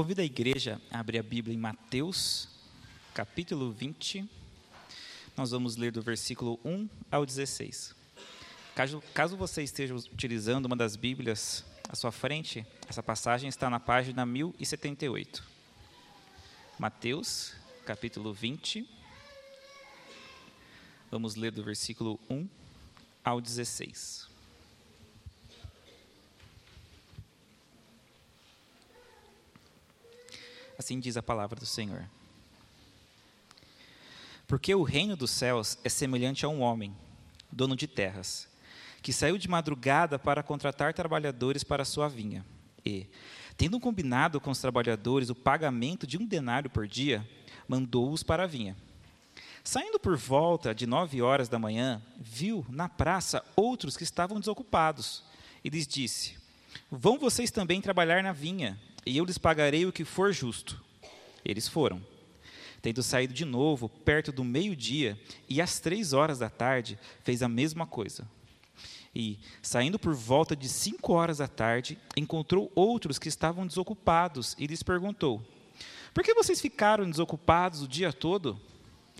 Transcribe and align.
convido 0.00 0.22
a 0.22 0.24
igreja 0.24 0.80
a 0.90 0.98
abrir 0.98 1.18
a 1.18 1.22
Bíblia 1.22 1.54
em 1.54 1.58
Mateus, 1.58 2.48
capítulo 3.12 3.70
20. 3.70 4.26
Nós 5.36 5.50
vamos 5.50 5.76
ler 5.76 5.92
do 5.92 6.00
versículo 6.00 6.58
1 6.64 6.88
ao 7.10 7.26
16. 7.26 7.94
Caso, 8.74 9.02
caso 9.12 9.36
você 9.36 9.62
esteja 9.62 9.94
utilizando 9.94 10.64
uma 10.64 10.74
das 10.74 10.96
Bíblias 10.96 11.66
à 11.86 11.94
sua 11.94 12.10
frente, 12.10 12.64
essa 12.88 13.02
passagem 13.02 13.46
está 13.50 13.68
na 13.68 13.78
página 13.78 14.24
1078. 14.24 15.46
Mateus, 16.78 17.52
capítulo 17.84 18.32
20. 18.32 18.88
Vamos 21.10 21.34
ler 21.34 21.52
do 21.52 21.62
versículo 21.62 22.18
1 22.30 22.48
ao 23.22 23.38
16. 23.38 24.29
Assim 30.90 30.98
diz 30.98 31.16
a 31.16 31.22
palavra 31.22 31.56
do 31.56 31.66
Senhor. 31.66 32.04
Porque 34.48 34.74
o 34.74 34.82
reino 34.82 35.14
dos 35.14 35.30
céus 35.30 35.78
é 35.84 35.88
semelhante 35.88 36.44
a 36.44 36.48
um 36.48 36.62
homem, 36.62 36.92
dono 37.48 37.76
de 37.76 37.86
terras, 37.86 38.48
que 39.00 39.12
saiu 39.12 39.38
de 39.38 39.46
madrugada 39.46 40.18
para 40.18 40.42
contratar 40.42 40.92
trabalhadores 40.92 41.62
para 41.62 41.84
sua 41.84 42.08
vinha. 42.08 42.44
E, 42.84 43.06
tendo 43.56 43.78
combinado 43.78 44.40
com 44.40 44.50
os 44.50 44.58
trabalhadores 44.58 45.30
o 45.30 45.34
pagamento 45.36 46.08
de 46.08 46.18
um 46.18 46.26
denário 46.26 46.68
por 46.68 46.88
dia, 46.88 47.24
mandou-os 47.68 48.24
para 48.24 48.42
a 48.42 48.48
vinha. 48.48 48.76
Saindo 49.62 50.00
por 50.00 50.16
volta 50.16 50.74
de 50.74 50.88
nove 50.88 51.22
horas 51.22 51.48
da 51.48 51.56
manhã, 51.56 52.02
viu 52.18 52.66
na 52.68 52.88
praça 52.88 53.44
outros 53.54 53.96
que 53.96 54.02
estavam 54.02 54.40
desocupados, 54.40 55.22
e 55.62 55.68
lhes 55.68 55.86
disse: 55.86 56.36
Vão 56.90 57.16
vocês 57.16 57.52
também 57.52 57.80
trabalhar 57.80 58.24
na 58.24 58.32
vinha 58.32 58.76
e 59.04 59.16
eu 59.16 59.24
lhes 59.24 59.38
pagarei 59.38 59.86
o 59.86 59.92
que 59.92 60.04
for 60.04 60.32
justo. 60.32 60.82
Eles 61.44 61.68
foram. 61.68 62.00
Tendo 62.82 63.02
saído 63.02 63.34
de 63.34 63.44
novo, 63.44 63.88
perto 63.88 64.32
do 64.32 64.42
meio-dia, 64.42 65.18
e 65.48 65.60
às 65.60 65.80
três 65.80 66.12
horas 66.12 66.38
da 66.38 66.48
tarde, 66.48 66.98
fez 67.22 67.42
a 67.42 67.48
mesma 67.48 67.86
coisa. 67.86 68.26
E, 69.14 69.38
saindo 69.60 69.98
por 69.98 70.14
volta 70.14 70.54
de 70.54 70.68
cinco 70.68 71.12
horas 71.12 71.38
da 71.38 71.48
tarde, 71.48 71.98
encontrou 72.16 72.70
outros 72.74 73.18
que 73.18 73.28
estavam 73.28 73.66
desocupados 73.66 74.54
e 74.58 74.66
lhes 74.66 74.82
perguntou: 74.82 75.42
Por 76.14 76.22
que 76.22 76.32
vocês 76.32 76.60
ficaram 76.60 77.10
desocupados 77.10 77.82
o 77.82 77.88
dia 77.88 78.12
todo? 78.12 78.58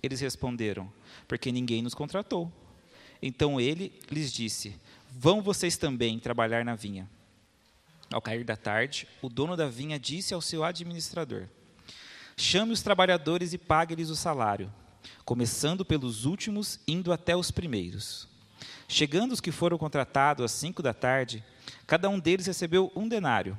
Eles 0.03 0.21
responderam: 0.21 0.91
Porque 1.27 1.51
ninguém 1.51 1.83
nos 1.83 1.95
contratou. 1.95 2.51
Então 3.21 3.61
ele 3.61 3.93
lhes 4.11 4.33
disse: 4.33 4.77
Vão 5.11 5.43
vocês 5.43 5.77
também 5.77 6.19
trabalhar 6.19 6.65
na 6.65 6.77
vinha. 6.77 7.09
Ao 8.13 8.23
cair 8.23 8.45
da 8.45 8.57
tarde, 8.57 9.07
o 9.21 9.29
dono 9.29 9.57
da 9.57 9.69
vinha 9.69 9.99
disse 9.99 10.33
ao 10.33 10.41
seu 10.41 10.65
administrador: 10.65 11.49
Chame 12.41 12.73
os 12.73 12.81
trabalhadores 12.81 13.53
e 13.53 13.59
pague-lhes 13.59 14.09
o 14.09 14.17
salário, 14.17 14.73
começando 15.27 15.85
pelos 15.85 16.25
últimos, 16.25 16.81
indo 16.89 17.13
até 17.13 17.37
os 17.37 17.51
primeiros. 17.51 18.27
Chegando 18.89 19.33
os 19.33 19.43
que 19.43 19.53
foram 19.53 19.77
contratados 19.77 20.43
às 20.43 20.51
cinco 20.51 20.83
da 20.83 20.95
tarde, 20.95 21.45
cada 21.87 22.09
um 22.09 22.19
deles 22.19 22.47
recebeu 22.47 22.91
um 22.97 23.07
denário. 23.07 23.59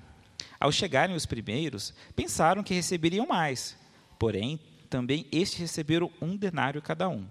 Ao 0.59 0.71
chegarem 0.71 1.15
os 1.15 1.27
primeiros, 1.27 1.93
pensaram 2.15 2.63
que 2.63 2.73
receberiam 2.73 3.27
mais, 3.27 3.77
porém, 4.17 4.59
também 4.89 5.27
estes 5.31 5.59
receberam 5.59 6.09
um 6.19 6.35
denário 6.35 6.81
cada 6.81 7.07
um. 7.07 7.27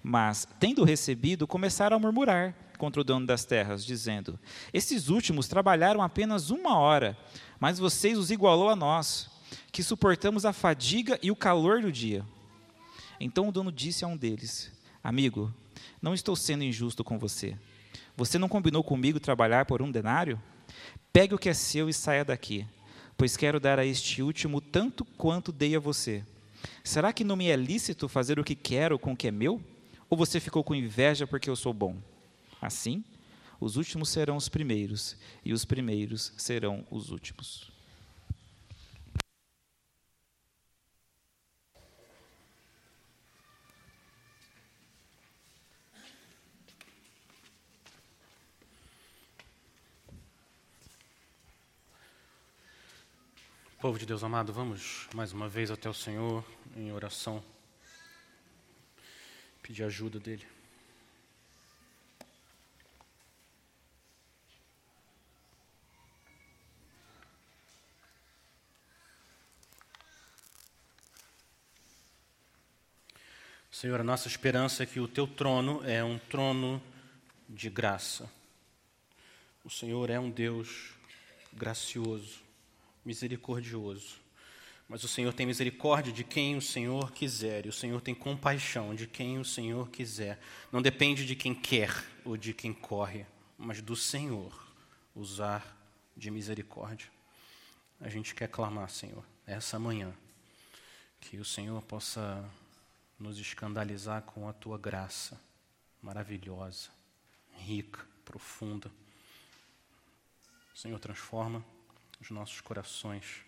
Mas, 0.00 0.46
tendo 0.60 0.84
recebido, 0.84 1.44
começaram 1.44 1.96
a 1.96 2.00
murmurar 2.00 2.54
contra 2.78 3.00
o 3.00 3.04
dono 3.04 3.26
das 3.26 3.44
terras, 3.44 3.84
dizendo: 3.84 4.38
Esses 4.72 5.08
últimos 5.08 5.48
trabalharam 5.48 6.00
apenas 6.00 6.50
uma 6.50 6.78
hora, 6.78 7.18
mas 7.58 7.80
vocês 7.80 8.16
os 8.16 8.30
igualou 8.30 8.68
a 8.68 8.76
nós, 8.76 9.33
que 9.72 9.82
suportamos 9.82 10.44
a 10.44 10.52
fadiga 10.52 11.18
e 11.22 11.30
o 11.30 11.36
calor 11.36 11.82
do 11.82 11.92
dia. 11.92 12.24
Então 13.20 13.48
o 13.48 13.52
dono 13.52 13.72
disse 13.72 14.04
a 14.04 14.08
um 14.08 14.16
deles: 14.16 14.72
Amigo, 15.02 15.52
não 16.00 16.14
estou 16.14 16.36
sendo 16.36 16.64
injusto 16.64 17.02
com 17.02 17.18
você. 17.18 17.56
Você 18.16 18.38
não 18.38 18.48
combinou 18.48 18.82
comigo 18.84 19.18
trabalhar 19.18 19.66
por 19.66 19.82
um 19.82 19.90
denário? 19.90 20.40
Pegue 21.12 21.34
o 21.34 21.38
que 21.38 21.48
é 21.48 21.54
seu 21.54 21.88
e 21.88 21.92
saia 21.92 22.24
daqui, 22.24 22.66
pois 23.16 23.36
quero 23.36 23.58
dar 23.60 23.78
a 23.78 23.86
este 23.86 24.22
último 24.22 24.60
tanto 24.60 25.04
quanto 25.04 25.52
dei 25.52 25.76
a 25.76 25.80
você. 25.80 26.24
Será 26.82 27.12
que 27.12 27.24
não 27.24 27.36
me 27.36 27.48
é 27.48 27.56
lícito 27.56 28.08
fazer 28.08 28.38
o 28.38 28.44
que 28.44 28.54
quero 28.54 28.98
com 28.98 29.12
o 29.12 29.16
que 29.16 29.28
é 29.28 29.30
meu? 29.30 29.60
Ou 30.08 30.16
você 30.16 30.38
ficou 30.40 30.62
com 30.62 30.74
inveja 30.74 31.26
porque 31.26 31.50
eu 31.50 31.56
sou 31.56 31.72
bom? 31.72 31.96
Assim, 32.60 33.04
os 33.60 33.76
últimos 33.76 34.08
serão 34.08 34.36
os 34.36 34.48
primeiros, 34.48 35.16
e 35.44 35.52
os 35.52 35.64
primeiros 35.64 36.32
serão 36.36 36.86
os 36.90 37.10
últimos. 37.10 37.73
Povo 53.84 53.98
de 53.98 54.06
Deus 54.06 54.24
amado, 54.24 54.50
vamos 54.50 55.06
mais 55.14 55.34
uma 55.34 55.46
vez 55.46 55.70
até 55.70 55.90
o 55.90 55.92
Senhor 55.92 56.42
em 56.74 56.90
oração, 56.90 57.44
pedir 59.62 59.82
ajuda 59.82 60.18
dEle. 60.18 60.46
Senhor, 73.70 74.00
a 74.00 74.02
nossa 74.02 74.28
esperança 74.28 74.82
é 74.82 74.86
que 74.86 74.98
o 74.98 75.06
teu 75.06 75.26
trono 75.26 75.82
é 75.84 76.02
um 76.02 76.18
trono 76.18 76.82
de 77.46 77.68
graça. 77.68 78.32
O 79.62 79.68
Senhor 79.68 80.08
é 80.08 80.18
um 80.18 80.30
Deus 80.30 80.94
gracioso, 81.52 82.44
misericordioso. 83.04 84.22
Mas 84.88 85.02
o 85.02 85.08
Senhor 85.08 85.32
tem 85.32 85.46
misericórdia 85.46 86.12
de 86.12 86.22
quem 86.22 86.56
o 86.56 86.60
Senhor 86.60 87.12
quiser, 87.12 87.64
e 87.64 87.68
o 87.68 87.72
Senhor 87.72 88.00
tem 88.00 88.14
compaixão 88.14 88.94
de 88.94 89.06
quem 89.06 89.38
o 89.38 89.44
Senhor 89.44 89.88
quiser. 89.88 90.38
Não 90.70 90.82
depende 90.82 91.24
de 91.24 91.34
quem 91.34 91.54
quer 91.54 91.90
ou 92.24 92.36
de 92.36 92.52
quem 92.52 92.72
corre, 92.72 93.24
mas 93.56 93.80
do 93.80 93.96
Senhor 93.96 94.52
usar 95.14 95.76
de 96.16 96.30
misericórdia. 96.30 97.08
A 98.00 98.08
gente 98.08 98.34
quer 98.34 98.48
clamar, 98.48 98.90
Senhor, 98.90 99.24
essa 99.46 99.78
manhã, 99.78 100.14
que 101.20 101.38
o 101.38 101.44
Senhor 101.44 101.80
possa 101.82 102.44
nos 103.18 103.38
escandalizar 103.38 104.22
com 104.22 104.48
a 104.48 104.52
tua 104.52 104.76
graça 104.76 105.40
maravilhosa, 106.02 106.90
rica, 107.54 108.06
profunda. 108.24 108.90
Senhor, 110.74 110.98
transforma 110.98 111.64
os 112.24 112.30
nossos 112.30 112.60
corações. 112.62 113.44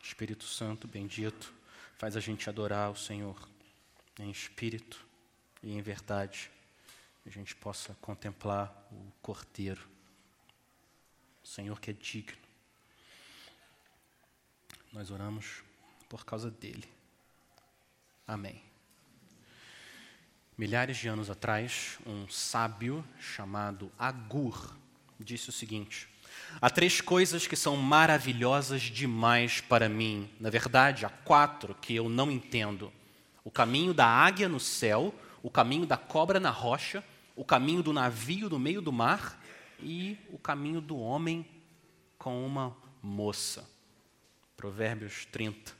Espírito 0.00 0.44
Santo 0.44 0.86
bendito, 0.86 1.52
faz 1.98 2.16
a 2.16 2.20
gente 2.20 2.48
adorar 2.48 2.88
o 2.88 2.96
Senhor 2.96 3.36
em 4.20 4.30
espírito 4.30 5.04
e 5.60 5.72
em 5.72 5.82
verdade. 5.82 6.48
A 7.26 7.30
gente 7.30 7.56
possa 7.56 7.96
contemplar 8.00 8.70
o 8.92 9.12
Cordeiro, 9.20 9.84
o 11.42 11.46
Senhor 11.48 11.80
que 11.80 11.90
é 11.90 11.94
digno. 11.94 12.38
Nós 14.92 15.10
oramos 15.10 15.64
por 16.08 16.24
causa 16.24 16.48
dele. 16.48 16.88
Amém. 18.24 18.62
Milhares 20.56 20.96
de 20.96 21.08
anos 21.08 21.28
atrás, 21.28 21.98
um 22.06 22.28
sábio 22.28 23.04
chamado 23.18 23.90
Agur 23.98 24.76
disse 25.18 25.50
o 25.50 25.52
seguinte: 25.52 26.08
Há 26.60 26.70
três 26.70 27.00
coisas 27.00 27.46
que 27.46 27.56
são 27.56 27.76
maravilhosas 27.76 28.82
demais 28.82 29.60
para 29.60 29.88
mim. 29.88 30.30
Na 30.40 30.48
verdade, 30.50 31.04
há 31.04 31.10
quatro 31.10 31.74
que 31.74 31.94
eu 31.94 32.08
não 32.08 32.30
entendo: 32.30 32.92
o 33.44 33.50
caminho 33.50 33.92
da 33.92 34.06
águia 34.06 34.48
no 34.48 34.60
céu, 34.60 35.14
o 35.42 35.50
caminho 35.50 35.86
da 35.86 35.96
cobra 35.96 36.40
na 36.40 36.50
rocha, 36.50 37.04
o 37.34 37.44
caminho 37.44 37.82
do 37.82 37.92
navio 37.92 38.48
no 38.48 38.58
meio 38.58 38.80
do 38.80 38.90
mar 38.90 39.40
e 39.80 40.18
o 40.30 40.38
caminho 40.38 40.80
do 40.80 40.98
homem 40.98 41.46
com 42.18 42.44
uma 42.44 42.76
moça. 43.02 43.68
Provérbios 44.56 45.26
30. 45.30 45.72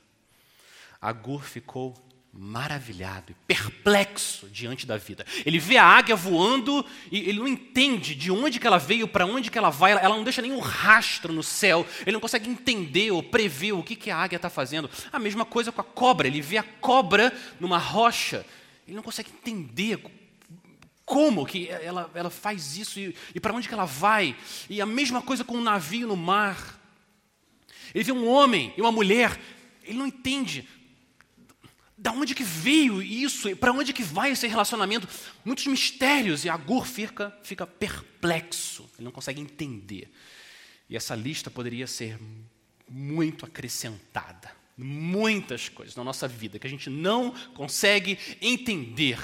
Agur 1.01 1.43
ficou 1.43 1.93
maravilhado 2.37 3.31
e 3.31 3.35
perplexo 3.47 4.47
diante 4.49 4.85
da 4.85 4.95
vida. 4.95 5.25
Ele 5.43 5.57
vê 5.57 5.77
a 5.77 5.83
águia 5.83 6.15
voando 6.15 6.85
e 7.11 7.27
ele 7.27 7.39
não 7.39 7.47
entende 7.47 8.13
de 8.13 8.31
onde 8.31 8.59
que 8.59 8.67
ela 8.67 8.77
veio, 8.77 9.07
para 9.07 9.25
onde 9.25 9.49
que 9.49 9.57
ela 9.57 9.71
vai, 9.71 9.93
ela 9.93 10.15
não 10.15 10.23
deixa 10.23 10.41
nenhum 10.41 10.59
rastro 10.59 11.33
no 11.33 11.41
céu, 11.41 11.85
ele 12.01 12.11
não 12.11 12.19
consegue 12.19 12.47
entender 12.47 13.09
ou 13.09 13.23
prever 13.23 13.71
o 13.71 13.81
que, 13.81 13.95
que 13.95 14.11
a 14.11 14.17
águia 14.17 14.35
está 14.35 14.51
fazendo. 14.51 14.89
A 15.11 15.17
mesma 15.17 15.45
coisa 15.45 15.71
com 15.71 15.81
a 15.81 15.83
cobra, 15.83 16.27
ele 16.27 16.39
vê 16.39 16.57
a 16.57 16.63
cobra 16.63 17.35
numa 17.59 17.79
rocha, 17.79 18.45
ele 18.85 18.95
não 18.95 19.03
consegue 19.03 19.31
entender 19.31 19.99
como 21.03 21.45
que 21.45 21.69
ela, 21.69 22.11
ela 22.13 22.29
faz 22.29 22.77
isso 22.77 22.99
e, 22.99 23.15
e 23.33 23.39
para 23.39 23.53
onde 23.53 23.67
que 23.67 23.73
ela 23.73 23.85
vai. 23.85 24.35
E 24.69 24.79
a 24.79 24.85
mesma 24.85 25.21
coisa 25.21 25.43
com 25.43 25.55
um 25.57 25.63
navio 25.63 26.07
no 26.07 26.17
mar. 26.17 26.77
Ele 27.95 28.03
vê 28.03 28.11
um 28.11 28.27
homem 28.27 28.73
e 28.77 28.81
uma 28.81 28.91
mulher, 28.91 29.39
ele 29.83 29.97
não 29.97 30.05
entende 30.05 30.67
da 31.97 32.11
onde 32.11 32.35
que 32.35 32.43
veio 32.43 33.01
isso, 33.01 33.55
para 33.55 33.71
onde 33.71 33.91
que 33.91 34.03
vai 34.03 34.31
esse 34.31 34.45
relacionamento, 34.45 35.07
muitos 35.43 35.65
mistérios, 35.65 36.45
e 36.45 36.49
Agur 36.49 36.85
fica, 36.85 37.35
fica 37.41 37.65
perplexo, 37.65 38.87
ele 38.95 39.05
não 39.05 39.11
consegue 39.11 39.41
entender. 39.41 40.11
E 40.87 40.95
essa 40.95 41.15
lista 41.15 41.49
poderia 41.49 41.87
ser 41.87 42.19
muito 42.87 43.45
acrescentada, 43.45 44.55
muitas 44.77 45.69
coisas 45.69 45.95
na 45.95 46.03
nossa 46.03 46.27
vida 46.27 46.59
que 46.59 46.67
a 46.67 46.69
gente 46.69 46.89
não 46.89 47.31
consegue 47.55 48.19
entender, 48.39 49.17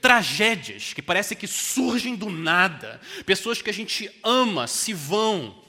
tragédias 0.00 0.94
que 0.94 1.02
parece 1.02 1.34
que 1.34 1.48
surgem 1.48 2.14
do 2.14 2.30
nada, 2.30 3.00
pessoas 3.26 3.60
que 3.60 3.70
a 3.70 3.74
gente 3.74 4.08
ama 4.22 4.68
se 4.68 4.94
vão. 4.94 5.62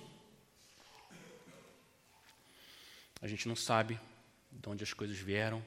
A 3.19 3.27
gente 3.27 3.47
não 3.47 3.55
sabe 3.55 3.99
de 4.51 4.69
onde 4.69 4.83
as 4.83 4.93
coisas 4.93 5.17
vieram, 5.17 5.63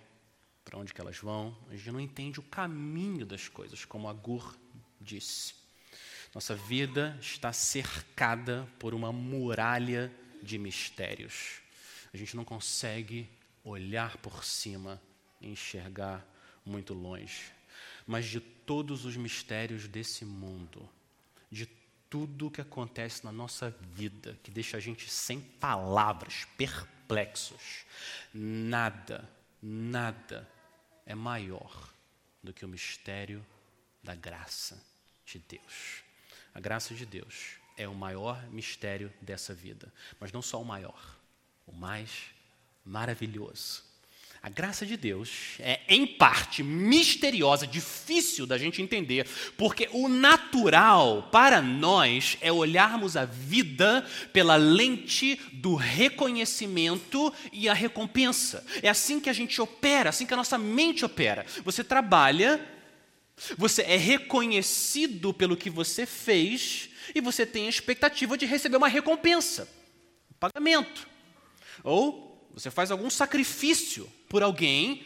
para 0.64 0.78
onde 0.78 0.94
que 0.94 1.00
elas 1.00 1.18
vão, 1.18 1.56
a 1.68 1.76
gente 1.76 1.90
não 1.90 2.00
entende 2.00 2.40
o 2.40 2.44
caminho 2.44 3.26
das 3.26 3.48
coisas, 3.48 3.84
como 3.84 4.08
Agur 4.08 4.56
disse. 5.00 5.54
Nossa 6.34 6.54
vida 6.54 7.16
está 7.20 7.52
cercada 7.52 8.68
por 8.78 8.94
uma 8.94 9.12
muralha 9.12 10.12
de 10.42 10.58
mistérios. 10.58 11.60
A 12.12 12.16
gente 12.16 12.34
não 12.34 12.44
consegue 12.44 13.28
olhar 13.62 14.16
por 14.18 14.44
cima 14.44 15.00
e 15.40 15.48
enxergar 15.48 16.26
muito 16.64 16.92
longe. 16.92 17.52
Mas 18.06 18.26
de 18.26 18.40
todos 18.40 19.04
os 19.04 19.16
mistérios 19.16 19.86
desse 19.86 20.24
mundo, 20.24 20.88
de 21.50 21.66
tudo 22.10 22.46
o 22.46 22.50
que 22.50 22.60
acontece 22.60 23.24
na 23.24 23.32
nossa 23.32 23.70
vida, 23.92 24.38
que 24.42 24.50
deixa 24.50 24.76
a 24.76 24.80
gente 24.80 25.10
sem 25.10 25.40
palavras, 25.40 26.46
perplexos, 26.56 27.84
nada, 28.32 29.28
nada 29.66 30.46
é 31.06 31.14
maior 31.14 31.90
do 32.42 32.52
que 32.52 32.66
o 32.66 32.68
mistério 32.68 33.44
da 34.02 34.14
graça 34.14 34.78
de 35.24 35.38
Deus. 35.38 36.02
A 36.52 36.60
graça 36.60 36.94
de 36.94 37.06
Deus 37.06 37.56
é 37.74 37.88
o 37.88 37.94
maior 37.94 38.46
mistério 38.50 39.10
dessa 39.22 39.54
vida, 39.54 39.90
mas 40.20 40.30
não 40.30 40.42
só 40.42 40.60
o 40.60 40.64
maior, 40.64 41.18
o 41.66 41.72
mais 41.72 42.26
maravilhoso. 42.84 43.82
A 44.44 44.50
graça 44.50 44.84
de 44.84 44.94
Deus 44.94 45.54
é, 45.58 45.80
em 45.88 46.06
parte, 46.06 46.62
misteriosa, 46.62 47.66
difícil 47.66 48.44
da 48.44 48.58
gente 48.58 48.82
entender, 48.82 49.26
porque 49.56 49.88
o 49.90 50.06
natural 50.06 51.30
para 51.32 51.62
nós 51.62 52.36
é 52.42 52.52
olharmos 52.52 53.16
a 53.16 53.24
vida 53.24 54.06
pela 54.34 54.56
lente 54.56 55.40
do 55.50 55.74
reconhecimento 55.74 57.32
e 57.54 57.70
a 57.70 57.72
recompensa. 57.72 58.62
É 58.82 58.90
assim 58.90 59.18
que 59.18 59.30
a 59.30 59.32
gente 59.32 59.58
opera, 59.62 60.10
assim 60.10 60.26
que 60.26 60.34
a 60.34 60.36
nossa 60.36 60.58
mente 60.58 61.06
opera. 61.06 61.46
Você 61.64 61.82
trabalha, 61.82 62.60
você 63.56 63.80
é 63.80 63.96
reconhecido 63.96 65.32
pelo 65.32 65.56
que 65.56 65.70
você 65.70 66.04
fez 66.04 66.90
e 67.14 67.20
você 67.22 67.46
tem 67.46 67.64
a 67.64 67.70
expectativa 67.70 68.36
de 68.36 68.44
receber 68.44 68.76
uma 68.76 68.88
recompensa, 68.88 69.66
um 70.30 70.34
pagamento. 70.38 71.08
Ou 71.82 72.50
você 72.52 72.70
faz 72.70 72.90
algum 72.90 73.08
sacrifício 73.08 74.06
por 74.34 74.42
alguém, 74.42 75.04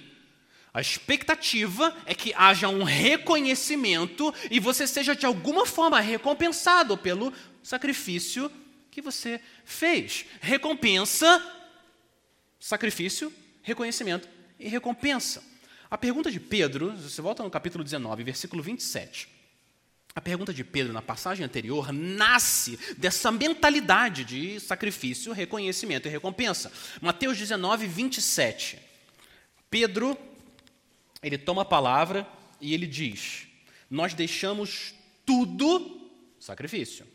a 0.72 0.80
expectativa 0.80 1.94
é 2.06 2.14
que 2.14 2.32
haja 2.32 2.66
um 2.66 2.82
reconhecimento 2.82 4.34
e 4.50 4.58
você 4.58 4.86
seja 4.86 5.14
de 5.14 5.26
alguma 5.26 5.66
forma 5.66 6.00
recompensado 6.00 6.96
pelo 6.96 7.30
sacrifício 7.62 8.50
que 8.90 9.02
você 9.02 9.38
fez. 9.66 10.24
Recompensa, 10.40 11.44
sacrifício, 12.58 13.30
reconhecimento 13.60 14.26
e 14.58 14.66
recompensa. 14.66 15.44
A 15.90 15.98
pergunta 15.98 16.30
de 16.30 16.40
Pedro, 16.40 16.96
você 16.96 17.20
volta 17.20 17.42
no 17.42 17.50
capítulo 17.50 17.84
19, 17.84 18.24
versículo 18.24 18.62
27. 18.62 19.28
A 20.14 20.22
pergunta 20.22 20.54
de 20.54 20.64
Pedro 20.64 20.94
na 20.94 21.02
passagem 21.02 21.44
anterior 21.44 21.92
nasce 21.92 22.78
dessa 22.96 23.30
mentalidade 23.30 24.24
de 24.24 24.58
sacrifício, 24.58 25.34
reconhecimento 25.34 26.08
e 26.08 26.10
recompensa. 26.10 26.72
Mateus 27.02 27.36
19, 27.36 27.86
27. 27.86 28.87
Pedro, 29.70 30.16
ele 31.22 31.38
toma 31.38 31.62
a 31.62 31.64
palavra 31.64 32.26
e 32.60 32.74
ele 32.74 32.86
diz: 32.86 33.46
Nós 33.90 34.14
deixamos 34.14 34.94
tudo, 35.24 36.10
sacrifício, 36.38 37.06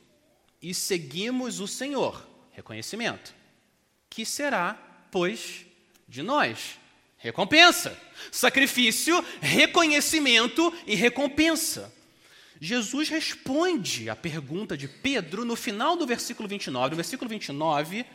e 0.61 0.73
seguimos 0.73 1.59
o 1.59 1.67
Senhor, 1.67 2.25
reconhecimento. 2.51 3.33
Que 4.09 4.25
será, 4.25 4.73
pois, 5.11 5.65
de 6.07 6.21
nós? 6.21 6.77
Recompensa. 7.17 7.97
Sacrifício, 8.31 9.23
reconhecimento 9.41 10.73
e 10.85 10.93
recompensa. 10.93 11.93
Jesus 12.59 13.09
responde 13.09 14.09
à 14.09 14.15
pergunta 14.15 14.77
de 14.77 14.87
Pedro 14.87 15.43
no 15.43 15.55
final 15.55 15.97
do 15.97 16.05
versículo 16.05 16.47
29. 16.47 16.91
No 16.91 16.95
versículo 16.95 17.29
29, 17.29 18.05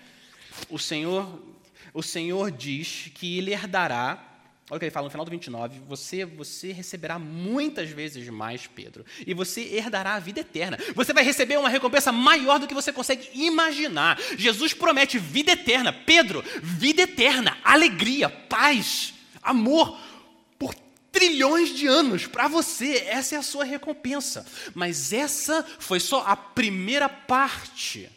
o 0.70 0.78
Senhor, 0.78 1.42
o 1.92 2.02
Senhor 2.02 2.50
diz 2.50 3.10
que 3.14 3.38
ele 3.38 3.52
herdará. 3.52 4.27
Olha 4.70 4.76
o 4.76 4.78
que 4.78 4.84
ele 4.84 4.90
fala 4.90 5.04
no 5.04 5.10
final 5.10 5.24
do 5.24 5.30
29. 5.30 5.80
Você, 5.86 6.24
você 6.24 6.72
receberá 6.72 7.18
muitas 7.18 7.88
vezes 7.90 8.28
mais, 8.28 8.66
Pedro, 8.66 9.04
e 9.26 9.32
você 9.32 9.62
herdará 9.62 10.14
a 10.14 10.18
vida 10.18 10.40
eterna. 10.40 10.78
Você 10.94 11.12
vai 11.12 11.24
receber 11.24 11.58
uma 11.58 11.68
recompensa 11.68 12.12
maior 12.12 12.58
do 12.58 12.66
que 12.66 12.74
você 12.74 12.92
consegue 12.92 13.30
imaginar. 13.34 14.18
Jesus 14.36 14.74
promete 14.74 15.18
vida 15.18 15.52
eterna. 15.52 15.92
Pedro, 15.92 16.44
vida 16.62 17.02
eterna, 17.02 17.56
alegria, 17.64 18.28
paz, 18.28 19.14
amor 19.42 19.98
trilhões 21.18 21.74
de 21.74 21.86
anos 21.86 22.26
para 22.26 22.46
você. 22.46 22.98
Essa 23.08 23.34
é 23.34 23.38
a 23.38 23.42
sua 23.42 23.64
recompensa. 23.64 24.46
Mas 24.74 25.12
essa 25.12 25.64
foi 25.78 25.98
só 25.98 26.22
a 26.24 26.36
primeira 26.36 27.08
parte 27.08 28.08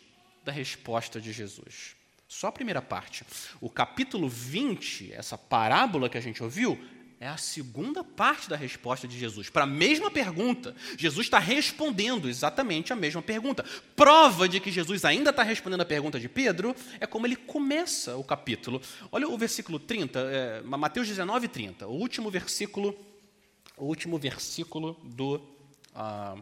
da 0.45 0.51
resposta 0.51 1.19
de 1.19 1.31
Jesus. 1.31 1.95
Só 2.31 2.47
a 2.47 2.51
primeira 2.51 2.81
parte. 2.81 3.25
O 3.59 3.69
capítulo 3.69 4.29
20, 4.29 5.11
essa 5.11 5.37
parábola 5.37 6.07
que 6.07 6.17
a 6.17 6.21
gente 6.21 6.41
ouviu, 6.41 6.81
é 7.19 7.27
a 7.27 7.35
segunda 7.35 8.05
parte 8.05 8.49
da 8.49 8.55
resposta 8.55 9.05
de 9.05 9.19
Jesus. 9.19 9.49
Para 9.49 9.65
a 9.65 9.67
mesma 9.67 10.09
pergunta, 10.09 10.73
Jesus 10.97 11.27
está 11.27 11.39
respondendo 11.39 12.29
exatamente 12.29 12.93
a 12.93 12.95
mesma 12.95 13.21
pergunta. 13.21 13.65
Prova 13.97 14.47
de 14.47 14.61
que 14.61 14.71
Jesus 14.71 15.03
ainda 15.03 15.31
está 15.31 15.43
respondendo 15.43 15.81
a 15.81 15.85
pergunta 15.85 16.17
de 16.21 16.29
Pedro 16.29 16.73
é 17.01 17.05
como 17.05 17.27
ele 17.27 17.35
começa 17.35 18.15
o 18.15 18.23
capítulo. 18.23 18.81
Olha 19.11 19.27
o 19.27 19.37
versículo 19.37 19.77
30, 19.77 20.19
é, 20.19 20.61
Mateus 20.61 21.09
19, 21.09 21.49
30, 21.49 21.85
o 21.85 21.91
último 21.91 22.31
versículo, 22.31 22.97
o 23.75 23.83
último 23.83 24.17
versículo 24.17 24.93
do, 25.03 25.41
ah, 25.93 26.37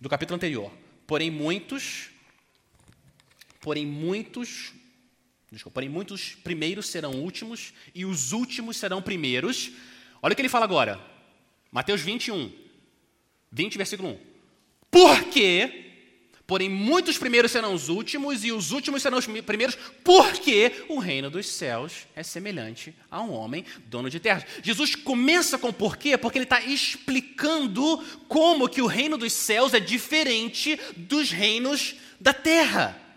do 0.00 0.08
capítulo 0.08 0.36
anterior. 0.36 0.72
Porém, 1.06 1.30
muitos, 1.30 2.08
porém, 3.60 3.84
muitos 3.84 4.72
Desculpa, 5.50 5.74
porém, 5.74 5.88
muitos 5.88 6.34
primeiros 6.34 6.86
serão 6.88 7.12
últimos 7.12 7.72
e 7.94 8.04
os 8.04 8.32
últimos 8.32 8.76
serão 8.76 9.00
primeiros. 9.00 9.70
Olha 10.20 10.32
o 10.32 10.36
que 10.36 10.42
ele 10.42 10.48
fala 10.48 10.64
agora. 10.64 11.00
Mateus 11.72 12.02
21, 12.02 12.52
20, 13.50 13.78
versículo 13.78 14.10
1. 14.10 14.18
Porque, 14.90 15.86
porém, 16.46 16.68
muitos 16.68 17.16
primeiros 17.16 17.50
serão 17.50 17.72
os 17.72 17.88
últimos 17.88 18.44
e 18.44 18.52
os 18.52 18.72
últimos 18.72 19.00
serão 19.00 19.16
os 19.16 19.26
primeiros, 19.26 19.76
porque 20.04 20.84
o 20.88 20.98
reino 20.98 21.30
dos 21.30 21.46
céus 21.46 22.06
é 22.14 22.22
semelhante 22.22 22.94
a 23.10 23.22
um 23.22 23.32
homem 23.32 23.64
dono 23.86 24.10
de 24.10 24.20
terra. 24.20 24.46
Jesus 24.62 24.94
começa 24.94 25.56
com 25.56 25.72
porquê, 25.72 26.18
porque 26.18 26.36
ele 26.36 26.44
está 26.44 26.60
explicando 26.60 28.04
como 28.28 28.68
que 28.68 28.82
o 28.82 28.86
reino 28.86 29.16
dos 29.16 29.32
céus 29.32 29.72
é 29.72 29.80
diferente 29.80 30.78
dos 30.94 31.30
reinos 31.30 31.94
da 32.20 32.34
terra. 32.34 33.07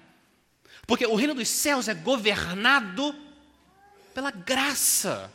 Porque 0.88 1.06
o 1.06 1.16
reino 1.16 1.34
dos 1.34 1.48
céus 1.48 1.88
é 1.88 1.94
governado 1.94 3.16
pela 4.14 4.32
graça. 4.32 5.32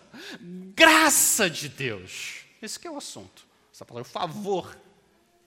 Graça 0.75 1.49
de 1.49 1.69
Deus. 1.69 2.41
Esse 2.61 2.87
é 2.87 2.91
o 2.91 2.97
assunto. 2.97 3.47
Essa 3.73 3.85
palavra, 3.85 4.11
favor 4.11 4.77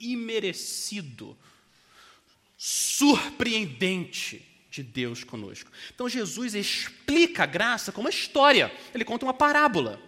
imerecido, 0.00 1.36
surpreendente 2.56 4.46
de 4.70 4.82
Deus 4.82 5.24
conosco. 5.24 5.70
Então 5.94 6.08
Jesus 6.08 6.54
explica 6.54 7.42
a 7.42 7.46
graça 7.46 7.92
com 7.92 8.00
uma 8.00 8.10
história. 8.10 8.72
Ele 8.94 9.04
conta 9.04 9.26
uma 9.26 9.34
parábola. 9.34 10.00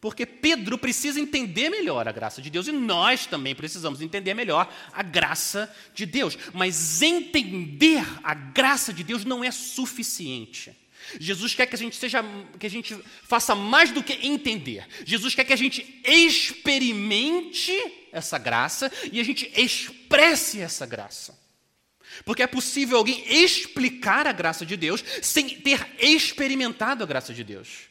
Porque 0.00 0.24
Pedro 0.24 0.78
precisa 0.78 1.18
entender 1.18 1.70
melhor 1.70 2.06
a 2.06 2.12
graça 2.12 2.40
de 2.40 2.50
Deus 2.50 2.68
e 2.68 2.72
nós 2.72 3.26
também 3.26 3.54
precisamos 3.54 4.00
entender 4.00 4.32
melhor 4.32 4.72
a 4.92 5.02
graça 5.02 5.74
de 5.92 6.06
Deus. 6.06 6.38
Mas 6.54 7.02
entender 7.02 8.04
a 8.22 8.32
graça 8.32 8.92
de 8.92 9.02
Deus 9.02 9.24
não 9.24 9.42
é 9.42 9.50
suficiente. 9.50 10.76
Jesus 11.18 11.54
quer 11.54 11.66
que 11.66 11.74
a 11.74 11.78
gente 11.78 11.96
seja, 11.96 12.22
que 12.58 12.66
a 12.66 12.70
gente 12.70 12.96
faça 13.22 13.54
mais 13.54 13.90
do 13.90 14.02
que 14.02 14.12
entender. 14.26 14.86
Jesus 15.04 15.34
quer 15.34 15.44
que 15.44 15.52
a 15.52 15.56
gente 15.56 16.00
experimente 16.04 17.72
essa 18.12 18.38
graça 18.38 18.92
e 19.12 19.18
a 19.18 19.24
gente 19.24 19.50
expresse 19.56 20.60
essa 20.60 20.86
graça. 20.86 21.38
Porque 22.24 22.42
é 22.42 22.46
possível 22.46 22.98
alguém 22.98 23.24
explicar 23.28 24.26
a 24.26 24.32
graça 24.32 24.64
de 24.64 24.76
Deus 24.76 25.04
sem 25.22 25.48
ter 25.48 25.86
experimentado 25.98 27.02
a 27.02 27.06
graça 27.06 27.32
de 27.32 27.44
Deus. 27.44 27.88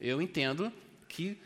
Eu 0.00 0.20
entendo 0.20 0.72
que 1.08 1.38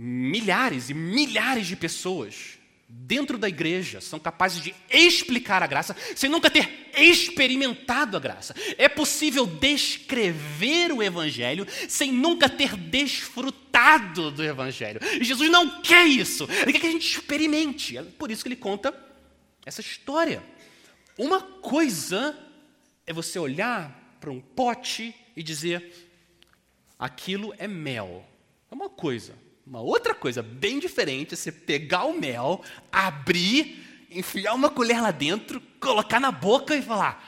milhares 0.00 0.90
e 0.90 0.94
milhares 0.94 1.66
de 1.66 1.74
pessoas 1.74 2.56
dentro 2.88 3.36
da 3.36 3.48
igreja 3.48 4.00
são 4.00 4.18
capazes 4.18 4.62
de 4.62 4.72
explicar 4.88 5.60
a 5.60 5.66
graça 5.66 5.94
sem 6.14 6.30
nunca 6.30 6.48
ter 6.48 6.88
experimentado 6.96 8.16
a 8.16 8.20
graça. 8.20 8.54
É 8.78 8.88
possível 8.88 9.44
descrever 9.44 10.92
o 10.92 11.02
evangelho 11.02 11.66
sem 11.88 12.12
nunca 12.12 12.48
ter 12.48 12.76
desfrutado 12.76 14.30
do 14.30 14.44
evangelho. 14.44 15.00
E 15.20 15.24
Jesus 15.24 15.50
não 15.50 15.82
quer 15.82 16.06
isso. 16.06 16.48
Ele 16.62 16.72
quer 16.72 16.80
que 16.80 16.86
a 16.86 16.92
gente 16.92 17.18
experimente. 17.18 17.98
É 17.98 18.02
por 18.02 18.30
isso 18.30 18.42
que 18.42 18.48
ele 18.48 18.56
conta 18.56 18.94
essa 19.66 19.80
história. 19.80 20.42
Uma 21.18 21.42
coisa 21.42 22.38
é 23.04 23.12
você 23.12 23.38
olhar 23.38 24.16
para 24.20 24.30
um 24.30 24.40
pote 24.40 25.12
e 25.36 25.42
dizer: 25.42 26.08
aquilo 26.96 27.52
é 27.58 27.66
mel. 27.66 28.24
É 28.70 28.74
uma 28.74 28.88
coisa. 28.88 29.47
Uma 29.68 29.82
outra 29.82 30.14
coisa 30.14 30.42
bem 30.42 30.78
diferente 30.78 31.34
é 31.34 31.36
você 31.36 31.52
pegar 31.52 32.04
o 32.04 32.18
mel, 32.18 32.64
abrir, 32.90 34.06
enfiar 34.10 34.54
uma 34.54 34.70
colher 34.70 34.98
lá 35.02 35.10
dentro, 35.10 35.60
colocar 35.78 36.18
na 36.18 36.32
boca 36.32 36.74
e 36.74 36.80
falar: 36.80 37.22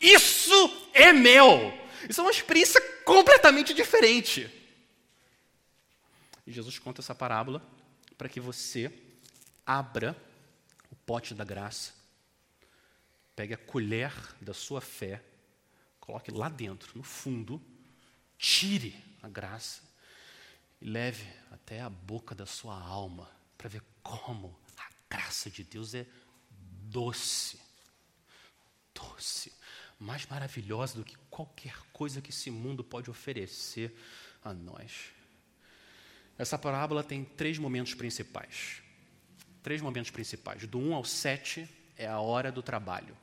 Isso 0.00 0.88
é 0.94 1.12
mel! 1.12 1.76
Isso 2.08 2.20
é 2.20 2.24
uma 2.24 2.30
experiência 2.30 2.80
completamente 3.04 3.74
diferente. 3.74 4.48
Jesus 6.46 6.78
conta 6.78 7.00
essa 7.00 7.14
parábola 7.14 7.60
para 8.16 8.28
que 8.28 8.38
você 8.38 8.92
abra 9.66 10.16
o 10.92 10.94
pote 10.94 11.34
da 11.34 11.44
graça, 11.44 11.92
pegue 13.34 13.54
a 13.54 13.58
colher 13.58 14.12
da 14.40 14.54
sua 14.54 14.80
fé, 14.80 15.24
coloque 15.98 16.30
lá 16.30 16.48
dentro, 16.48 16.96
no 16.96 17.02
fundo, 17.02 17.60
tire 18.38 18.94
a 19.20 19.28
graça 19.28 19.89
e 20.80 20.88
leve 20.88 21.26
até 21.50 21.80
a 21.80 21.90
boca 21.90 22.34
da 22.34 22.46
sua 22.46 22.78
alma 22.80 23.30
para 23.56 23.68
ver 23.68 23.82
como 24.02 24.58
a 24.78 24.88
graça 25.08 25.50
de 25.50 25.62
Deus 25.62 25.94
é 25.94 26.06
doce. 26.88 27.60
Doce. 28.94 29.52
Mais 29.98 30.26
maravilhosa 30.26 30.96
do 30.96 31.04
que 31.04 31.16
qualquer 31.28 31.76
coisa 31.92 32.22
que 32.22 32.30
esse 32.30 32.50
mundo 32.50 32.82
pode 32.82 33.10
oferecer 33.10 33.94
a 34.42 34.54
nós. 34.54 35.12
Essa 36.38 36.58
parábola 36.58 37.04
tem 37.04 37.22
três 37.22 37.58
momentos 37.58 37.92
principais. 37.92 38.82
Três 39.62 39.82
momentos 39.82 40.10
principais. 40.10 40.66
Do 40.66 40.78
1 40.78 40.94
ao 40.94 41.04
7 41.04 41.68
é 41.98 42.06
a 42.06 42.18
hora 42.18 42.50
do 42.50 42.62
trabalho. 42.62 43.14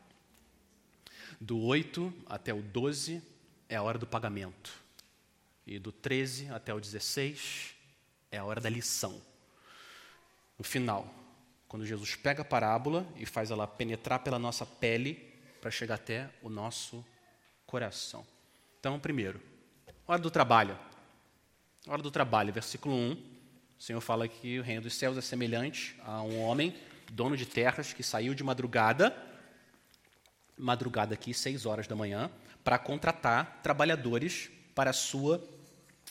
Do 1.41 1.59
8 1.59 2.13
até 2.27 2.53
o 2.53 2.61
12 2.61 3.21
é 3.67 3.75
a 3.75 3.81
hora 3.81 3.97
do 3.97 4.05
pagamento. 4.05 4.86
E 5.67 5.77
do 5.77 5.91
13 5.91 6.49
até 6.49 6.73
o 6.73 6.79
16 6.79 7.75
é 8.31 8.37
a 8.37 8.45
hora 8.45 8.61
da 8.61 8.69
lição. 8.69 9.21
No 10.57 10.63
final, 10.63 11.13
quando 11.67 11.85
Jesus 11.85 12.15
pega 12.15 12.41
a 12.41 12.45
parábola 12.45 13.05
e 13.17 13.25
faz 13.25 13.51
ela 13.51 13.67
penetrar 13.67 14.19
pela 14.19 14.39
nossa 14.39 14.65
pele 14.65 15.15
para 15.59 15.69
chegar 15.69 15.95
até 15.95 16.29
o 16.41 16.49
nosso 16.49 17.05
coração. 17.65 18.25
Então, 18.79 18.97
primeiro, 18.97 19.41
hora 20.07 20.21
do 20.21 20.31
trabalho. 20.31 20.79
Hora 21.85 22.01
do 22.01 22.09
trabalho, 22.09 22.53
versículo 22.53 22.95
1. 22.95 23.11
O 23.77 23.83
Senhor 23.83 23.99
fala 23.99 24.25
que 24.25 24.59
o 24.59 24.63
reino 24.63 24.83
dos 24.83 24.95
céus 24.95 25.17
é 25.17 25.21
semelhante 25.21 25.97
a 26.05 26.21
um 26.21 26.39
homem, 26.39 26.73
dono 27.11 27.35
de 27.35 27.45
terras, 27.45 27.91
que 27.91 28.03
saiu 28.03 28.33
de 28.33 28.41
madrugada, 28.41 29.13
madrugada 30.57 31.13
aqui, 31.13 31.33
seis 31.33 31.65
horas 31.65 31.87
da 31.87 31.95
manhã, 31.95 32.31
para 32.63 32.79
contratar 32.79 33.59
trabalhadores 33.61 34.49
para 34.73 34.91
a 34.91 34.93
sua 34.93 35.56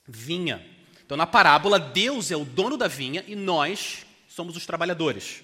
vinha. 0.07 0.65
Então, 1.05 1.17
na 1.17 1.27
parábola, 1.27 1.79
Deus 1.79 2.31
é 2.31 2.37
o 2.37 2.45
dono 2.45 2.77
da 2.77 2.89
vinha 2.89 3.25
e 3.27 3.37
nós 3.37 4.05
somos 4.29 4.57
os 4.57 4.67
trabalhadores. 4.67 5.43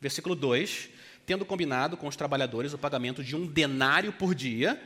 Versículo 0.00 0.34
2: 0.34 0.88
Tendo 1.26 1.44
combinado 1.44 1.96
com 1.96 2.06
os 2.06 2.16
trabalhadores 2.16 2.72
o 2.72 2.78
pagamento 2.78 3.22
de 3.22 3.36
um 3.36 3.46
denário 3.46 4.12
por 4.12 4.34
dia, 4.34 4.80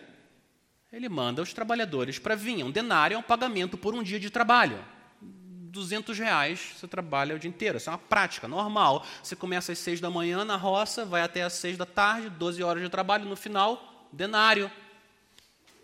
ele 0.93 1.09
manda 1.09 1.43
os 1.43 1.53
trabalhadores 1.53 2.19
para 2.19 2.35
a 2.35 2.37
vinha. 2.37 2.65
Um 2.65 2.71
denário 2.71 3.15
é 3.15 3.19
um 3.19 3.23
pagamento 3.23 3.77
por 3.77 3.95
um 3.95 4.03
dia 4.03 4.19
de 4.19 4.31
trabalho. 4.31 4.85
200 5.21 6.19
reais 6.19 6.75
você 6.77 6.89
trabalha 6.89 7.37
o 7.37 7.39
dia 7.39 7.49
inteiro. 7.49 7.77
Isso 7.77 7.91
é 7.91 7.93
uma 7.93 7.99
prática 7.99 8.49
normal. 8.49 9.05
Você 9.23 9.37
começa 9.37 9.73
às 9.73 9.79
6 9.79 10.01
da 10.01 10.11
manhã 10.11 10.45
na 10.45 10.57
roça, 10.57 11.05
vai 11.05 11.23
até 11.23 11.43
às 11.43 11.53
6 11.55 11.77
da 11.77 11.87
tarde, 11.87 12.31
12 12.31 12.63
horas 12.63 12.83
de 12.83 12.89
trabalho, 12.89 13.25
no 13.25 13.37
final, 13.37 14.09
denário. 14.13 14.71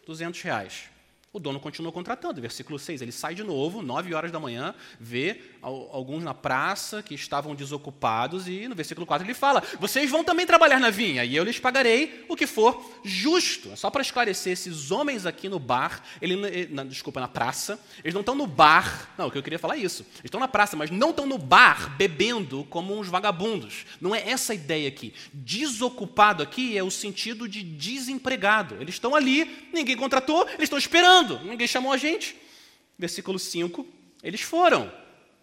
200 0.07 0.41
reais. 0.43 0.94
O 1.35 1.41
dono 1.41 1.59
continua 1.59 1.91
contratando. 1.91 2.41
Versículo 2.41 2.79
6, 2.79 3.03
ele 3.03 3.11
sai 3.11 3.35
de 3.35 3.43
novo, 3.43 3.83
9 3.83 4.15
horas 4.15 4.31
da 4.31 4.39
manhã, 4.39 4.73
vê 5.01 5.41
alguns 5.65 6.23
na 6.23 6.35
praça 6.35 7.03
que 7.03 7.15
estavam 7.15 7.55
desocupados, 7.55 8.49
e 8.49 8.69
no 8.69 8.75
versículo 8.75 9.07
4 9.07 9.27
ele 9.27 9.35
fala: 9.35 9.63
Vocês 9.79 10.11
vão 10.11 10.25
também 10.25 10.47
trabalhar 10.47 10.81
na 10.81 10.91
vinha, 10.91 11.25
e 11.25 11.35
eu 11.35 11.45
lhes 11.45 11.59
pagarei 11.59 12.25
o 12.29 12.37
que 12.37 12.47
for 12.47 13.01
justo. 13.03 13.71
É 13.73 13.77
só 13.77 13.91
para 13.91 14.03
esclarecer, 14.03 14.53
esses 14.53 14.91
homens 14.91 15.27
aqui 15.27 15.49
no 15.49 15.59
bar, 15.59 16.03
ele, 16.21 16.69
na, 16.69 16.85
desculpa, 16.85 17.21
na 17.21 17.29
praça, 17.29 17.81
eles 18.03 18.15
não 18.15 18.21
estão 18.21 18.35
no 18.35 18.47
bar, 18.47 19.13
não, 19.17 19.29
o 19.29 19.31
que 19.31 19.39
eu 19.39 19.43
queria 19.43 19.59
falar 19.59 19.77
é 19.77 19.81
isso. 19.81 20.03
Eles 20.15 20.25
estão 20.27 20.41
na 20.41 20.49
praça, 20.49 20.77
mas 20.77 20.91
não 20.91 21.11
estão 21.11 21.27
no 21.27 21.39
bar 21.39 21.97
bebendo 21.97 22.67
como 22.69 22.99
uns 22.99 23.09
vagabundos. 23.09 23.87
Não 24.01 24.15
é 24.15 24.29
essa 24.29 24.53
a 24.53 24.57
ideia 24.57 24.89
aqui. 24.89 25.15
Desocupado 25.33 26.43
aqui 26.43 26.77
é 26.77 26.83
o 26.83 26.91
sentido 26.91 27.49
de 27.49 27.63
desempregado. 27.63 28.77
Eles 28.81 28.97
estão 28.97 29.15
ali, 29.15 29.69
ninguém 29.73 29.97
contratou, 29.97 30.47
eles 30.49 30.65
estão 30.65 30.79
esperando 30.79 31.45
ninguém 31.45 31.67
chamou 31.67 31.93
a 31.93 31.97
gente. 31.97 32.37
Versículo 32.99 33.39
5, 33.39 33.87
eles 34.23 34.41
foram. 34.41 34.91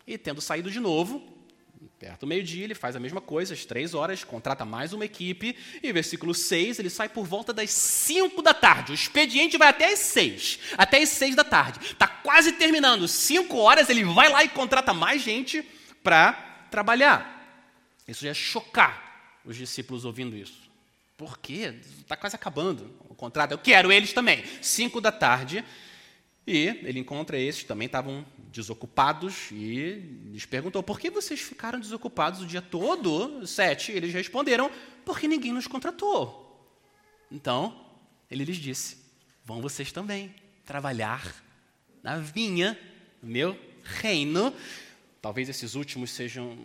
E 0.05 0.17
tendo 0.17 0.41
saído 0.41 0.69
de 0.71 0.79
novo, 0.79 1.21
perto 1.99 2.21
do 2.21 2.27
meio-dia, 2.27 2.63
ele 2.63 2.73
faz 2.73 2.95
a 2.95 2.99
mesma 2.99 3.21
coisa, 3.21 3.53
às 3.53 3.63
três 3.63 3.93
horas, 3.93 4.23
contrata 4.23 4.65
mais 4.65 4.91
uma 4.91 5.05
equipe. 5.05 5.55
E 5.83 5.93
versículo 5.93 6.33
6, 6.33 6.79
ele 6.79 6.89
sai 6.89 7.07
por 7.07 7.25
volta 7.25 7.53
das 7.53 7.69
5 7.71 8.41
da 8.41 8.53
tarde. 8.53 8.91
O 8.91 8.95
expediente 8.95 9.57
vai 9.57 9.69
até 9.69 9.93
as 9.93 9.99
6. 9.99 10.59
Até 10.77 11.01
as 11.01 11.09
6 11.09 11.35
da 11.35 11.43
tarde. 11.43 11.79
Está 11.91 12.07
quase 12.07 12.53
terminando. 12.53 13.07
5 13.07 13.55
horas, 13.57 13.89
ele 13.89 14.03
vai 14.03 14.29
lá 14.29 14.43
e 14.43 14.49
contrata 14.49 14.93
mais 14.93 15.21
gente 15.21 15.61
para 16.03 16.33
trabalhar. 16.71 17.39
Isso 18.07 18.23
já 18.23 18.31
é 18.31 18.33
chocar 18.33 19.39
os 19.45 19.55
discípulos 19.55 20.03
ouvindo 20.03 20.35
isso. 20.35 20.71
Por 21.15 21.37
quê? 21.37 21.75
Está 21.99 22.17
quase 22.17 22.35
acabando 22.35 22.95
o 23.07 23.13
contrato. 23.13 23.51
Eu 23.51 23.59
quero 23.59 23.91
eles 23.91 24.11
também. 24.11 24.43
Cinco 24.59 24.99
da 24.99 25.11
tarde. 25.11 25.63
E 26.45 26.67
ele 26.83 26.99
encontra 26.99 27.37
esses, 27.37 27.63
também 27.63 27.85
estavam 27.85 28.25
desocupados, 28.51 29.51
e 29.51 30.29
lhes 30.31 30.45
perguntou: 30.45 30.81
por 30.81 30.99
que 30.99 31.09
vocês 31.09 31.39
ficaram 31.39 31.79
desocupados 31.79 32.41
o 32.41 32.45
dia 32.45 32.61
todo? 32.61 33.45
Sete. 33.45 33.91
Eles 33.91 34.13
responderam: 34.13 34.71
porque 35.05 35.27
ninguém 35.27 35.51
nos 35.51 35.67
contratou. 35.67 36.47
Então, 37.31 37.85
ele 38.29 38.43
lhes 38.43 38.57
disse: 38.57 38.97
vão 39.45 39.61
vocês 39.61 39.91
também 39.91 40.33
trabalhar 40.65 41.35
na 42.01 42.17
vinha, 42.17 42.77
no 43.21 43.29
meu 43.29 43.57
reino. 43.83 44.53
Talvez 45.21 45.47
esses 45.47 45.75
últimos 45.75 46.11
sejam 46.11 46.57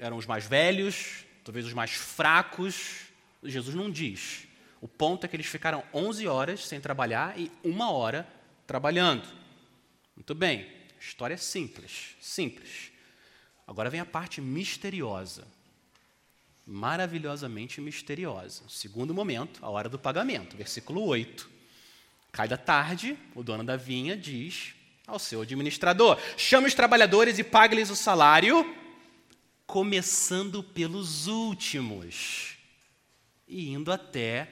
eram 0.00 0.16
os 0.16 0.26
mais 0.26 0.46
velhos, 0.46 1.24
talvez 1.44 1.66
os 1.66 1.72
mais 1.72 1.90
fracos, 1.90 3.08
Jesus 3.42 3.74
não 3.74 3.90
diz. 3.90 4.46
O 4.80 4.86
ponto 4.86 5.24
é 5.24 5.28
que 5.28 5.34
eles 5.34 5.46
ficaram 5.46 5.82
11 5.92 6.26
horas 6.28 6.66
sem 6.66 6.80
trabalhar 6.80 7.38
e 7.38 7.50
uma 7.64 7.90
hora 7.90 8.37
trabalhando. 8.68 9.26
Muito 10.14 10.34
bem, 10.34 10.70
história 11.00 11.32
é 11.32 11.38
simples, 11.38 12.14
simples. 12.20 12.92
Agora 13.66 13.88
vem 13.88 13.98
a 13.98 14.04
parte 14.04 14.42
misteriosa. 14.42 15.48
Maravilhosamente 16.66 17.80
misteriosa. 17.80 18.62
Segundo 18.68 19.14
momento, 19.14 19.64
a 19.64 19.70
hora 19.70 19.88
do 19.88 19.98
pagamento. 19.98 20.54
Versículo 20.54 21.02
8. 21.02 21.48
Cai 22.30 22.46
da 22.46 22.58
tarde, 22.58 23.18
o 23.34 23.42
dono 23.42 23.64
da 23.64 23.74
vinha 23.74 24.14
diz 24.14 24.74
ao 25.06 25.18
seu 25.18 25.40
administrador: 25.40 26.20
chame 26.36 26.66
os 26.66 26.74
trabalhadores 26.74 27.38
e 27.38 27.44
pague-lhes 27.44 27.88
o 27.88 27.96
salário, 27.96 28.76
começando 29.66 30.62
pelos 30.62 31.26
últimos 31.26 32.58
e 33.46 33.70
indo 33.70 33.90
até 33.90 34.46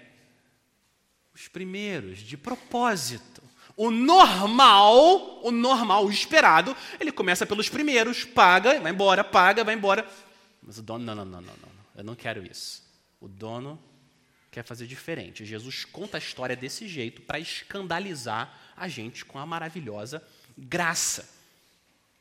os 1.35 1.49
primeiros, 1.49 2.21
de 2.21 2.39
propósito. 2.39 3.46
O 3.77 3.91
normal, 3.91 5.41
o 5.45 5.51
normal, 5.51 6.07
o 6.07 6.11
esperado, 6.11 6.75
ele 6.99 7.13
começa 7.13 7.45
pelos 7.45 7.69
primeiros, 7.69 8.25
paga, 8.25 8.81
vai 8.81 8.91
embora, 8.91 9.23
paga, 9.23 9.63
vai 9.63 9.75
embora. 9.75 10.09
Mas 10.63 10.79
o 10.79 10.83
dono, 10.83 11.05
não, 11.05 11.15
não, 11.15 11.25
não, 11.25 11.41
não, 11.43 11.53
não, 11.55 11.69
eu 11.95 12.05
não 12.05 12.15
quero 12.15 12.43
isso. 12.45 12.83
O 13.21 13.29
dono 13.29 13.79
quer 14.51 14.65
fazer 14.65 14.87
diferente. 14.87 15.45
Jesus 15.45 15.85
conta 15.85 16.17
a 16.17 16.19
história 16.19 16.57
desse 16.57 16.89
jeito 16.89 17.21
para 17.21 17.39
escandalizar 17.39 18.59
a 18.75 18.89
gente 18.89 19.25
com 19.25 19.39
a 19.39 19.45
maravilhosa 19.45 20.23
graça. 20.57 21.29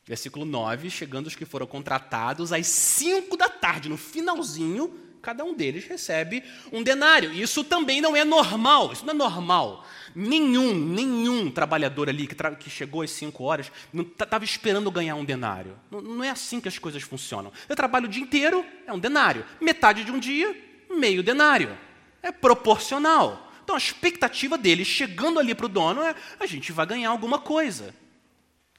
Versículo 0.05 0.45
9: 0.45 0.89
chegando 0.89 1.27
os 1.27 1.35
que 1.35 1.45
foram 1.45 1.65
contratados 1.65 2.51
às 2.51 2.67
5 2.67 3.37
da 3.37 3.49
tarde, 3.49 3.87
no 3.87 3.97
finalzinho, 3.97 4.99
cada 5.25 5.43
um 5.43 5.55
deles 5.55 5.85
recebe 5.85 6.43
um 6.71 6.83
denário. 6.83 7.33
Isso 7.33 7.63
também 7.63 7.99
não 7.99 8.15
é 8.15 8.23
normal, 8.23 8.93
isso 8.93 9.03
não 9.03 9.11
é 9.11 9.17
normal. 9.17 9.83
Nenhum, 10.13 10.71
nenhum 10.75 11.49
trabalhador 11.49 12.07
ali 12.07 12.27
que, 12.27 12.35
que 12.59 12.69
chegou 12.69 13.01
às 13.01 13.09
cinco 13.09 13.43
horas 13.43 13.71
estava 13.91 14.45
esperando 14.45 14.91
ganhar 14.91 15.15
um 15.15 15.25
denário. 15.25 15.79
Não, 15.89 15.99
não 15.99 16.23
é 16.23 16.29
assim 16.29 16.61
que 16.61 16.67
as 16.67 16.77
coisas 16.77 17.01
funcionam. 17.01 17.51
Eu 17.67 17.75
trabalho 17.75 18.05
o 18.05 18.07
dia 18.07 18.21
inteiro, 18.21 18.63
é 18.85 18.93
um 18.93 18.99
denário. 18.99 19.43
Metade 19.59 20.03
de 20.03 20.11
um 20.11 20.19
dia, 20.19 20.55
meio 20.91 21.23
denário. 21.23 21.75
É 22.21 22.31
proporcional. 22.31 23.51
Então 23.63 23.75
a 23.75 23.79
expectativa 23.79 24.59
dele, 24.59 24.85
chegando 24.85 25.39
ali 25.39 25.55
para 25.55 25.65
o 25.65 25.69
dono, 25.69 26.03
é 26.03 26.13
a 26.39 26.45
gente 26.45 26.71
vai 26.71 26.85
ganhar 26.85 27.09
alguma 27.09 27.39
coisa. 27.39 27.95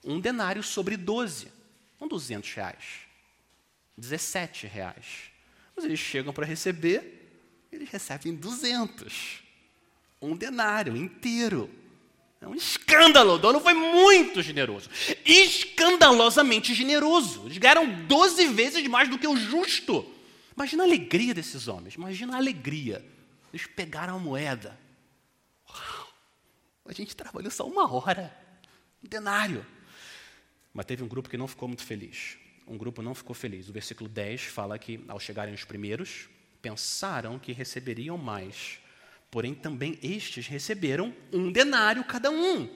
Um 0.04 0.20
denário 0.20 0.62
sobre 0.62 0.96
12. 0.96 1.52
São 1.98 2.06
200 2.06 2.54
reais. 2.54 2.84
17 3.98 4.68
reais. 4.68 5.35
Mas 5.76 5.84
eles 5.84 6.00
chegam 6.00 6.32
para 6.32 6.46
receber, 6.46 7.68
eles 7.70 7.88
recebem 7.90 8.34
200 8.34 9.46
um 10.20 10.36
denário 10.36 10.96
inteiro. 10.96 11.70
É 12.40 12.46
um 12.46 12.54
escândalo. 12.54 13.34
O 13.34 13.38
dono 13.38 13.60
foi 13.60 13.74
muito 13.74 14.42
generoso. 14.42 14.90
Escandalosamente 15.24 16.74
generoso. 16.74 17.46
Eles 17.46 17.58
ganharam 17.58 17.86
12 18.06 18.46
vezes 18.48 18.86
mais 18.88 19.08
do 19.08 19.18
que 19.18 19.26
o 19.26 19.36
justo. 19.36 20.04
Imagina 20.54 20.82
a 20.82 20.86
alegria 20.86 21.34
desses 21.34 21.68
homens. 21.68 21.94
Imagina 21.94 22.34
a 22.34 22.36
alegria. 22.36 23.04
Eles 23.52 23.66
pegaram 23.66 24.16
a 24.16 24.18
moeda. 24.18 24.78
Uau, 25.68 26.08
a 26.84 26.92
gente 26.92 27.16
trabalhou 27.16 27.50
só 27.50 27.66
uma 27.66 27.90
hora. 27.90 28.34
Um 29.02 29.08
denário. 29.08 29.64
Mas 30.72 30.86
teve 30.86 31.02
um 31.02 31.08
grupo 31.08 31.28
que 31.28 31.36
não 31.36 31.48
ficou 31.48 31.68
muito 31.68 31.84
feliz. 31.84 32.36
Um 32.66 32.76
grupo 32.76 33.02
não 33.02 33.14
ficou 33.14 33.34
feliz. 33.34 33.68
O 33.68 33.72
versículo 33.72 34.08
10 34.08 34.42
fala 34.42 34.78
que, 34.78 35.04
ao 35.08 35.20
chegarem 35.20 35.54
os 35.54 35.64
primeiros, 35.64 36.28
pensaram 36.60 37.38
que 37.38 37.52
receberiam 37.52 38.18
mais 38.18 38.80
Porém, 39.30 39.54
também 39.54 39.98
estes 40.02 40.46
receberam 40.46 41.14
um 41.32 41.50
denário 41.50 42.04
cada 42.04 42.30
um. 42.30 42.68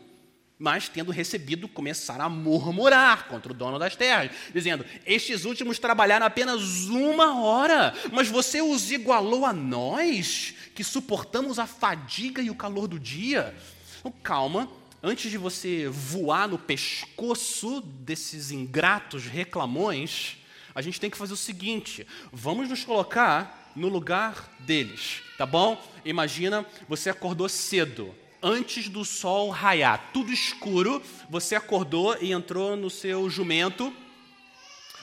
Mas, 0.58 0.90
tendo 0.90 1.10
recebido, 1.10 1.66
começaram 1.66 2.26
a 2.26 2.28
murmurar 2.28 3.28
contra 3.28 3.50
o 3.50 3.54
dono 3.54 3.78
das 3.78 3.96
terras, 3.96 4.30
dizendo: 4.52 4.84
Estes 5.06 5.46
últimos 5.46 5.78
trabalharam 5.78 6.26
apenas 6.26 6.86
uma 6.88 7.40
hora, 7.40 7.94
mas 8.12 8.28
você 8.28 8.60
os 8.60 8.90
igualou 8.90 9.46
a 9.46 9.54
nós, 9.54 10.54
que 10.74 10.84
suportamos 10.84 11.58
a 11.58 11.66
fadiga 11.66 12.42
e 12.42 12.50
o 12.50 12.54
calor 12.54 12.86
do 12.86 12.98
dia. 12.98 13.54
Então, 13.98 14.12
calma, 14.22 14.70
antes 15.02 15.30
de 15.30 15.38
você 15.38 15.88
voar 15.88 16.48
no 16.48 16.58
pescoço 16.58 17.80
desses 17.80 18.50
ingratos 18.50 19.26
reclamões, 19.26 20.36
a 20.74 20.82
gente 20.82 21.00
tem 21.00 21.10
que 21.10 21.16
fazer 21.16 21.32
o 21.32 21.36
seguinte: 21.36 22.06
vamos 22.32 22.68
nos 22.68 22.84
colocar 22.84 23.72
no 23.74 23.88
lugar 23.88 24.50
deles, 24.60 25.22
tá 25.38 25.46
bom? 25.46 25.80
Imagina, 26.04 26.66
você 26.88 27.10
acordou 27.10 27.48
cedo, 27.48 28.14
antes 28.42 28.88
do 28.88 29.04
sol 29.04 29.50
raiar, 29.50 30.10
tudo 30.12 30.32
escuro, 30.32 31.02
você 31.28 31.54
acordou 31.54 32.16
e 32.20 32.32
entrou 32.32 32.76
no 32.76 32.90
seu 32.90 33.28
jumento 33.30 33.94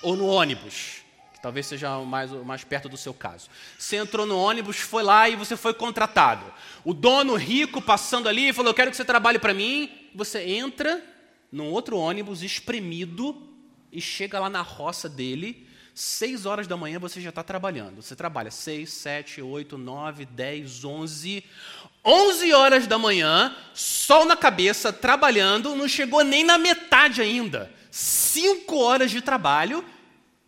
ou 0.01 0.15
no 0.15 0.27
ônibus, 0.27 1.03
que 1.37 1.43
talvez 1.43 1.65
seja 1.65 1.99
mais, 1.99 2.31
mais 2.31 2.63
perto 2.63 2.89
do 2.89 2.97
seu 2.97 3.13
caso. 3.13 3.49
Você 3.77 3.95
entrou 3.95 4.25
no 4.25 4.37
ônibus, 4.37 4.77
foi 4.77 5.03
lá 5.03 5.29
e 5.29 5.35
você 5.35 5.55
foi 5.55 5.73
contratado. 5.73 6.45
O 6.83 6.93
dono 6.93 7.35
rico 7.35 7.81
passando 7.81 8.27
ali 8.27 8.51
falou: 8.51 8.71
Eu 8.71 8.75
quero 8.75 8.91
que 8.91 8.97
você 8.97 9.05
trabalhe 9.05 9.39
para 9.39 9.53
mim. 9.53 9.89
Você 10.13 10.43
entra 10.43 11.03
num 11.51 11.69
outro 11.69 11.97
ônibus 11.97 12.43
espremido 12.43 13.41
e 13.91 14.01
chega 14.01 14.39
lá 14.39 14.49
na 14.49 14.61
roça 14.61 15.07
dele 15.07 15.67
Seis 15.99 16.45
horas 16.45 16.67
da 16.67 16.77
manhã 16.77 16.99
você 16.99 17.19
já 17.19 17.29
está 17.29 17.41
trabalhando. 17.41 18.03
Você 18.03 18.15
trabalha 18.15 18.51
seis, 18.51 18.91
sete, 18.91 19.41
oito, 19.41 19.79
nove, 19.79 20.27
dez, 20.27 20.85
onze. 20.85 21.43
Onze 22.05 22.53
horas 22.53 22.85
da 22.85 22.99
manhã, 22.99 23.55
sol 23.73 24.23
na 24.23 24.37
cabeça, 24.37 24.93
trabalhando, 24.93 25.75
não 25.75 25.87
chegou 25.87 26.23
nem 26.23 26.43
na 26.43 26.59
metade 26.59 27.19
ainda. 27.19 27.73
Cinco 27.89 28.77
horas 28.77 29.09
de 29.09 29.21
trabalho 29.21 29.83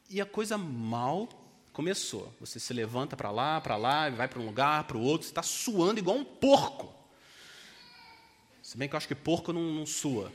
e 0.09 0.19
a 0.19 0.25
coisa 0.25 0.57
mal 0.57 1.29
começou. 1.71 2.33
Você 2.39 2.59
se 2.59 2.73
levanta 2.73 3.15
para 3.15 3.31
lá, 3.31 3.61
para 3.61 3.77
lá, 3.77 4.09
vai 4.09 4.27
para 4.27 4.39
um 4.39 4.45
lugar, 4.45 4.83
para 4.85 4.97
o 4.97 5.01
outro, 5.01 5.25
você 5.25 5.31
está 5.31 5.43
suando 5.43 5.99
igual 5.99 6.17
um 6.17 6.25
porco. 6.25 6.93
Se 8.61 8.77
bem 8.77 8.89
que 8.89 8.95
eu 8.95 8.97
acho 8.97 9.07
que 9.07 9.15
porco 9.15 9.53
não, 9.53 9.61
não 9.61 9.85
sua. 9.85 10.31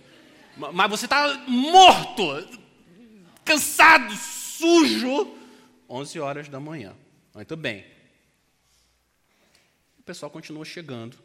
Mas 0.57 0.91
você 0.91 1.07
está 1.07 1.37
morto, 1.49 2.23
cansado, 3.45 4.15
sujo, 4.15 5.37
11 5.89 6.21
horas 6.21 6.49
da 6.49 6.61
manhã. 6.61 6.95
Muito 7.35 7.57
bem. 7.57 7.85
O 9.99 10.03
pessoal 10.03 10.31
continua 10.31 10.65
chegando, 10.65 11.19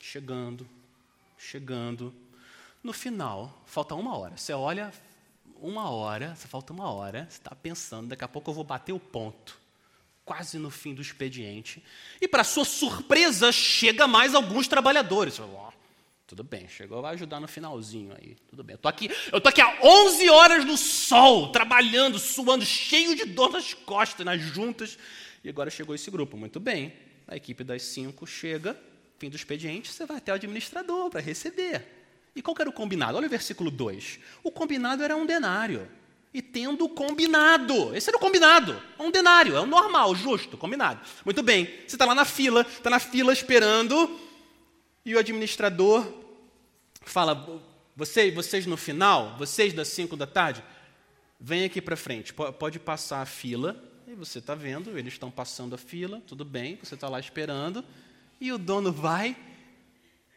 chegando, 0.00 0.66
chegando. 1.38 2.14
No 2.82 2.92
final, 2.92 3.62
falta 3.66 3.94
uma 3.94 4.16
hora. 4.16 4.36
Você 4.36 4.52
olha, 4.52 4.92
uma 5.60 5.90
hora, 5.90 6.34
você 6.34 6.48
falta 6.48 6.72
uma 6.72 6.90
hora, 6.90 7.26
você 7.28 7.38
está 7.38 7.54
pensando, 7.54 8.08
daqui 8.08 8.24
a 8.24 8.28
pouco 8.28 8.50
eu 8.50 8.54
vou 8.54 8.64
bater 8.64 8.92
o 8.92 8.98
ponto. 8.98 9.58
Quase 10.24 10.58
no 10.58 10.70
fim 10.70 10.92
do 10.92 11.00
expediente. 11.00 11.82
E, 12.20 12.26
para 12.26 12.42
sua 12.42 12.64
surpresa, 12.64 13.52
chega 13.52 14.08
mais 14.08 14.34
alguns 14.34 14.66
trabalhadores. 14.66 15.38
Oh, 15.38 15.72
tudo 16.26 16.42
bem, 16.42 16.68
chegou, 16.68 17.00
vai 17.00 17.14
ajudar 17.14 17.38
no 17.38 17.46
finalzinho 17.46 18.12
aí. 18.20 18.36
Tudo 18.50 18.64
bem. 18.64 18.74
Eu 18.74 18.78
tô 18.78 18.88
aqui, 18.88 19.08
eu 19.32 19.40
tô 19.40 19.48
aqui 19.48 19.60
há 19.60 19.78
11 19.80 20.28
horas 20.28 20.64
no 20.64 20.76
sol, 20.76 21.52
trabalhando, 21.52 22.18
suando, 22.18 22.64
cheio 22.64 23.14
de 23.14 23.24
dor 23.24 23.52
nas 23.52 23.72
costas, 23.72 24.26
nas 24.26 24.40
juntas. 24.40 24.98
E 25.44 25.48
agora 25.48 25.70
chegou 25.70 25.94
esse 25.94 26.10
grupo. 26.10 26.36
Muito 26.36 26.58
bem. 26.58 26.92
A 27.28 27.36
equipe 27.36 27.62
das 27.62 27.82
cinco 27.82 28.26
chega, 28.26 28.76
fim 29.18 29.30
do 29.30 29.36
expediente, 29.36 29.92
você 29.92 30.04
vai 30.04 30.16
até 30.16 30.32
o 30.32 30.34
administrador 30.34 31.10
para 31.10 31.20
receber. 31.20 31.95
E 32.36 32.42
qual 32.42 32.54
era 32.60 32.68
o 32.68 32.72
combinado? 32.72 33.16
Olha 33.16 33.26
o 33.26 33.30
versículo 33.30 33.70
2. 33.70 34.20
O 34.44 34.52
combinado 34.52 35.02
era 35.02 35.16
um 35.16 35.24
denário. 35.24 35.88
E 36.34 36.42
tendo 36.42 36.86
combinado, 36.86 37.96
esse 37.96 38.10
era 38.10 38.18
o 38.18 38.20
combinado, 38.20 38.78
é 38.98 39.02
um 39.02 39.10
denário, 39.10 39.56
é 39.56 39.60
o 39.60 39.64
normal, 39.64 40.14
justo, 40.14 40.58
combinado. 40.58 41.00
Muito 41.24 41.42
bem, 41.42 41.64
você 41.64 41.94
está 41.94 42.04
lá 42.04 42.14
na 42.14 42.26
fila, 42.26 42.60
está 42.60 42.90
na 42.90 42.98
fila 42.98 43.32
esperando, 43.32 44.20
e 45.02 45.14
o 45.14 45.18
administrador 45.18 46.06
fala: 47.00 47.62
vocês, 47.96 48.34
vocês 48.34 48.66
no 48.66 48.76
final, 48.76 49.34
vocês 49.38 49.72
das 49.72 49.88
5 49.88 50.14
da 50.14 50.26
tarde, 50.26 50.62
vem 51.40 51.64
aqui 51.64 51.80
para 51.80 51.96
frente, 51.96 52.34
pode 52.34 52.78
passar 52.78 53.22
a 53.22 53.26
fila. 53.26 53.82
E 54.06 54.14
você 54.14 54.38
está 54.38 54.54
vendo, 54.54 54.98
eles 54.98 55.14
estão 55.14 55.30
passando 55.30 55.74
a 55.74 55.78
fila, 55.78 56.22
tudo 56.26 56.44
bem, 56.44 56.78
você 56.82 56.96
está 56.96 57.08
lá 57.08 57.18
esperando. 57.18 57.82
E 58.38 58.52
o 58.52 58.58
dono 58.58 58.92
vai 58.92 59.34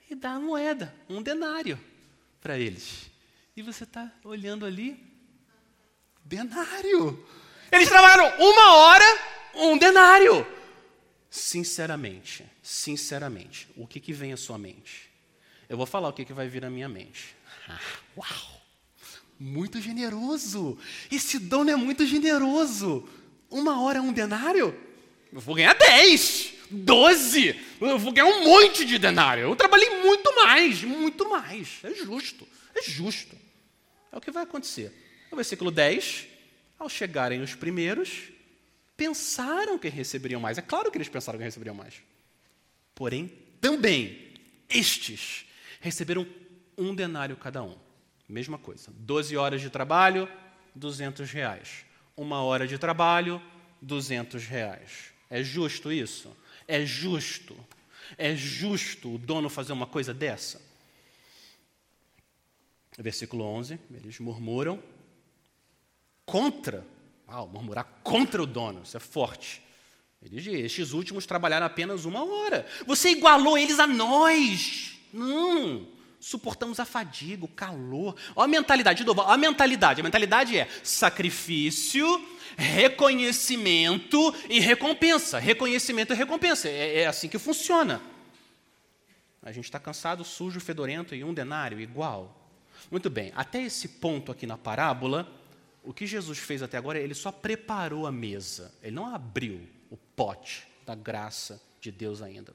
e 0.10 0.16
dá 0.16 0.32
a 0.32 0.40
moeda, 0.40 0.96
um 1.10 1.22
denário 1.22 1.78
para 2.42 2.58
eles. 2.58 3.10
E 3.56 3.62
você 3.62 3.84
está 3.84 4.12
olhando 4.24 4.66
ali, 4.66 4.98
denário. 6.24 7.26
Eles 7.72 7.90
trabalharam 7.90 8.28
uma 8.40 8.76
hora, 8.76 9.06
um 9.56 9.78
denário. 9.78 10.46
Sinceramente, 11.30 12.46
sinceramente, 12.64 13.68
o 13.76 13.86
que, 13.86 14.00
que 14.00 14.14
vem 14.14 14.34
à 14.34 14.38
sua 14.38 14.58
mente? 14.58 15.10
Eu 15.68 15.78
vou 15.78 15.86
falar 15.86 16.10
o 16.10 16.14
que, 16.14 16.26
que 16.26 16.34
vai 16.34 16.48
vir 16.48 16.66
à 16.66 16.70
minha 16.70 16.90
mente. 16.90 17.36
Ah, 17.68 17.80
uau! 18.18 18.62
Muito 19.40 19.80
generoso! 19.80 20.78
Esse 21.12 21.38
dono 21.38 21.70
é 21.70 21.76
muito 21.76 22.06
generoso! 22.06 23.08
Uma 23.50 23.82
hora 23.82 24.00
é 24.00 24.02
um 24.02 24.12
denário? 24.12 24.78
Eu 25.32 25.40
vou 25.40 25.56
ganhar 25.56 25.76
dez, 25.76 26.49
doze, 26.70 27.60
eu 27.80 27.98
vou 27.98 28.12
ganhar 28.12 28.28
um 28.28 28.44
monte 28.44 28.86
de 28.86 28.98
denário. 28.98 29.44
Eu 29.44 29.56
trabalhei 29.56 29.90
muito 30.02 30.36
mais, 30.36 30.84
muito 30.84 31.30
mais. 31.30 31.80
É 31.84 31.94
justo, 31.94 32.48
é 32.76 32.82
justo. 32.82 33.36
É 34.12 34.18
o 34.18 34.22
que 34.22 34.32
vai 34.32 34.44
acontecer. 34.44 34.92
No 35.32 35.36
versículo 35.36 35.72
10, 35.72 36.28
ao 36.78 36.90
chegarem 36.90 37.42
os 37.42 37.56
primeiros, 37.56 38.30
pensaram 38.98 39.78
que 39.78 39.88
receberiam 39.88 40.42
mais. 40.42 40.58
É 40.58 40.62
claro 40.62 40.92
que 40.92 40.98
eles 40.98 41.10
pensaram 41.10 41.38
que 41.38 41.46
receberiam 41.46 41.76
mais. 41.76 41.96
Porém, 42.96 43.32
também, 43.62 44.34
estes 44.70 45.46
receberam 45.80 46.28
um 46.78 46.94
denário 46.94 47.36
cada 47.36 47.62
um. 47.64 47.78
Mesma 48.28 48.58
coisa. 48.58 48.92
Doze 48.96 49.36
horas 49.36 49.62
de 49.62 49.70
trabalho, 49.70 50.30
duzentos 50.76 51.32
reais. 51.32 51.86
Uma 52.16 52.44
hora 52.44 52.68
de 52.68 52.78
trabalho, 52.78 53.42
duzentos 53.82 54.46
reais. 54.46 55.14
É 55.30 55.44
justo 55.44 55.92
isso? 55.92 56.36
É 56.70 56.86
justo. 56.86 57.58
É 58.18 58.36
justo 58.36 59.16
o 59.16 59.18
dono 59.18 59.50
fazer 59.50 59.74
uma 59.74 59.88
coisa 59.88 60.14
dessa? 60.14 60.62
Versículo 62.98 63.44
11, 63.44 63.80
eles 63.92 64.20
murmuram 64.20 64.82
contra 66.26 66.86
Uau, 67.32 67.48
murmurar 67.48 67.86
contra 68.04 68.42
o 68.42 68.46
dono, 68.48 68.82
isso 68.84 68.98
é 68.98 69.00
forte. 69.00 69.62
Ele 70.22 70.42
diz: 70.42 70.48
estes 70.48 70.94
últimos 70.94 71.26
trabalharam 71.26 71.66
apenas 71.66 72.06
uma 72.06 72.24
hora. 72.24 72.66
Você 72.88 73.10
igualou 73.10 73.58
eles 73.58 73.80
a 73.80 73.86
nós. 73.86 74.98
Não, 75.14 75.88
suportamos 76.20 76.80
a 76.80 76.86
fadiga, 76.86 77.46
o 77.46 77.48
calor. 77.48 78.16
Olha 78.36 78.46
a 78.46 78.48
mentalidade, 78.48 79.00
de 79.00 79.06
novo, 79.06 79.22
olha 79.22 79.34
a 79.34 79.38
mentalidade. 79.38 80.02
A 80.02 80.04
mentalidade 80.04 80.58
é 80.58 80.68
sacrifício, 80.84 82.06
reconhecimento 82.58 84.34
e 84.50 84.60
recompensa. 84.60 85.40
Reconhecimento 85.40 86.14
e 86.14 86.16
recompensa. 86.16 86.68
É, 86.68 87.02
é 87.02 87.08
assim 87.08 87.28
que 87.28 87.40
funciona. 87.40 88.02
A 89.42 89.52
gente 89.52 89.66
está 89.66 89.80
cansado, 89.80 90.24
sujo, 90.24 90.60
fedorento 90.60 91.16
e 91.16 91.24
um 91.24 91.34
denário 91.34 91.80
igual. 91.80 92.52
Muito 92.92 93.10
bem, 93.10 93.32
até 93.36 93.62
esse 93.62 93.88
ponto 93.88 94.32
aqui 94.32 94.46
na 94.46 94.58
parábola, 94.58 95.28
o 95.84 95.94
que 95.94 96.06
Jesus 96.06 96.38
fez 96.38 96.62
até 96.62 96.78
agora, 96.78 97.00
ele 97.00 97.14
só 97.14 97.32
preparou 97.32 98.06
a 98.06 98.12
mesa, 98.12 98.74
ele 98.82 98.96
não 98.96 99.14
abriu 99.14 99.62
o 99.90 99.98
pote 99.98 100.68
da 100.86 100.96
graça 100.96 101.62
de 101.80 101.92
Deus 101.92 102.22
ainda. 102.22 102.54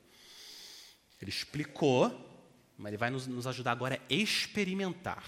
Ele 1.20 1.30
explicou, 1.30 2.33
mas 2.76 2.88
ele 2.88 2.96
vai 2.96 3.10
nos, 3.10 3.26
nos 3.26 3.46
ajudar 3.46 3.72
agora 3.72 4.00
a 4.10 4.14
experimentar, 4.14 5.24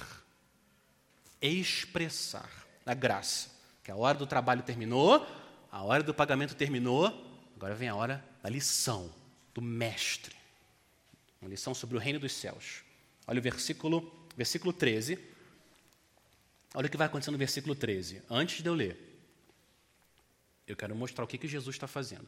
expressar 1.40 2.50
a 2.85 2.94
graça. 2.94 3.50
Que 3.82 3.90
a 3.90 3.96
hora 3.96 4.18
do 4.18 4.26
trabalho 4.26 4.62
terminou, 4.62 5.26
a 5.70 5.82
hora 5.82 6.02
do 6.02 6.12
pagamento 6.12 6.54
terminou, 6.54 7.06
agora 7.54 7.74
vem 7.74 7.88
a 7.88 7.94
hora 7.94 8.24
da 8.42 8.48
lição, 8.48 9.12
do 9.54 9.62
mestre. 9.62 10.35
Uma 11.40 11.50
lição 11.50 11.74
sobre 11.74 11.96
o 11.96 12.00
reino 12.00 12.18
dos 12.18 12.32
céus. 12.32 12.82
Olha 13.26 13.38
o 13.38 13.42
versículo, 13.42 14.28
versículo 14.37 14.72
13. 14.72 15.18
Olha 16.74 16.87
o 16.87 16.90
que 16.90 16.96
vai 16.96 17.06
acontecer 17.06 17.30
no 17.30 17.38
versículo 17.38 17.74
13. 17.74 18.22
Antes 18.28 18.62
de 18.62 18.68
eu 18.68 18.74
ler, 18.74 18.98
eu 20.66 20.76
quero 20.76 20.94
mostrar 20.96 21.24
o 21.24 21.26
que, 21.26 21.38
que 21.38 21.46
Jesus 21.46 21.76
está 21.76 21.87
fazendo. 21.87 22.26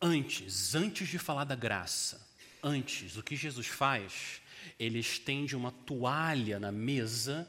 Antes, 0.00 0.74
antes 0.74 1.08
de 1.08 1.18
falar 1.18 1.44
da 1.44 1.54
graça, 1.54 2.29
antes, 2.62 3.16
o 3.16 3.22
que 3.22 3.36
Jesus 3.36 3.66
faz? 3.66 4.40
Ele 4.78 4.98
estende 4.98 5.56
uma 5.56 5.70
toalha 5.70 6.58
na 6.58 6.70
mesa, 6.70 7.48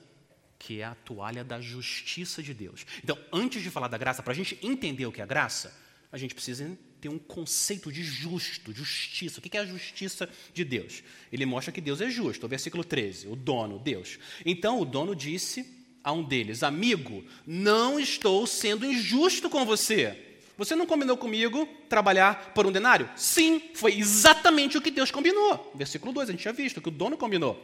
que 0.58 0.80
é 0.82 0.86
a 0.86 0.96
toalha 0.96 1.44
da 1.44 1.60
justiça 1.60 2.42
de 2.42 2.54
Deus. 2.54 2.86
Então, 3.04 3.18
antes 3.32 3.62
de 3.62 3.70
falar 3.70 3.88
da 3.88 3.98
graça, 3.98 4.24
para 4.24 4.34
a 4.34 4.36
gente 4.36 4.58
entender 4.62 5.06
o 5.06 5.12
que 5.12 5.22
é 5.22 5.24
a 5.24 5.28
graça, 5.28 5.76
a 6.12 6.18
gente 6.18 6.36
precisa 6.36 6.78
ter 7.00 7.10
um 7.10 7.18
conceito 7.18 7.92
de 7.92 8.04
justo, 8.04 8.72
justiça. 8.72 9.40
O 9.40 9.42
que 9.42 9.58
é 9.58 9.62
a 9.62 9.66
justiça 9.66 10.30
de 10.54 10.64
Deus? 10.64 11.04
Ele 11.32 11.46
mostra 11.46 11.72
que 11.72 11.82
Deus 11.82 12.00
é 12.00 12.10
justo. 12.10 12.46
O 12.46 12.50
versículo 12.50 12.84
13, 12.84 13.28
o 13.28 13.36
dono, 13.36 13.80
Deus. 13.80 14.20
Então 14.46 14.80
o 14.80 14.86
dono 14.86 15.16
disse 15.16 15.66
a 16.04 16.12
um 16.12 16.24
deles: 16.24 16.62
Amigo, 16.62 17.26
não 17.46 18.00
estou 18.00 18.46
sendo 18.46 18.86
injusto 18.86 19.50
com 19.50 19.66
você. 19.66 20.31
Você 20.58 20.76
não 20.76 20.86
combinou 20.86 21.18
comigo 21.18 21.68
trabalhar 21.90 22.52
por 22.54 22.66
um 22.66 22.72
denário? 22.72 23.10
Sim, 23.16 23.62
foi 23.74 23.98
exatamente 23.98 24.78
o 24.78 24.82
que 24.82 24.92
Deus 24.92 25.12
combinou. 25.12 25.72
Versículo 25.76 26.12
2, 26.12 26.30
a 26.30 26.32
gente 26.32 26.42
tinha 26.42 26.54
visto 26.54 26.82
que 26.82 26.90
o 26.90 26.92
dono 26.92 27.18
combinou. 27.18 27.60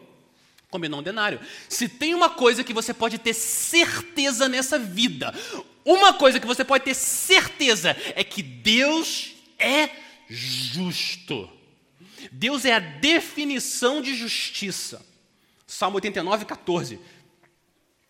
Combinou 0.70 1.00
um 1.00 1.04
denário. 1.04 1.40
Se 1.70 1.88
tem 1.88 2.14
uma 2.14 2.30
coisa 2.30 2.64
que 2.64 2.74
você 2.74 2.94
pode 2.94 3.18
ter 3.18 3.34
certeza 3.34 4.50
nessa 4.50 4.78
vida, 4.78 5.34
uma 5.86 6.14
coisa 6.14 6.40
que 6.40 6.48
você 6.48 6.64
pode 6.64 6.84
ter 6.84 6.94
certeza 6.94 7.96
é 8.16 8.24
que 8.24 8.42
Deus 8.42 9.34
é 9.58 9.90
justo. 10.28 11.50
Deus 12.32 12.66
é 12.66 12.74
a 12.74 12.80
definição 12.80 14.02
de 14.02 14.14
justiça. 14.14 15.06
Salmo 15.66 15.96
89, 15.96 16.46
14 16.46 17.00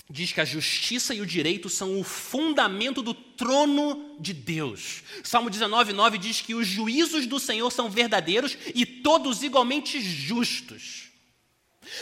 diz 0.10 0.32
que 0.32 0.40
a 0.40 0.46
justiça 0.46 1.14
e 1.14 1.22
o 1.22 1.26
direito 1.26 1.70
são 1.70 2.00
o 2.00 2.04
fundamento 2.04 3.02
do 3.02 3.14
trono 3.14 4.16
de 4.20 4.34
Deus. 4.34 5.04
Salmo 5.24 5.50
19, 5.50 5.94
9 5.94 6.18
diz 6.18 6.42
que 6.42 6.56
os 6.56 6.66
juízos 6.66 7.28
do 7.28 7.40
Senhor 7.40 7.70
são 7.72 7.90
verdadeiros 7.90 8.58
e 8.74 8.86
todos 8.86 9.44
igualmente 9.44 10.00
justos. 10.00 11.08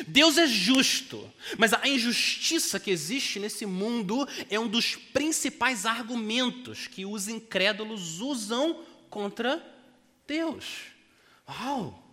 Deus 0.07 0.37
é 0.37 0.47
justo, 0.47 1.31
mas 1.57 1.73
a 1.73 1.87
injustiça 1.87 2.79
que 2.79 2.91
existe 2.91 3.39
nesse 3.39 3.65
mundo 3.65 4.27
é 4.49 4.59
um 4.59 4.67
dos 4.67 4.95
principais 4.95 5.85
argumentos 5.85 6.87
que 6.87 7.05
os 7.05 7.27
incrédulos 7.27 8.19
usam 8.19 8.83
contra 9.09 9.63
Deus. 10.27 10.65
Uau! 11.47 12.04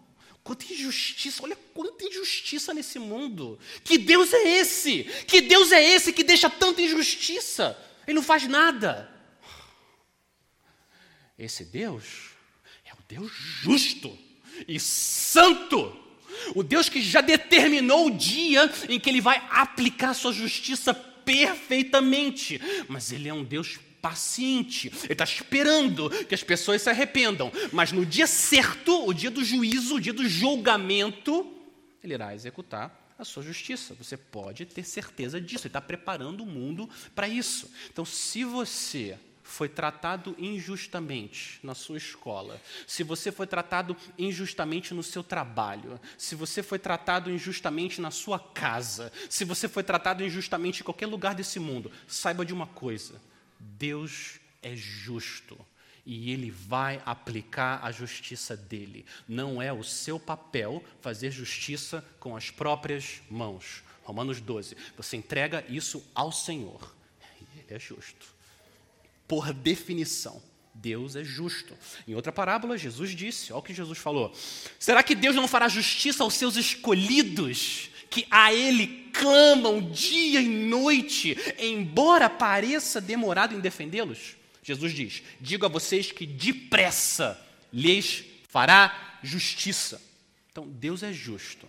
Quanta 0.44 0.64
injustiça, 0.72 1.42
olha 1.42 1.56
quanta 1.72 2.04
injustiça 2.04 2.74
nesse 2.74 2.98
mundo. 2.98 3.58
Que 3.84 3.96
Deus 3.96 4.32
é 4.32 4.58
esse? 4.58 5.04
Que 5.26 5.40
Deus 5.40 5.70
é 5.70 5.82
esse 5.82 6.12
que 6.12 6.24
deixa 6.24 6.50
tanta 6.50 6.82
injustiça? 6.82 7.78
Ele 8.06 8.16
não 8.16 8.22
faz 8.22 8.46
nada. 8.48 9.08
Esse 11.38 11.64
Deus 11.64 12.30
é 12.84 12.92
o 12.92 12.98
Deus 13.08 13.32
justo 13.32 14.18
e 14.66 14.78
santo 14.78 16.02
o 16.54 16.62
Deus 16.62 16.88
que 16.88 17.00
já 17.00 17.20
determinou 17.20 18.06
o 18.06 18.10
dia 18.10 18.70
em 18.88 18.98
que 18.98 19.08
ele 19.08 19.20
vai 19.20 19.42
aplicar 19.50 20.14
sua 20.14 20.32
justiça 20.32 20.92
perfeitamente. 20.92 22.60
Mas 22.88 23.12
ele 23.12 23.28
é 23.28 23.34
um 23.34 23.44
Deus 23.44 23.78
paciente, 24.02 24.92
ele 25.04 25.12
está 25.12 25.24
esperando 25.24 26.10
que 26.26 26.34
as 26.34 26.42
pessoas 26.42 26.82
se 26.82 26.90
arrependam. 26.90 27.52
Mas 27.72 27.92
no 27.92 28.04
dia 28.04 28.26
certo, 28.26 29.06
o 29.06 29.14
dia 29.14 29.30
do 29.30 29.44
juízo, 29.44 29.94
o 29.94 30.00
dia 30.00 30.12
do 30.12 30.28
julgamento, 30.28 31.46
ele 32.02 32.14
irá 32.14 32.34
executar 32.34 33.14
a 33.16 33.24
sua 33.24 33.42
justiça. 33.42 33.94
Você 33.94 34.16
pode 34.16 34.66
ter 34.66 34.84
certeza 34.84 35.40
disso, 35.40 35.66
ele 35.66 35.68
está 35.68 35.80
preparando 35.80 36.42
o 36.42 36.46
mundo 36.46 36.90
para 37.14 37.28
isso. 37.28 37.70
Então, 37.90 38.04
se 38.04 38.42
você 38.44 39.16
foi 39.44 39.68
tratado 39.68 40.34
injustamente 40.38 41.60
na 41.62 41.74
sua 41.74 41.98
escola, 41.98 42.60
se 42.86 43.02
você 43.02 43.30
foi 43.30 43.46
tratado 43.46 43.96
injustamente 44.18 44.94
no 44.94 45.02
seu 45.02 45.22
trabalho, 45.22 46.00
se 46.16 46.34
você 46.34 46.62
foi 46.62 46.78
tratado 46.78 47.30
injustamente 47.30 48.00
na 48.00 48.10
sua 48.10 48.38
casa, 48.38 49.12
se 49.28 49.44
você 49.44 49.68
foi 49.68 49.82
tratado 49.82 50.24
injustamente 50.24 50.80
em 50.80 50.84
qualquer 50.84 51.06
lugar 51.06 51.34
desse 51.34 51.60
mundo, 51.60 51.92
saiba 52.08 52.44
de 52.44 52.52
uma 52.52 52.66
coisa: 52.66 53.20
Deus 53.82 54.38
é 54.62 54.76
justo 54.76 55.58
e 56.06 56.30
ele 56.30 56.52
vai 56.52 57.02
aplicar 57.04 57.80
a 57.82 57.90
justiça 57.90 58.56
dele. 58.56 59.04
Não 59.26 59.60
é 59.60 59.72
o 59.72 59.82
seu 59.82 60.20
papel 60.20 60.84
fazer 61.00 61.32
justiça 61.32 62.04
com 62.20 62.36
as 62.36 62.48
próprias 62.48 63.20
mãos. 63.28 63.82
Romanos 64.04 64.40
12. 64.40 64.76
Você 64.96 65.16
entrega 65.16 65.64
isso 65.68 66.00
ao 66.14 66.30
Senhor. 66.30 66.94
Ele 67.56 67.74
é 67.74 67.78
justo 67.80 68.32
por 69.26 69.52
definição. 69.52 70.40
Deus 70.72 71.16
é 71.16 71.24
justo. 71.24 71.76
Em 72.06 72.14
outra 72.14 72.30
parábola, 72.30 72.78
Jesus 72.78 73.10
disse: 73.10 73.52
olha 73.52 73.58
o 73.58 73.62
que 73.62 73.74
Jesus 73.74 73.98
falou. 73.98 74.32
Será 74.78 75.02
que 75.02 75.16
Deus 75.16 75.34
não 75.34 75.48
fará 75.48 75.68
justiça 75.68 76.22
aos 76.22 76.34
seus 76.34 76.54
escolhidos, 76.56 77.90
que 78.12 78.26
a 78.30 78.52
Ele 78.52 79.08
clamam 79.10 79.90
dia 79.90 80.38
e 80.42 80.46
noite, 80.46 81.34
embora 81.58 82.28
pareça 82.28 83.00
demorado 83.00 83.54
em 83.54 83.60
defendê-los? 83.60 84.36
Jesus 84.62 84.92
diz: 84.92 85.22
Digo 85.40 85.64
a 85.64 85.68
vocês 85.68 86.12
que 86.12 86.26
depressa 86.26 87.40
lhes 87.72 88.22
fará 88.48 89.18
justiça. 89.22 90.00
Então, 90.50 90.68
Deus 90.68 91.02
é 91.02 91.10
justo. 91.10 91.66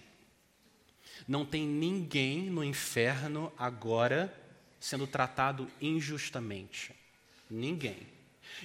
Não 1.26 1.46
tem 1.46 1.66
ninguém 1.66 2.42
no 2.42 2.62
inferno 2.62 3.52
agora 3.58 4.38
sendo 4.78 5.08
tratado 5.08 5.72
injustamente. 5.82 6.92
Ninguém. 7.50 8.06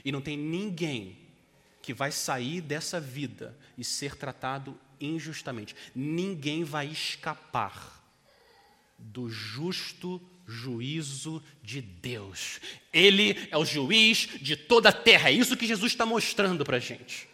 E 0.05 0.11
não 0.11 0.21
tem 0.21 0.37
ninguém 0.37 1.17
que 1.81 1.95
vai 1.95 2.11
sair 2.11 2.61
dessa 2.61 3.01
vida 3.01 3.57
e 3.79 3.85
ser 3.85 4.17
tratado 4.17 4.77
injustamente. 5.01 5.75
Ninguém 5.95 6.65
vai 6.65 6.87
escapar 6.87 7.99
do 8.99 9.31
justo 9.31 10.21
juízo 10.47 11.43
de 11.63 11.81
Deus. 11.81 12.61
Ele 12.93 13.49
é 13.51 13.57
o 13.57 13.65
juiz 13.65 14.29
de 14.41 14.57
toda 14.57 14.89
a 14.89 14.93
terra. 14.93 15.29
É 15.29 15.33
isso 15.33 15.57
que 15.57 15.67
Jesus 15.67 15.93
está 15.93 16.07
mostrando 16.07 16.65
para 16.65 16.79
a 16.79 16.81
gente. 16.81 17.29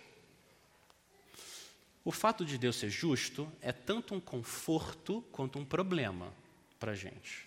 O 2.04 2.12
fato 2.12 2.44
de 2.44 2.58
Deus 2.58 2.76
ser 2.76 2.90
justo 2.90 3.50
é 3.62 3.72
tanto 3.72 4.14
um 4.14 4.20
conforto 4.20 5.22
quanto 5.32 5.58
um 5.58 5.64
problema 5.64 6.34
para 6.78 6.92
a 6.92 6.94
gente. 6.94 7.46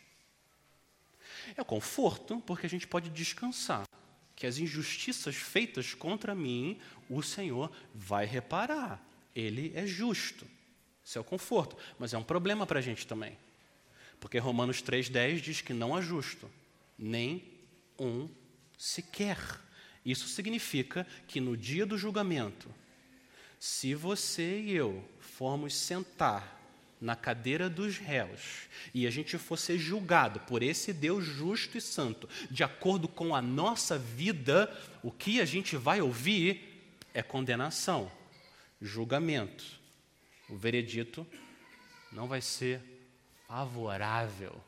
É 1.55 1.63
conforto 1.63 2.41
porque 2.41 2.65
a 2.65 2.69
gente 2.69 2.87
pode 2.87 3.09
descansar 3.09 3.87
que 4.35 4.47
as 4.47 4.57
injustiças 4.57 5.35
feitas 5.35 5.93
contra 5.93 6.33
mim, 6.33 6.79
o 7.09 7.21
Senhor 7.21 7.71
vai 7.93 8.25
reparar. 8.25 9.03
Ele 9.37 9.71
é 9.75 9.85
justo. 9.85 10.47
Isso 11.05 11.15
é 11.15 11.21
o 11.21 11.23
conforto. 11.23 11.77
Mas 11.99 12.11
é 12.11 12.17
um 12.17 12.23
problema 12.23 12.65
para 12.65 12.79
a 12.79 12.81
gente 12.81 13.05
também. 13.05 13.37
Porque 14.19 14.39
Romanos 14.39 14.81
3,10 14.81 15.39
diz 15.39 15.61
que 15.61 15.73
não 15.73 15.95
há 15.95 16.01
justo, 16.01 16.49
nem 16.97 17.43
um 17.99 18.27
sequer. 18.75 19.37
Isso 20.03 20.27
significa 20.27 21.05
que 21.27 21.39
no 21.39 21.55
dia 21.55 21.85
do 21.85 21.99
julgamento, 21.99 22.67
se 23.59 23.93
você 23.93 24.59
e 24.59 24.73
eu 24.73 25.07
formos 25.19 25.75
sentar 25.75 26.55
na 26.99 27.15
cadeira 27.15 27.69
dos 27.69 27.99
réus 27.99 28.67
e 28.91 29.05
a 29.05 29.11
gente 29.11 29.37
fosse 29.37 29.77
julgado 29.77 30.39
por 30.41 30.63
esse 30.63 30.91
Deus 30.91 31.23
justo 31.23 31.77
e 31.77 31.81
santo, 31.81 32.27
de 32.49 32.63
acordo 32.63 33.07
com 33.07 33.35
a 33.35 33.41
nossa 33.41 33.99
vida, 33.99 34.75
o 35.03 35.11
que 35.11 35.39
a 35.39 35.45
gente 35.45 35.77
vai 35.77 36.01
ouvir 36.01 36.95
é 37.13 37.21
condenação, 37.21 38.11
julgamento. 38.81 39.65
O 40.49 40.55
veredito 40.55 41.27
não 42.11 42.27
vai 42.27 42.41
ser 42.41 42.81
favorável. 43.47 44.61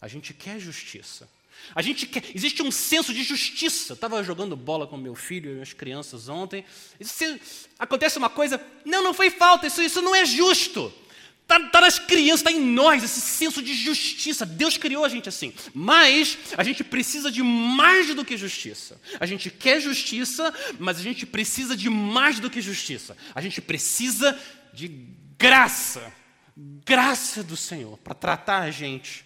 A 0.00 0.08
gente 0.08 0.34
quer 0.34 0.58
justiça. 0.58 1.28
A 1.74 1.82
gente 1.82 2.06
quer, 2.06 2.24
existe 2.34 2.62
um 2.62 2.70
senso 2.70 3.12
de 3.12 3.22
justiça. 3.22 3.92
Estava 3.92 4.22
jogando 4.22 4.56
bola 4.56 4.86
com 4.86 4.96
meu 4.96 5.14
filho 5.14 5.58
e 5.58 5.62
as 5.62 5.72
crianças 5.72 6.28
ontem. 6.28 6.64
Se 7.00 7.40
acontece 7.78 8.18
uma 8.18 8.30
coisa, 8.30 8.60
não, 8.84 9.02
não 9.02 9.14
foi 9.14 9.30
falta, 9.30 9.66
isso, 9.66 9.82
isso 9.82 10.02
não 10.02 10.14
é 10.14 10.24
justo. 10.24 10.92
Está 11.56 11.68
tá 11.68 11.80
nas 11.82 11.98
crianças, 11.98 12.40
está 12.40 12.52
em 12.52 12.60
nós, 12.60 13.04
esse 13.04 13.20
senso 13.20 13.62
de 13.62 13.74
justiça. 13.74 14.46
Deus 14.46 14.78
criou 14.78 15.04
a 15.04 15.08
gente 15.08 15.28
assim. 15.28 15.52
Mas 15.74 16.38
a 16.56 16.64
gente 16.64 16.82
precisa 16.82 17.30
de 17.30 17.42
mais 17.42 18.14
do 18.14 18.24
que 18.24 18.36
justiça. 18.36 19.00
A 19.20 19.26
gente 19.26 19.50
quer 19.50 19.80
justiça, 19.80 20.52
mas 20.78 20.98
a 20.98 21.02
gente 21.02 21.26
precisa 21.26 21.76
de 21.76 21.90
mais 21.90 22.40
do 22.40 22.48
que 22.48 22.60
justiça. 22.60 23.16
A 23.34 23.40
gente 23.40 23.60
precisa 23.60 24.38
de 24.72 24.88
graça. 25.38 26.12
Graça 26.56 27.42
do 27.42 27.56
Senhor 27.56 27.98
para 27.98 28.14
tratar 28.14 28.60
a 28.60 28.70
gente 28.70 29.24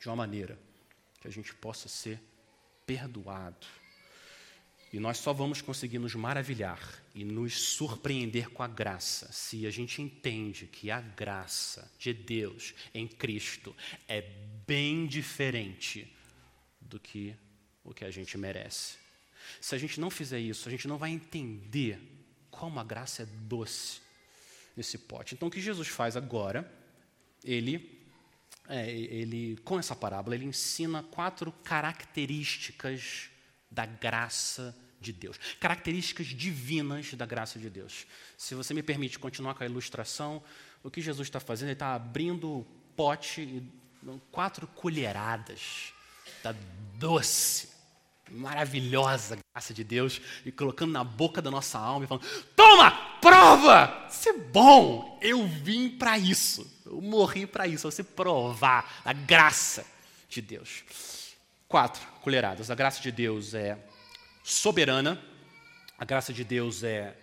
de 0.00 0.08
uma 0.08 0.16
maneira 0.16 0.58
que 1.20 1.28
a 1.28 1.30
gente 1.30 1.54
possa 1.54 1.88
ser 1.88 2.20
perdoado. 2.86 3.66
E 4.92 5.00
nós 5.00 5.18
só 5.18 5.32
vamos 5.32 5.60
conseguir 5.60 5.98
nos 5.98 6.14
maravilhar 6.14 7.03
e 7.14 7.24
nos 7.24 7.58
surpreender 7.58 8.50
com 8.50 8.62
a 8.62 8.66
graça 8.66 9.30
se 9.32 9.66
a 9.66 9.70
gente 9.70 10.02
entende 10.02 10.66
que 10.66 10.90
a 10.90 11.00
graça 11.00 11.90
de 11.98 12.12
Deus 12.12 12.74
em 12.92 13.06
Cristo 13.06 13.74
é 14.08 14.20
bem 14.66 15.06
diferente 15.06 16.12
do 16.80 16.98
que 16.98 17.36
o 17.84 17.94
que 17.94 18.04
a 18.04 18.10
gente 18.10 18.36
merece. 18.36 18.96
Se 19.60 19.74
a 19.74 19.78
gente 19.78 20.00
não 20.00 20.10
fizer 20.10 20.40
isso, 20.40 20.68
a 20.68 20.70
gente 20.70 20.88
não 20.88 20.98
vai 20.98 21.10
entender 21.10 22.00
como 22.50 22.80
a 22.80 22.84
graça 22.84 23.22
é 23.22 23.26
doce 23.26 24.00
nesse 24.76 24.98
pote. 24.98 25.34
Então, 25.34 25.48
o 25.48 25.50
que 25.50 25.60
Jesus 25.60 25.88
faz 25.88 26.16
agora, 26.16 26.70
ele 27.44 27.94
é, 28.68 28.90
ele, 28.90 29.56
com 29.58 29.78
essa 29.78 29.94
parábola, 29.94 30.34
ele 30.34 30.46
ensina 30.46 31.02
quatro 31.02 31.52
características 31.52 33.28
da 33.70 33.84
graça 33.84 34.74
de 35.04 35.12
Deus, 35.12 35.38
características 35.60 36.26
divinas 36.28 37.12
da 37.14 37.26
graça 37.26 37.58
de 37.58 37.68
Deus. 37.68 38.06
Se 38.36 38.54
você 38.54 38.72
me 38.72 38.82
permite 38.82 39.18
continuar 39.18 39.54
com 39.54 39.62
a 39.62 39.66
ilustração, 39.66 40.42
o 40.82 40.90
que 40.90 41.00
Jesus 41.00 41.28
está 41.28 41.38
fazendo, 41.38 41.68
ele 41.68 41.74
está 41.74 41.94
abrindo 41.94 42.48
o 42.48 42.66
pote, 42.96 43.62
quatro 44.30 44.66
colheradas 44.66 45.92
da 46.42 46.54
doce, 46.94 47.68
maravilhosa 48.30 49.38
graça 49.54 49.72
de 49.72 49.84
Deus 49.84 50.20
e 50.44 50.50
colocando 50.50 50.92
na 50.92 51.04
boca 51.04 51.40
da 51.40 51.50
nossa 51.50 51.78
alma 51.78 52.04
e 52.04 52.08
falando: 52.08 52.26
Toma, 52.56 52.90
prova! 53.20 54.06
Isso 54.10 54.28
é 54.28 54.32
bom, 54.32 55.18
eu 55.22 55.46
vim 55.46 55.88
para 55.90 56.18
isso. 56.18 56.70
Eu 56.84 57.00
morri 57.00 57.46
para 57.46 57.66
isso, 57.66 57.90
você 57.90 58.02
provar 58.02 59.00
a 59.04 59.12
graça 59.12 59.86
de 60.28 60.40
Deus. 60.40 60.84
Quatro 61.68 62.06
colheradas. 62.20 62.70
A 62.70 62.74
graça 62.74 63.00
de 63.00 63.10
Deus 63.10 63.54
é 63.54 63.78
soberana, 64.44 65.18
a 65.96 66.04
graça 66.04 66.30
de 66.30 66.44
Deus 66.44 66.84
é 66.84 67.16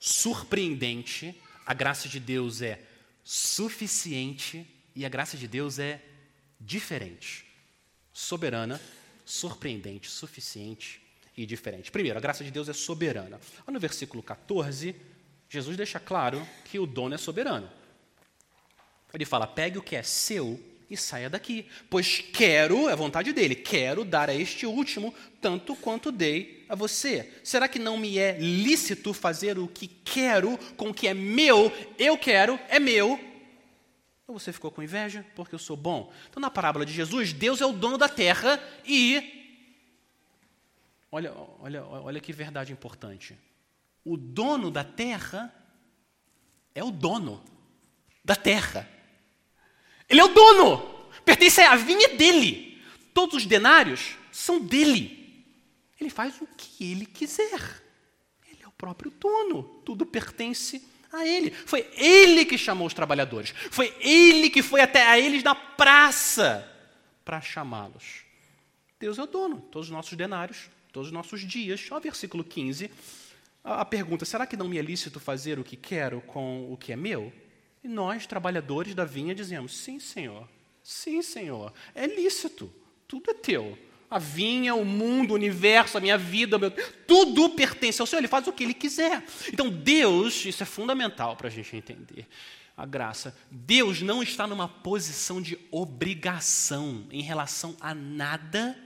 surpreendente, 0.00 1.40
a 1.64 1.72
graça 1.72 2.08
de 2.08 2.18
Deus 2.18 2.60
é 2.60 2.80
suficiente 3.22 4.66
e 4.94 5.06
a 5.06 5.08
graça 5.08 5.36
de 5.36 5.46
Deus 5.46 5.78
é 5.78 6.02
diferente. 6.60 7.46
Soberana, 8.12 8.80
surpreendente, 9.24 10.10
suficiente 10.10 11.00
e 11.36 11.46
diferente. 11.46 11.92
Primeiro, 11.92 12.18
a 12.18 12.20
graça 12.20 12.42
de 12.42 12.50
Deus 12.50 12.68
é 12.68 12.72
soberana. 12.72 13.40
No 13.68 13.78
versículo 13.78 14.22
14, 14.22 14.96
Jesus 15.48 15.76
deixa 15.76 16.00
claro 16.00 16.46
que 16.64 16.80
o 16.80 16.86
dono 16.86 17.14
é 17.14 17.18
soberano. 17.18 17.70
Ele 19.14 19.24
fala: 19.24 19.46
pegue 19.46 19.78
o 19.78 19.82
que 19.82 19.94
é 19.94 20.02
seu 20.02 20.60
e 20.88 20.96
saia 20.96 21.28
daqui, 21.28 21.66
pois 21.90 22.20
quero, 22.32 22.88
é 22.88 22.96
vontade 22.96 23.32
dele, 23.32 23.54
quero 23.54 24.04
dar 24.04 24.30
a 24.30 24.34
este 24.34 24.66
último 24.66 25.14
tanto 25.40 25.74
quanto 25.76 26.12
dei 26.12 26.55
a 26.68 26.74
você. 26.74 27.40
Será 27.42 27.68
que 27.68 27.78
não 27.78 27.96
me 27.96 28.18
é 28.18 28.38
lícito 28.38 29.12
fazer 29.12 29.58
o 29.58 29.68
que 29.68 29.86
quero 29.86 30.58
com 30.76 30.90
o 30.90 30.94
que 30.94 31.08
é 31.08 31.14
meu? 31.14 31.72
Eu 31.98 32.16
quero, 32.18 32.58
é 32.68 32.78
meu. 32.78 33.20
Ou 34.26 34.38
você 34.38 34.52
ficou 34.52 34.70
com 34.70 34.82
inveja 34.82 35.24
porque 35.34 35.54
eu 35.54 35.58
sou 35.58 35.76
bom? 35.76 36.12
Então, 36.28 36.40
na 36.40 36.50
parábola 36.50 36.84
de 36.84 36.92
Jesus, 36.92 37.32
Deus 37.32 37.60
é 37.60 37.66
o 37.66 37.72
dono 37.72 37.96
da 37.96 38.08
terra 38.08 38.60
e. 38.84 39.32
Olha, 41.10 41.32
olha, 41.60 41.84
olha 41.84 42.20
que 42.20 42.32
verdade 42.32 42.72
importante. 42.72 43.38
O 44.04 44.16
dono 44.16 44.70
da 44.70 44.82
terra 44.82 45.54
é 46.74 46.82
o 46.82 46.90
dono 46.90 47.42
da 48.24 48.34
terra. 48.34 48.88
Ele 50.08 50.20
é 50.20 50.24
o 50.24 50.28
dono. 50.28 51.10
Pertence 51.24 51.60
à 51.60 51.74
vinha 51.76 52.08
dele. 52.16 52.82
Todos 53.14 53.36
os 53.36 53.46
denários 53.46 54.16
são 54.30 54.60
dele. 54.60 55.15
Ele 56.00 56.10
faz 56.10 56.40
o 56.40 56.46
que 56.56 56.90
ele 56.90 57.06
quiser. 57.06 57.82
Ele 58.48 58.62
é 58.62 58.68
o 58.68 58.72
próprio 58.72 59.10
dono. 59.10 59.62
Tudo 59.84 60.04
pertence 60.04 60.82
a 61.12 61.26
ele. 61.26 61.50
Foi 61.50 61.88
ele 61.94 62.44
que 62.44 62.58
chamou 62.58 62.86
os 62.86 62.94
trabalhadores. 62.94 63.50
Foi 63.70 63.94
ele 64.00 64.50
que 64.50 64.62
foi 64.62 64.80
até 64.80 65.06
a 65.06 65.18
eles 65.18 65.42
na 65.42 65.54
praça 65.54 66.70
para 67.24 67.40
chamá-los. 67.40 68.24
Deus 68.98 69.18
é 69.18 69.22
o 69.22 69.26
dono. 69.26 69.60
Todos 69.70 69.88
os 69.88 69.92
nossos 69.92 70.16
denários, 70.16 70.70
todos 70.92 71.08
os 71.08 71.12
nossos 71.12 71.40
dias. 71.40 71.86
Olha 71.90 71.98
o 71.98 72.02
versículo 72.02 72.44
15. 72.44 72.90
A 73.64 73.84
pergunta: 73.84 74.24
será 74.24 74.46
que 74.46 74.56
não 74.56 74.68
me 74.68 74.78
é 74.78 74.82
lícito 74.82 75.18
fazer 75.18 75.58
o 75.58 75.64
que 75.64 75.76
quero 75.76 76.20
com 76.22 76.72
o 76.72 76.76
que 76.76 76.92
é 76.92 76.96
meu? 76.96 77.32
E 77.82 77.88
nós, 77.88 78.26
trabalhadores 78.26 78.94
da 78.94 79.04
vinha, 79.04 79.34
dizemos: 79.34 79.76
sim, 79.76 79.98
Senhor, 79.98 80.48
sim, 80.82 81.20
Senhor, 81.22 81.72
é 81.94 82.06
lícito, 82.06 82.72
tudo 83.08 83.30
é 83.30 83.34
teu. 83.34 83.78
A 84.10 84.18
vinha, 84.18 84.74
o 84.74 84.84
mundo, 84.84 85.32
o 85.32 85.34
universo, 85.34 85.98
a 85.98 86.00
minha 86.00 86.16
vida, 86.16 86.58
meu... 86.58 86.70
tudo 87.06 87.50
pertence 87.50 88.00
ao 88.00 88.06
Senhor, 88.06 88.20
Ele 88.20 88.28
faz 88.28 88.46
o 88.46 88.52
que 88.52 88.64
Ele 88.64 88.74
quiser. 88.74 89.24
Então, 89.52 89.68
Deus, 89.68 90.44
isso 90.44 90.62
é 90.62 90.66
fundamental 90.66 91.36
para 91.36 91.48
a 91.48 91.50
gente 91.50 91.76
entender 91.76 92.26
a 92.76 92.84
graça. 92.84 93.34
Deus 93.50 94.02
não 94.02 94.22
está 94.22 94.46
numa 94.46 94.68
posição 94.68 95.40
de 95.40 95.58
obrigação 95.70 97.06
em 97.10 97.22
relação 97.22 97.74
a 97.80 97.94
nada 97.94 98.78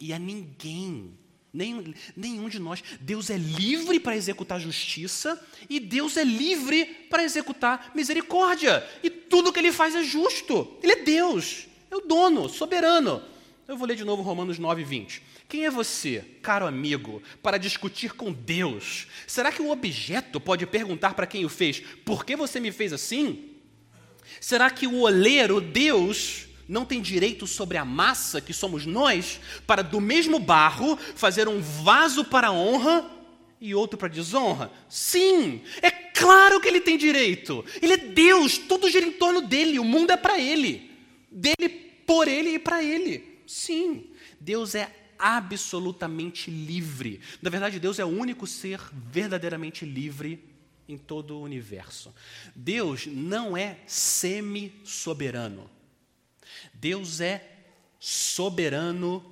e 0.00 0.12
a 0.12 0.18
ninguém. 0.18 1.16
Nem, 1.52 1.94
nenhum 2.14 2.48
de 2.48 2.58
nós. 2.58 2.82
Deus 3.00 3.30
é 3.30 3.38
livre 3.38 4.00
para 4.00 4.16
executar 4.16 4.60
justiça 4.60 5.40
e 5.70 5.80
Deus 5.80 6.16
é 6.16 6.24
livre 6.24 6.84
para 7.08 7.22
executar 7.22 7.92
misericórdia. 7.94 8.86
E 9.02 9.08
tudo 9.08 9.52
que 9.52 9.58
ele 9.58 9.72
faz 9.72 9.94
é 9.94 10.02
justo. 10.02 10.76
Ele 10.82 10.92
é 10.92 11.02
Deus, 11.02 11.66
é 11.90 11.96
o 11.96 12.00
dono, 12.00 12.48
soberano. 12.48 13.22
Eu 13.68 13.76
vou 13.76 13.88
ler 13.88 13.96
de 13.96 14.04
novo 14.04 14.22
Romanos 14.22 14.60
9, 14.60 14.84
20. 14.84 15.22
Quem 15.48 15.66
é 15.66 15.70
você, 15.70 16.24
caro 16.40 16.68
amigo, 16.68 17.20
para 17.42 17.58
discutir 17.58 18.12
com 18.12 18.32
Deus? 18.32 19.08
Será 19.26 19.50
que 19.50 19.60
o 19.60 19.70
objeto 19.70 20.40
pode 20.40 20.64
perguntar 20.66 21.14
para 21.14 21.26
quem 21.26 21.44
o 21.44 21.48
fez: 21.48 21.80
por 22.04 22.24
que 22.24 22.36
você 22.36 22.60
me 22.60 22.70
fez 22.70 22.92
assim? 22.92 23.50
Será 24.40 24.70
que 24.70 24.86
o 24.86 25.00
oleiro, 25.00 25.60
Deus, 25.60 26.46
não 26.68 26.84
tem 26.84 27.00
direito 27.00 27.44
sobre 27.44 27.76
a 27.76 27.84
massa, 27.84 28.40
que 28.40 28.52
somos 28.52 28.86
nós, 28.86 29.40
para 29.66 29.82
do 29.82 30.00
mesmo 30.00 30.38
barro 30.38 30.96
fazer 31.16 31.48
um 31.48 31.60
vaso 31.60 32.24
para 32.24 32.52
honra 32.52 33.10
e 33.60 33.74
outro 33.74 33.98
para 33.98 34.06
desonra? 34.06 34.70
Sim, 34.88 35.60
é 35.82 35.90
claro 35.90 36.60
que 36.60 36.68
ele 36.68 36.80
tem 36.80 36.96
direito. 36.96 37.64
Ele 37.82 37.94
é 37.94 37.96
Deus, 37.96 38.58
tudo 38.58 38.88
gira 38.88 39.06
em 39.06 39.12
torno 39.12 39.40
dele, 39.40 39.80
o 39.80 39.84
mundo 39.84 40.12
é 40.12 40.16
para 40.16 40.38
ele. 40.38 40.88
Dele, 41.32 41.68
por 42.06 42.28
ele 42.28 42.50
e 42.50 42.58
para 42.60 42.80
ele. 42.80 43.35
Sim, 43.46 44.10
Deus 44.40 44.74
é 44.74 44.90
absolutamente 45.18 46.50
livre. 46.50 47.20
Na 47.40 47.50
verdade, 47.50 47.80
Deus 47.80 47.98
é 47.98 48.04
o 48.04 48.08
único 48.08 48.46
ser 48.46 48.80
verdadeiramente 48.92 49.84
livre 49.84 50.42
em 50.88 50.96
todo 50.96 51.36
o 51.36 51.42
universo. 51.42 52.14
Deus 52.54 53.06
não 53.06 53.56
é 53.56 53.78
semi-soberano. 53.86 55.70
Deus 56.72 57.20
é 57.20 57.56
soberano, 57.98 59.24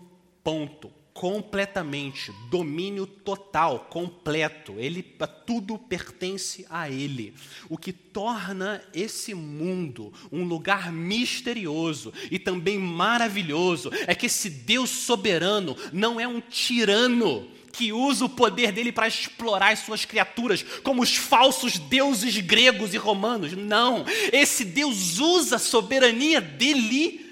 ponto. 0.42 0.90
Completamente, 1.14 2.32
domínio 2.50 3.06
total, 3.06 3.86
completo. 3.88 4.74
Ele 4.78 5.00
tudo 5.46 5.78
pertence 5.78 6.66
a 6.68 6.90
ele. 6.90 7.34
O 7.68 7.78
que 7.78 7.92
torna 7.92 8.82
esse 8.92 9.32
mundo 9.32 10.12
um 10.32 10.42
lugar 10.42 10.92
misterioso 10.92 12.12
e 12.32 12.38
também 12.38 12.78
maravilhoso 12.78 13.90
é 14.08 14.14
que 14.14 14.26
esse 14.26 14.50
Deus 14.50 14.90
soberano 14.90 15.76
não 15.92 16.18
é 16.18 16.26
um 16.26 16.40
tirano 16.40 17.48
que 17.72 17.92
usa 17.92 18.24
o 18.24 18.28
poder 18.28 18.72
dele 18.72 18.92
para 18.92 19.08
explorar 19.08 19.72
as 19.72 19.80
suas 19.80 20.04
criaturas, 20.04 20.64
como 20.82 21.02
os 21.02 21.14
falsos 21.16 21.78
deuses 21.78 22.38
gregos 22.38 22.94
e 22.94 22.96
romanos. 22.96 23.52
Não, 23.52 24.04
esse 24.32 24.64
Deus 24.64 25.18
usa 25.18 25.56
a 25.56 25.60
soberania 25.60 26.40
dele 26.40 27.23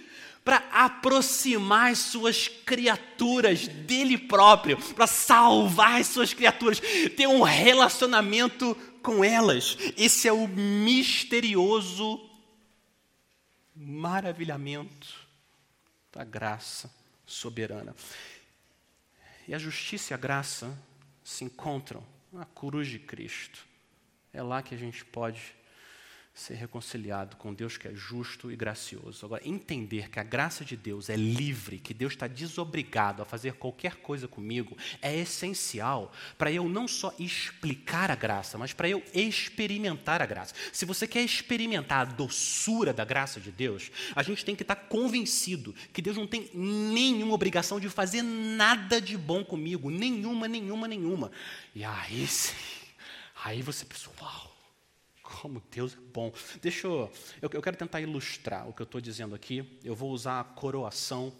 para 0.44 0.56
aproximar 0.72 1.92
as 1.92 1.98
suas 1.98 2.48
criaturas 2.48 3.68
dele 3.68 4.18
próprio, 4.18 4.76
para 4.94 5.06
salvar 5.06 6.00
as 6.00 6.08
suas 6.08 6.34
criaturas, 6.34 6.80
ter 7.16 7.28
um 7.28 7.42
relacionamento 7.42 8.74
com 9.02 9.24
elas. 9.24 9.76
Esse 9.96 10.26
é 10.26 10.32
o 10.32 10.48
misterioso 10.48 12.28
maravilhamento 13.74 15.08
da 16.12 16.24
graça 16.24 16.92
soberana. 17.24 17.94
E 19.46 19.54
a 19.54 19.58
justiça 19.58 20.12
e 20.12 20.14
a 20.14 20.18
graça 20.18 20.76
se 21.24 21.44
encontram 21.44 22.04
na 22.32 22.44
cruz 22.44 22.88
de 22.88 22.98
Cristo. 22.98 23.64
É 24.32 24.42
lá 24.42 24.62
que 24.62 24.74
a 24.74 24.78
gente 24.78 25.04
pode 25.04 25.54
ser 26.34 26.54
reconciliado 26.54 27.36
com 27.36 27.52
Deus 27.52 27.76
que 27.76 27.86
é 27.86 27.94
justo 27.94 28.50
e 28.50 28.56
gracioso. 28.56 29.26
Agora, 29.26 29.46
entender 29.46 30.08
que 30.08 30.18
a 30.18 30.22
graça 30.22 30.64
de 30.64 30.76
Deus 30.76 31.10
é 31.10 31.16
livre, 31.16 31.78
que 31.78 31.92
Deus 31.92 32.14
está 32.14 32.26
desobrigado 32.26 33.20
a 33.20 33.26
fazer 33.26 33.54
qualquer 33.54 33.96
coisa 33.96 34.26
comigo, 34.26 34.76
é 35.02 35.14
essencial 35.14 36.10
para 36.38 36.50
eu 36.50 36.66
não 36.68 36.88
só 36.88 37.14
explicar 37.18 38.10
a 38.10 38.14
graça, 38.14 38.56
mas 38.56 38.72
para 38.72 38.88
eu 38.88 39.02
experimentar 39.12 40.22
a 40.22 40.26
graça. 40.26 40.54
Se 40.72 40.86
você 40.86 41.06
quer 41.06 41.22
experimentar 41.22 42.00
a 42.00 42.10
doçura 42.10 42.94
da 42.94 43.04
graça 43.04 43.38
de 43.38 43.52
Deus, 43.52 43.90
a 44.16 44.22
gente 44.22 44.42
tem 44.42 44.56
que 44.56 44.62
estar 44.62 44.76
convencido 44.76 45.74
que 45.92 46.00
Deus 46.00 46.16
não 46.16 46.26
tem 46.26 46.50
nenhuma 46.54 47.34
obrigação 47.34 47.78
de 47.78 47.90
fazer 47.90 48.22
nada 48.22 49.02
de 49.02 49.18
bom 49.18 49.44
comigo, 49.44 49.90
nenhuma, 49.90 50.48
nenhuma, 50.48 50.88
nenhuma. 50.88 51.30
E 51.74 51.84
aí 51.84 52.26
sim, 52.26 52.54
aí 53.44 53.60
você 53.60 53.84
pensa, 53.84 54.08
uau 54.18 54.51
como 55.42 55.60
Deus 55.72 55.94
é 55.94 55.96
bom. 56.14 56.32
Deixa 56.60 56.86
eu, 56.86 57.10
eu, 57.42 57.50
eu 57.52 57.60
quero 57.60 57.76
tentar 57.76 58.00
ilustrar 58.00 58.68
o 58.68 58.72
que 58.72 58.80
eu 58.80 58.84
estou 58.84 59.00
dizendo 59.00 59.34
aqui. 59.34 59.76
Eu 59.82 59.92
vou 59.92 60.12
usar 60.12 60.38
a 60.38 60.44
coroação 60.44 61.32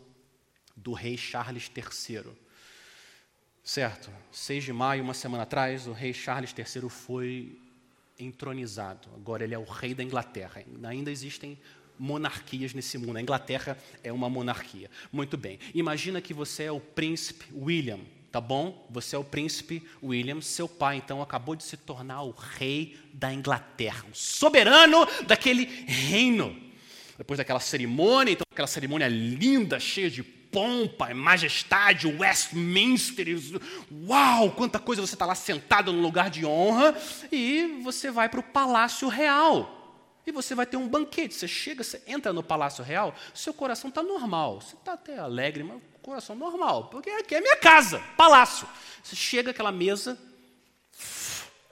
do 0.77 0.93
rei 0.93 1.17
Charles 1.17 1.71
III. 1.71 2.25
Certo? 3.63 4.11
6 4.33 4.65
de 4.65 4.73
maio, 4.73 5.05
uma 5.05 5.15
semana 5.15 5.45
atrás, 5.45 5.87
o 5.87 5.93
rei 5.93 6.13
Charles 6.13 6.53
III 6.53 6.91
foi 6.91 7.61
entronizado. 8.19 9.09
Agora 9.15 9.45
ele 9.45 9.55
é 9.55 9.59
o 9.59 9.63
rei 9.63 9.95
da 9.95 10.03
Inglaterra. 10.03 10.65
Ainda 10.83 11.09
existem 11.09 11.57
monarquias 11.97 12.75
nesse 12.75 12.99
mundo. 12.99 13.19
A 13.19 13.23
Inglaterra 13.23 13.79
é 14.03 14.13
uma 14.13 14.29
monarquia. 14.29 14.91
Muito 15.13 15.37
bem. 15.37 15.61
Imagina 15.73 16.21
que 16.21 16.35
você 16.35 16.65
é 16.65 16.73
o 16.73 16.81
príncipe 16.81 17.45
William 17.55 18.01
tá 18.33 18.41
bom? 18.41 18.87
Você 18.89 19.15
é 19.15 19.19
o 19.19 19.23
príncipe 19.23 19.87
William, 20.03 20.41
seu 20.41 20.67
pai 20.67 20.97
então 20.97 21.21
acabou 21.21 21.55
de 21.55 21.63
se 21.63 21.77
tornar 21.77 22.23
o 22.23 22.31
rei 22.31 22.99
da 23.13 23.33
Inglaterra, 23.33 24.05
o 24.11 24.17
soberano 24.17 25.07
daquele 25.27 25.65
reino. 25.87 26.57
Depois 27.19 27.37
daquela 27.37 27.61
cerimônia, 27.61 28.33
então 28.33 28.47
aquela 28.51 28.67
cerimônia 28.67 29.07
linda, 29.07 29.79
cheia 29.79 30.11
de 30.11 30.23
pompa 30.23 31.13
majestade, 31.15 32.07
Westminster, 32.07 33.27
uau, 34.07 34.51
quanta 34.53 34.79
coisa 34.79 35.03
você 35.03 35.15
está 35.15 35.27
lá 35.27 35.35
sentado 35.35 35.93
no 35.93 36.01
lugar 36.01 36.31
de 36.31 36.45
honra, 36.45 36.95
e 37.31 37.81
você 37.83 38.11
vai 38.11 38.29
para 38.29 38.41
o 38.41 38.43
Palácio 38.43 39.09
Real. 39.09 39.79
E 40.27 40.31
você 40.31 40.55
vai 40.55 40.65
ter 40.67 40.77
um 40.77 40.87
banquete. 40.87 41.35
Você 41.35 41.49
chega, 41.49 41.83
você 41.83 42.01
entra 42.07 42.33
no 42.33 42.43
Palácio 42.43 42.85
Real, 42.85 43.15
seu 43.35 43.53
coração 43.53 43.89
está 43.89 44.03
normal. 44.03 44.61
Você 44.61 44.77
está 44.77 44.93
até 44.93 45.19
alegre, 45.19 45.65
mas 45.65 45.81
coração 46.03 46.37
normal, 46.37 46.89
porque 46.89 47.11
aqui 47.11 47.35
é 47.35 47.41
minha 47.41 47.57
casa, 47.57 48.01
palácio. 48.17 48.69
Você 49.03 49.17
chega 49.17 49.53
àquela 49.53 49.73
mesa, 49.73 50.19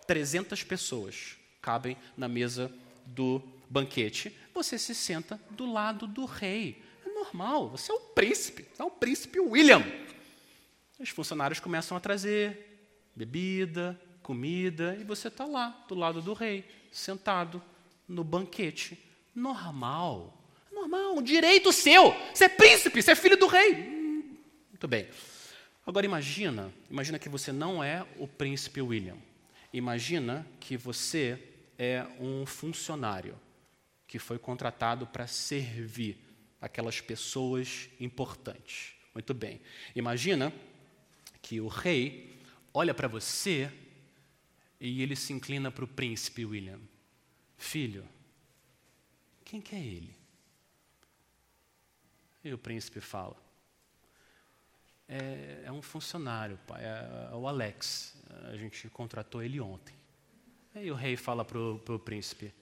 300 0.07 0.62
pessoas 0.62 1.37
cabem 1.61 1.97
na 2.16 2.29
mesa 2.29 2.73
do 3.05 3.43
banquete. 3.69 4.37
Você 4.55 4.79
se 4.79 4.95
senta 4.95 5.40
do 5.51 5.71
lado 5.71 6.07
do 6.07 6.25
rei. 6.25 6.83
É 7.05 7.09
normal, 7.11 7.69
você 7.69 7.93
é 7.93 7.95
o 7.95 8.01
príncipe, 8.01 8.66
é 8.79 8.85
o 8.85 8.90
príncipe 8.90 9.38
William. 9.38 9.85
Os 10.99 11.09
funcionários 11.11 11.61
começam 11.61 11.97
a 11.97 12.01
trazer 12.01 12.88
bebida, 13.14 14.01
comida, 14.23 14.97
e 15.01 15.05
você 15.05 15.29
está 15.29 15.45
lá, 15.45 15.85
do 15.88 15.95
lado 15.95 16.21
do 16.21 16.33
rei, 16.33 16.64
sentado 16.93 17.62
no 18.07 18.23
banquete. 18.25 18.99
Normal. 19.35 20.37
Normal, 20.73 21.16
um 21.16 21.23
direito 21.23 21.73
seu. 21.73 22.14
Você 22.35 22.45
é 22.45 22.49
príncipe, 22.49 23.03
você 23.03 23.12
é 23.12 23.16
filho 23.16 23.37
do 23.37 23.47
rei. 23.47 24.00
Muito 24.81 24.88
bem. 24.88 25.11
Agora 25.87 26.07
imagina, 26.07 26.73
imagina 26.90 27.19
que 27.19 27.29
você 27.29 27.53
não 27.53 27.85
é 27.85 28.07
o 28.16 28.27
príncipe 28.27 28.81
William. 28.81 29.19
Imagina 29.75 30.47
que 30.59 30.75
você 30.75 31.38
é 31.79 32.07
um 32.19 32.47
funcionário 32.47 33.38
que 34.09 34.19
foi 34.19 34.38
contratado 34.38 35.07
para 35.07 35.27
servir 35.27 36.16
aquelas 36.62 36.99
pessoas 36.99 37.90
importantes. 38.01 38.95
Muito 39.12 39.35
bem. 39.35 39.61
Imagina 39.95 40.51
que 41.43 41.61
o 41.61 41.69
rei 41.69 42.40
olha 42.73 42.95
para 42.95 43.07
você 43.07 43.71
e 44.81 45.03
ele 45.03 45.14
se 45.14 45.35
inclina 45.35 45.71
para 45.71 45.85
o 45.85 45.88
príncipe 45.88 46.47
William. 46.47 46.81
Filho, 47.59 48.09
quem 49.45 49.61
que 49.61 49.77
é 49.77 49.79
ele? 49.79 50.16
E 52.43 52.51
o 52.55 52.57
príncipe 52.57 53.03
fala: 53.03 53.50
é, 55.11 55.64
é 55.64 55.73
um 55.73 55.83
funcionário, 55.83 56.57
pai, 56.68 56.85
é, 56.85 57.31
é, 57.33 57.35
o 57.35 57.49
Alex. 57.49 58.14
A 58.49 58.57
gente 58.57 58.88
contratou 58.90 59.42
ele 59.42 59.61
ontem. 59.61 59.94
Aí 60.73 60.88
o 60.88 60.94
rei 60.94 61.16
fala 61.16 61.44
para 61.44 61.59
o 61.59 61.99
príncipe: 61.99 62.55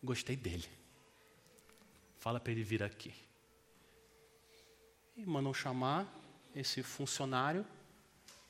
Gostei 0.00 0.36
dele. 0.36 0.68
Fala 2.18 2.38
para 2.38 2.52
ele 2.52 2.62
vir 2.62 2.84
aqui. 2.84 3.12
E 5.16 5.26
mandam 5.26 5.52
chamar 5.52 6.06
esse 6.54 6.84
funcionário 6.84 7.66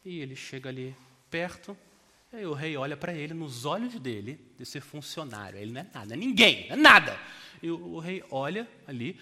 e 0.04 0.20
ele 0.20 0.36
chega 0.36 0.68
ali 0.68 0.94
perto. 1.30 1.74
Aí 2.30 2.44
o 2.44 2.52
rei 2.52 2.76
olha 2.76 2.98
para 2.98 3.14
ele 3.14 3.32
nos 3.32 3.64
olhos 3.64 3.98
dele, 3.98 4.38
desse 4.58 4.78
funcionário. 4.78 5.58
Ele 5.58 5.72
não 5.72 5.80
é 5.80 5.86
nada, 5.94 6.12
é 6.12 6.16
ninguém, 6.18 6.66
é 6.68 6.76
nada. 6.76 7.18
E 7.62 7.70
o, 7.70 7.94
o 7.94 7.98
rei 7.98 8.22
olha 8.30 8.68
ali, 8.86 9.18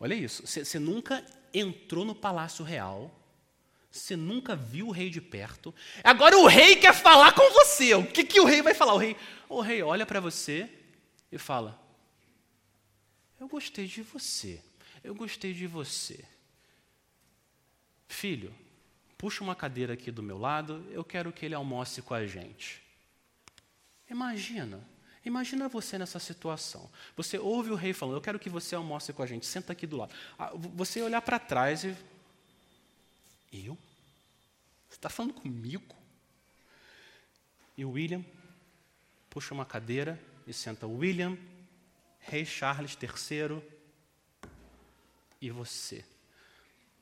olha 0.00 0.14
isso. 0.14 0.44
Você 0.44 0.78
nunca 0.80 1.24
entrou 1.54 2.04
no 2.04 2.14
palácio 2.14 2.64
real, 2.64 3.24
você 3.90 4.16
nunca 4.16 4.56
viu 4.56 4.88
o 4.88 4.90
rei 4.90 5.08
de 5.08 5.20
perto, 5.20 5.72
agora 6.02 6.36
o 6.36 6.46
rei 6.48 6.74
quer 6.74 6.92
falar 6.92 7.32
com 7.32 7.48
você. 7.52 7.94
O 7.94 8.04
que, 8.04 8.24
que 8.24 8.40
o 8.40 8.44
rei 8.44 8.60
vai 8.60 8.74
falar? 8.74 8.94
O 8.94 8.98
rei, 8.98 9.16
o 9.48 9.60
rei 9.60 9.82
olha 9.82 10.04
para 10.04 10.18
você 10.18 10.68
e 11.30 11.38
fala: 11.38 11.80
Eu 13.38 13.46
gostei 13.46 13.86
de 13.86 14.02
você, 14.02 14.60
eu 15.02 15.14
gostei 15.14 15.52
de 15.54 15.68
você. 15.68 16.24
Filho, 18.08 18.52
puxa 19.16 19.44
uma 19.44 19.54
cadeira 19.54 19.94
aqui 19.94 20.10
do 20.10 20.22
meu 20.22 20.38
lado, 20.38 20.84
eu 20.90 21.04
quero 21.04 21.32
que 21.32 21.46
ele 21.46 21.54
almoce 21.54 22.02
com 22.02 22.14
a 22.14 22.26
gente. 22.26 22.82
Imagina, 24.10 24.86
Imagina 25.24 25.68
você 25.68 25.96
nessa 25.96 26.18
situação. 26.18 26.90
Você 27.16 27.38
ouve 27.38 27.70
o 27.70 27.74
rei 27.74 27.92
falando: 27.92 28.16
Eu 28.16 28.20
quero 28.20 28.38
que 28.38 28.50
você 28.50 28.74
almoce 28.74 29.12
com 29.12 29.22
a 29.22 29.26
gente, 29.26 29.46
senta 29.46 29.72
aqui 29.72 29.86
do 29.86 29.96
lado. 29.96 30.14
Ah, 30.38 30.52
você 30.54 31.00
olhar 31.00 31.22
para 31.22 31.38
trás 31.38 31.84
e. 31.84 31.96
Eu? 33.52 33.78
Você 34.88 34.96
está 34.96 35.08
falando 35.08 35.32
comigo? 35.32 35.94
E 37.76 37.84
o 37.84 37.92
William 37.92 38.24
puxa 39.30 39.54
uma 39.54 39.64
cadeira 39.64 40.20
e 40.46 40.52
senta 40.52 40.86
William, 40.86 41.36
Rei 42.20 42.44
Charles 42.44 42.96
III 43.00 43.62
e 45.40 45.50
você, 45.50 46.04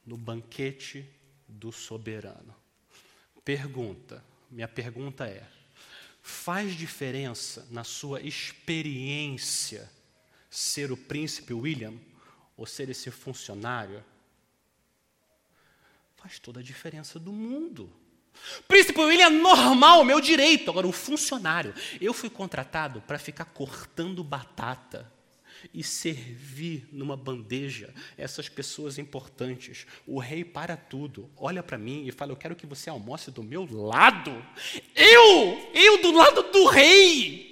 no 0.06 0.16
banquete 0.16 1.08
do 1.46 1.70
soberano. 1.70 2.54
Pergunta, 3.44 4.24
minha 4.50 4.68
pergunta 4.68 5.26
é: 5.26 5.46
Faz 6.22 6.74
diferença 6.74 7.66
na 7.70 7.82
sua 7.82 8.20
experiência 8.20 9.90
ser 10.48 10.92
o 10.92 10.96
príncipe 10.96 11.52
William 11.52 11.94
ou 12.56 12.64
ser 12.64 12.88
esse 12.88 13.10
funcionário? 13.10 14.04
Faz 16.16 16.38
toda 16.38 16.60
a 16.60 16.62
diferença 16.62 17.18
do 17.18 17.32
mundo. 17.32 17.92
Príncipe 18.68 19.00
William 19.00 19.26
é 19.26 19.30
normal, 19.30 20.04
meu 20.04 20.20
direito. 20.20 20.70
Agora, 20.70 20.86
o 20.86 20.92
funcionário. 20.92 21.74
Eu 22.00 22.14
fui 22.14 22.30
contratado 22.30 23.00
para 23.02 23.18
ficar 23.18 23.46
cortando 23.46 24.22
batata 24.22 25.12
e 25.72 25.82
servir 25.82 26.88
numa 26.90 27.16
bandeja 27.16 27.92
essas 28.16 28.48
pessoas 28.48 28.98
importantes. 28.98 29.86
O 30.06 30.18
rei 30.18 30.44
para 30.44 30.76
tudo, 30.76 31.30
olha 31.36 31.62
para 31.62 31.78
mim 31.78 32.06
e 32.06 32.12
fala: 32.12 32.32
Eu 32.32 32.36
quero 32.36 32.56
que 32.56 32.66
você 32.66 32.88
almoce 32.88 33.30
do 33.30 33.42
meu 33.42 33.66
lado. 33.70 34.30
Eu! 34.94 35.70
Eu 35.74 36.02
do 36.02 36.12
lado 36.12 36.42
do 36.50 36.66
rei! 36.66 37.51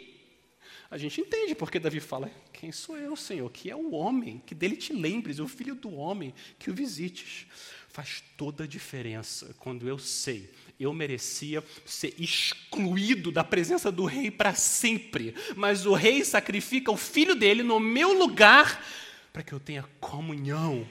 A 0.90 0.98
gente 0.98 1.20
entende 1.20 1.54
porque 1.54 1.78
Davi 1.78 2.00
fala: 2.00 2.30
Quem 2.52 2.72
sou 2.72 2.96
eu, 2.96 3.14
Senhor? 3.14 3.48
Que 3.50 3.70
é 3.70 3.76
o 3.76 3.92
homem, 3.92 4.42
que 4.44 4.54
dele 4.54 4.76
te 4.76 4.92
lembres, 4.92 5.38
o 5.38 5.46
filho 5.46 5.74
do 5.74 5.94
homem, 5.94 6.34
que 6.58 6.70
o 6.70 6.74
visites. 6.74 7.46
Faz 7.88 8.22
toda 8.36 8.64
a 8.64 8.66
diferença 8.68 9.54
quando 9.58 9.88
eu 9.88 9.98
sei 9.98 10.48
eu 10.80 10.94
merecia 10.94 11.62
ser 11.84 12.14
excluído 12.18 13.30
da 13.30 13.44
presença 13.44 13.92
do 13.92 14.06
rei 14.06 14.30
para 14.30 14.54
sempre, 14.54 15.34
mas 15.54 15.84
o 15.84 15.92
rei 15.92 16.24
sacrifica 16.24 16.90
o 16.90 16.96
filho 16.96 17.34
dele 17.34 17.62
no 17.62 17.78
meu 17.78 18.14
lugar 18.14 18.82
para 19.30 19.42
que 19.42 19.52
eu 19.52 19.60
tenha 19.60 19.82
comunhão 20.00 20.88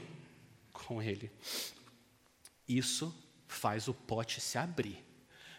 com 0.71 1.01
Ele. 1.01 1.31
Isso 2.67 3.13
faz 3.47 3.87
o 3.87 3.93
pote 3.93 4.39
se 4.39 4.59
abrir 4.59 5.03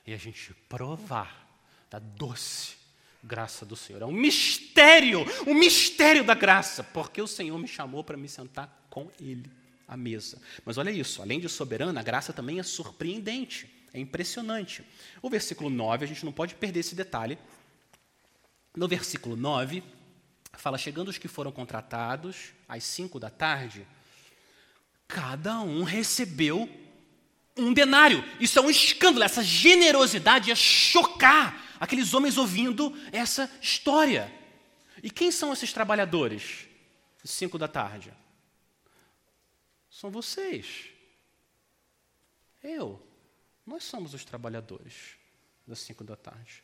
e 0.07 0.14
a 0.14 0.16
gente 0.16 0.55
provar 0.68 1.49
da 1.91 1.99
doce 1.99 2.76
graça 3.23 3.66
do 3.66 3.77
Senhor. 3.77 4.03
É 4.03 4.07
um 4.07 4.12
mistério, 4.12 5.25
um 5.47 5.55
mistério 5.55 6.25
da 6.25 6.35
graça, 6.35 6.83
porque 6.83 7.21
o 7.21 7.27
Senhor 7.27 7.59
me 7.59 7.68
chamou 7.68 8.03
para 8.03 8.16
me 8.16 8.29
sentar 8.29 8.87
com 8.89 9.11
Ele 9.21 9.51
à 9.87 9.97
mesa. 9.97 10.41
Mas 10.64 10.79
olha 10.79 10.91
isso, 10.91 11.21
além 11.21 11.41
de 11.41 11.49
soberana, 11.49 12.01
a 12.01 12.03
graça 12.03 12.33
também 12.33 12.59
é 12.59 12.62
surpreendente, 12.62 13.68
é 13.93 13.99
impressionante. 13.99 14.85
O 15.21 15.29
versículo 15.29 15.68
9, 15.68 16.05
a 16.05 16.09
gente 16.09 16.25
não 16.25 16.33
pode 16.33 16.55
perder 16.55 16.81
esse 16.81 16.95
detalhe. 16.95 17.39
No 18.77 18.87
versículo 18.87 19.37
9, 19.37 19.83
fala: 20.55 20.79
chegando 20.79 21.09
os 21.09 21.18
que 21.18 21.29
foram 21.29 21.51
contratados 21.51 22.53
às 22.68 22.85
cinco 22.85 23.18
da 23.18 23.31
tarde, 23.31 23.87
cada 25.09 25.61
um 25.61 25.83
recebeu 25.83 26.68
um 27.57 27.73
denário. 27.73 28.25
Isso 28.39 28.59
é 28.59 28.62
um 28.62 28.71
escândalo, 28.71 29.25
essa 29.25 29.43
generosidade 29.43 30.51
é 30.51 30.55
chocar 30.55 31.70
aqueles 31.81 32.12
homens 32.12 32.37
ouvindo 32.37 32.95
essa 33.11 33.51
história. 33.62 34.31
E 35.03 35.11
quem 35.11 35.33
são 35.33 35.53
esses 35.53 35.72
trabalhadores? 35.72 36.68
Cinco 37.24 37.59
da 37.59 37.66
tarde. 37.66 38.12
São 39.91 40.11
vocês. 40.11 40.91
Eu. 42.62 43.03
Nós 43.66 43.85
somos 43.85 44.12
os 44.12 44.24
trabalhadores 44.24 45.16
das 45.66 45.78
cinco 45.81 46.05
da 46.05 46.16
tarde. 46.16 46.62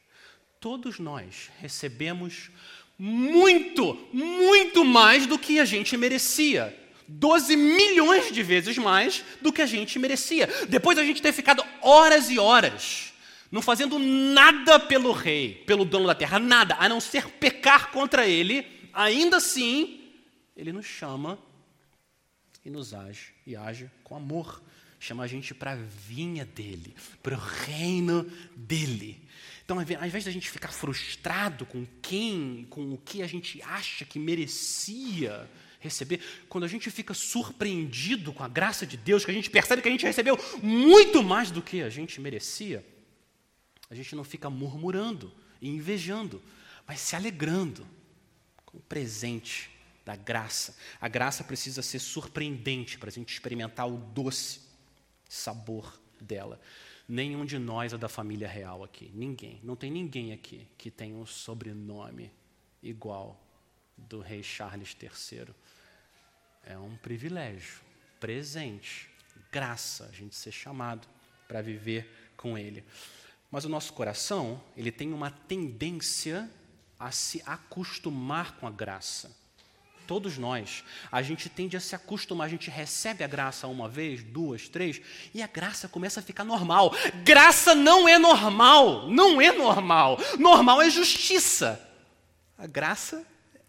Todos 0.60 0.98
nós 0.98 1.50
recebemos 1.58 2.50
muito, 2.98 3.94
muito 4.12 4.84
mais 4.84 5.26
do 5.26 5.38
que 5.38 5.58
a 5.58 5.64
gente 5.64 5.96
merecia. 5.96 6.76
12 7.08 7.56
milhões 7.56 8.32
de 8.32 8.42
vezes 8.42 8.76
mais 8.78 9.24
do 9.40 9.52
que 9.52 9.62
a 9.62 9.66
gente 9.66 9.98
merecia. 9.98 10.48
Depois 10.68 10.98
a 10.98 11.04
gente 11.04 11.22
ter 11.22 11.32
ficado 11.32 11.64
horas 11.80 12.28
e 12.30 12.38
horas 12.38 13.05
não 13.51 13.62
fazendo 13.62 13.99
nada 13.99 14.78
pelo 14.78 15.12
rei, 15.12 15.62
pelo 15.66 15.84
dono 15.84 16.07
da 16.07 16.14
terra, 16.14 16.38
nada, 16.38 16.76
a 16.78 16.88
não 16.88 17.01
ser 17.01 17.28
pecar 17.28 17.90
contra 17.90 18.26
ele, 18.26 18.66
ainda 18.92 19.36
assim, 19.36 20.01
ele 20.57 20.72
nos 20.72 20.86
chama 20.86 21.38
e 22.64 22.70
nos 22.70 22.92
age, 22.92 23.32
e 23.47 23.55
age 23.55 23.90
com 24.03 24.16
amor. 24.16 24.62
Chama 24.99 25.24
a 25.24 25.26
gente 25.26 25.55
para 25.55 25.72
a 25.72 25.76
vinha 25.76 26.44
dele, 26.44 26.94
para 27.22 27.34
o 27.34 27.38
reino 27.38 28.24
dele. 28.57 29.22
Então, 29.64 29.76
ao 29.78 30.07
invés 30.07 30.24
da 30.24 30.30
gente 30.30 30.51
ficar 30.51 30.72
frustrado 30.72 31.66
com 31.66 31.86
quem, 32.01 32.66
com 32.70 32.92
o 32.92 32.99
que 32.99 33.22
a 33.22 33.26
gente 33.26 33.61
acha 33.62 34.05
que 34.05 34.18
merecia 34.18 35.49
receber, 35.78 36.20
quando 36.49 36.64
a 36.64 36.68
gente 36.68 36.90
fica 36.90 37.12
surpreendido 37.12 38.32
com 38.32 38.42
a 38.42 38.49
graça 38.49 38.86
de 38.86 38.97
Deus, 38.97 39.24
que 39.24 39.30
a 39.30 39.34
gente 39.34 39.51
percebe 39.51 39.82
que 39.82 39.88
a 39.88 39.90
gente 39.90 40.07
recebeu 40.07 40.38
muito 40.62 41.22
mais 41.22 41.51
do 41.51 41.61
que 41.61 41.82
a 41.82 41.90
gente 41.90 42.20
merecia, 42.20 42.84
a 43.89 43.95
gente 43.95 44.14
não 44.14 44.24
fica 44.24 44.51
murmurando 44.51 45.32
e 45.61 45.68
invejando, 45.68 46.43
mas 46.87 47.01
se 47.01 47.16
alegrando 47.16 47.87
com 48.64 48.78
o 48.78 48.82
presente 48.82 49.70
da 50.05 50.14
graça. 50.14 50.76
A 51.01 51.09
graça 51.09 51.43
precisa 51.43 51.82
ser 51.82 51.99
surpreendente 51.99 52.99
para 52.99 53.09
a 53.09 53.12
gente 53.12 53.32
experimentar 53.32 53.89
o 53.89 53.97
doce 53.97 54.61
sabor 55.28 56.01
dela. 56.20 56.61
Nenhum 57.09 57.45
de 57.45 57.59
nós 57.59 57.93
é 57.93 57.99
da 57.99 58.09
família 58.09 58.49
real 58.49 58.82
aqui. 58.82 59.11
Ninguém. 59.14 59.61
Não 59.62 59.76
tem 59.76 59.91
ninguém 59.91 60.32
aqui 60.32 60.66
que 60.76 60.91
tenha 60.91 61.16
um 61.16 61.26
sobrenome 61.26 62.32
igual 62.82 63.41
do 63.97 64.20
rei 64.20 64.43
Charles 64.43 64.97
III. 65.01 65.55
É 66.64 66.76
um 66.76 66.97
privilégio, 66.97 67.80
presente, 68.18 69.09
graça 69.53 70.07
a 70.07 70.12
gente 70.12 70.34
ser 70.34 70.53
chamado 70.53 71.07
para 71.47 71.62
viver 71.62 72.32
com 72.37 72.59
ele. 72.59 72.84
Mas 73.51 73.64
o 73.64 73.68
nosso 73.68 73.92
coração, 73.92 74.61
ele 74.76 74.90
tem 74.90 75.12
uma 75.12 75.30
tendência 75.30 76.51
a 76.99 77.11
se 77.11 77.42
acostumar 77.47 78.57
com 78.57 78.66
a 78.66 78.70
graça. 78.70 79.34
Todos 80.07 80.38
nós, 80.38 80.84
a 81.11 81.20
gente 81.20 81.49
tende 81.49 81.76
a 81.76 81.80
se 81.80 81.94
acostumar, 81.94 82.47
a 82.47 82.51
gente 82.51 82.70
recebe 82.70 83.24
a 83.24 83.26
graça 83.26 83.66
uma 83.66 83.88
vez, 83.88 84.22
duas, 84.22 84.68
três, 84.68 85.01
e 85.34 85.42
a 85.42 85.49
graça 85.49 85.88
começa 85.88 86.20
a 86.20 86.22
ficar 86.22 86.44
normal. 86.44 86.92
Graça 87.24 87.74
não 87.74 88.09
é 88.09 88.18
normal, 88.18 89.09
não 89.11 89.40
é 89.40 89.51
normal. 89.51 90.16
Normal 90.38 90.80
é 90.82 90.90
justiça. 90.90 91.80
A 92.57 92.66
graça 92.66 93.26
é 93.55 93.61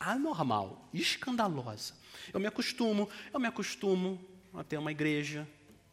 anormal, 0.00 0.88
escandalosa. 0.92 1.94
Eu 2.34 2.40
me 2.40 2.48
acostumo, 2.48 3.08
eu 3.32 3.38
me 3.38 3.46
acostumo 3.46 4.20
a 4.52 4.64
ter 4.64 4.78
uma 4.78 4.90
igreja, 4.90 5.46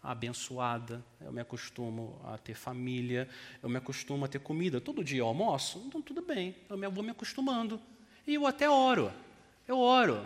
abençoada, 0.03 1.03
eu 1.21 1.31
me 1.31 1.39
acostumo 1.39 2.19
a 2.25 2.37
ter 2.37 2.53
família, 2.53 3.29
eu 3.61 3.69
me 3.69 3.77
acostumo 3.77 4.25
a 4.25 4.27
ter 4.27 4.39
comida. 4.39 4.81
Todo 4.81 5.03
dia 5.03 5.19
eu 5.19 5.27
almoço, 5.27 5.81
então 5.87 6.01
tudo 6.01 6.21
bem, 6.21 6.55
eu 6.69 6.91
vou 6.91 7.03
me 7.03 7.11
acostumando. 7.11 7.81
E 8.27 8.33
eu 8.33 8.45
até 8.45 8.69
oro, 8.69 9.11
eu 9.65 9.79
oro. 9.79 10.23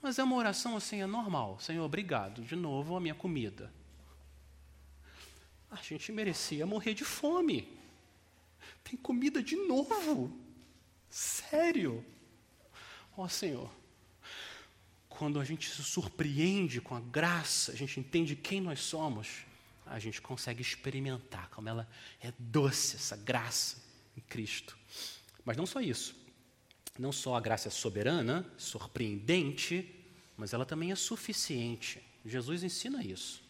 Mas 0.00 0.18
é 0.18 0.24
uma 0.24 0.36
oração 0.36 0.76
assim, 0.76 1.02
é 1.02 1.06
normal. 1.06 1.60
Senhor, 1.60 1.84
obrigado, 1.84 2.42
de 2.42 2.56
novo 2.56 2.96
a 2.96 3.00
minha 3.00 3.14
comida. 3.14 3.70
A 5.70 5.76
gente 5.76 6.10
merecia 6.10 6.64
morrer 6.64 6.94
de 6.94 7.04
fome. 7.04 7.68
Tem 8.82 8.96
comida 8.96 9.42
de 9.42 9.56
novo. 9.56 10.34
Sério. 11.10 12.02
Ó 13.16 13.24
oh, 13.24 13.28
Senhor, 13.28 13.70
quando 15.18 15.40
a 15.40 15.44
gente 15.44 15.68
se 15.68 15.82
surpreende 15.82 16.80
com 16.80 16.94
a 16.94 17.00
graça, 17.00 17.72
a 17.72 17.74
gente 17.74 17.98
entende 17.98 18.36
quem 18.36 18.60
nós 18.60 18.78
somos, 18.78 19.44
a 19.84 19.98
gente 19.98 20.22
consegue 20.22 20.62
experimentar 20.62 21.50
como 21.50 21.68
ela 21.68 21.88
é 22.22 22.32
doce, 22.38 22.94
essa 22.94 23.16
graça 23.16 23.78
em 24.16 24.20
Cristo. 24.20 24.78
Mas 25.44 25.56
não 25.56 25.66
só 25.66 25.80
isso. 25.80 26.14
Não 26.96 27.10
só 27.10 27.34
a 27.34 27.40
graça 27.40 27.66
é 27.66 27.70
soberana, 27.70 28.46
surpreendente, 28.56 29.92
mas 30.36 30.52
ela 30.52 30.64
também 30.64 30.92
é 30.92 30.94
suficiente. 30.94 32.00
Jesus 32.24 32.62
ensina 32.62 33.02
isso. 33.02 33.42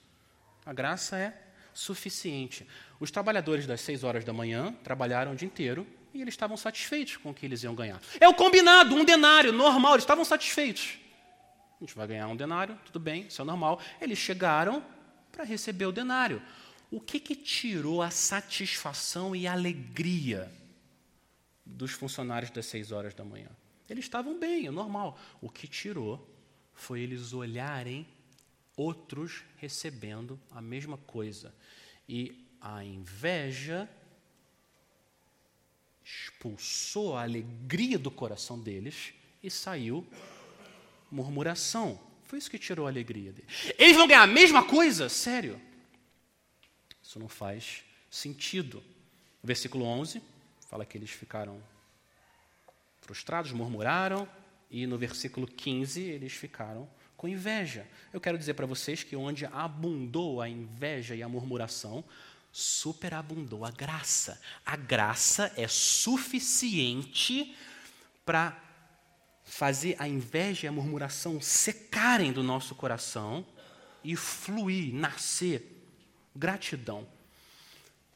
A 0.64 0.72
graça 0.72 1.18
é 1.18 1.38
suficiente. 1.74 2.66
Os 2.98 3.10
trabalhadores 3.10 3.66
das 3.66 3.82
seis 3.82 4.04
horas 4.04 4.24
da 4.24 4.32
manhã 4.32 4.74
trabalharam 4.82 5.32
o 5.32 5.36
dia 5.36 5.46
inteiro 5.46 5.86
e 6.14 6.22
eles 6.22 6.32
estavam 6.32 6.56
satisfeitos 6.56 7.18
com 7.18 7.28
o 7.28 7.34
que 7.34 7.44
eles 7.44 7.62
iam 7.62 7.74
ganhar. 7.74 8.00
É 8.18 8.26
o 8.26 8.32
combinado, 8.32 8.94
um 8.94 9.04
denário, 9.04 9.52
normal, 9.52 9.92
eles 9.92 10.04
estavam 10.04 10.24
satisfeitos. 10.24 10.98
A 11.80 11.84
gente 11.84 11.94
vai 11.94 12.08
ganhar 12.08 12.26
um 12.26 12.36
denário, 12.36 12.78
tudo 12.84 12.98
bem, 12.98 13.28
isso 13.28 13.40
é 13.40 13.44
normal. 13.44 13.80
Eles 14.00 14.18
chegaram 14.18 14.84
para 15.30 15.44
receber 15.44 15.86
o 15.86 15.92
denário. 15.92 16.42
O 16.90 17.00
que, 17.00 17.20
que 17.20 17.36
tirou 17.36 18.02
a 18.02 18.10
satisfação 18.10 19.36
e 19.36 19.46
a 19.46 19.52
alegria 19.52 20.50
dos 21.64 21.92
funcionários 21.92 22.50
das 22.50 22.66
seis 22.66 22.90
horas 22.90 23.14
da 23.14 23.24
manhã? 23.24 23.48
Eles 23.88 24.04
estavam 24.04 24.38
bem, 24.38 24.66
é 24.66 24.70
normal. 24.70 25.18
O 25.40 25.48
que 25.48 25.68
tirou 25.68 26.28
foi 26.74 27.00
eles 27.00 27.32
olharem 27.32 28.06
outros 28.76 29.44
recebendo 29.56 30.38
a 30.50 30.60
mesma 30.60 30.96
coisa. 30.96 31.54
E 32.08 32.48
a 32.60 32.82
inveja 32.82 33.88
expulsou 36.04 37.16
a 37.16 37.22
alegria 37.22 37.98
do 37.98 38.10
coração 38.10 38.58
deles 38.58 39.12
e 39.42 39.50
saiu 39.50 40.06
murmuração. 41.10 42.00
Foi 42.24 42.38
isso 42.38 42.50
que 42.50 42.58
tirou 42.58 42.86
a 42.86 42.90
alegria 42.90 43.32
dele. 43.32 43.48
Eles 43.78 43.96
vão 43.96 44.06
ganhar 44.06 44.22
a 44.22 44.26
mesma 44.26 44.64
coisa? 44.64 45.08
Sério? 45.08 45.60
Isso 47.02 47.18
não 47.18 47.28
faz 47.28 47.84
sentido. 48.10 48.82
Versículo 49.42 49.84
11 49.84 50.20
fala 50.68 50.84
que 50.84 50.98
eles 50.98 51.10
ficaram 51.10 51.62
frustrados, 53.00 53.52
murmuraram, 53.52 54.28
e 54.70 54.86
no 54.86 54.98
versículo 54.98 55.46
15 55.46 56.02
eles 56.02 56.34
ficaram 56.34 56.88
com 57.16 57.26
inveja. 57.26 57.86
Eu 58.12 58.20
quero 58.20 58.36
dizer 58.36 58.52
para 58.54 58.66
vocês 58.66 59.02
que 59.02 59.16
onde 59.16 59.46
abundou 59.46 60.42
a 60.42 60.48
inveja 60.48 61.14
e 61.14 61.22
a 61.22 61.28
murmuração, 61.28 62.04
superabundou 62.52 63.64
a 63.64 63.70
graça. 63.70 64.40
A 64.64 64.76
graça 64.76 65.52
é 65.56 65.66
suficiente 65.66 67.56
para 68.26 68.67
fazer 69.48 69.96
a 69.98 70.06
inveja 70.06 70.66
e 70.66 70.68
a 70.68 70.72
murmuração 70.72 71.40
secarem 71.40 72.32
do 72.32 72.42
nosso 72.42 72.74
coração 72.74 73.44
e 74.04 74.14
fluir, 74.14 74.94
nascer 74.94 75.82
gratidão. 76.36 77.08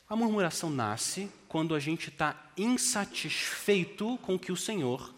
A 0.08 0.14
murmuração 0.14 0.68
nasce 0.68 1.30
quando 1.48 1.74
a 1.74 1.80
gente 1.80 2.10
está 2.10 2.52
insatisfeito 2.56 4.18
com 4.18 4.34
o 4.34 4.38
que 4.38 4.52
o 4.52 4.56
Senhor 4.56 5.14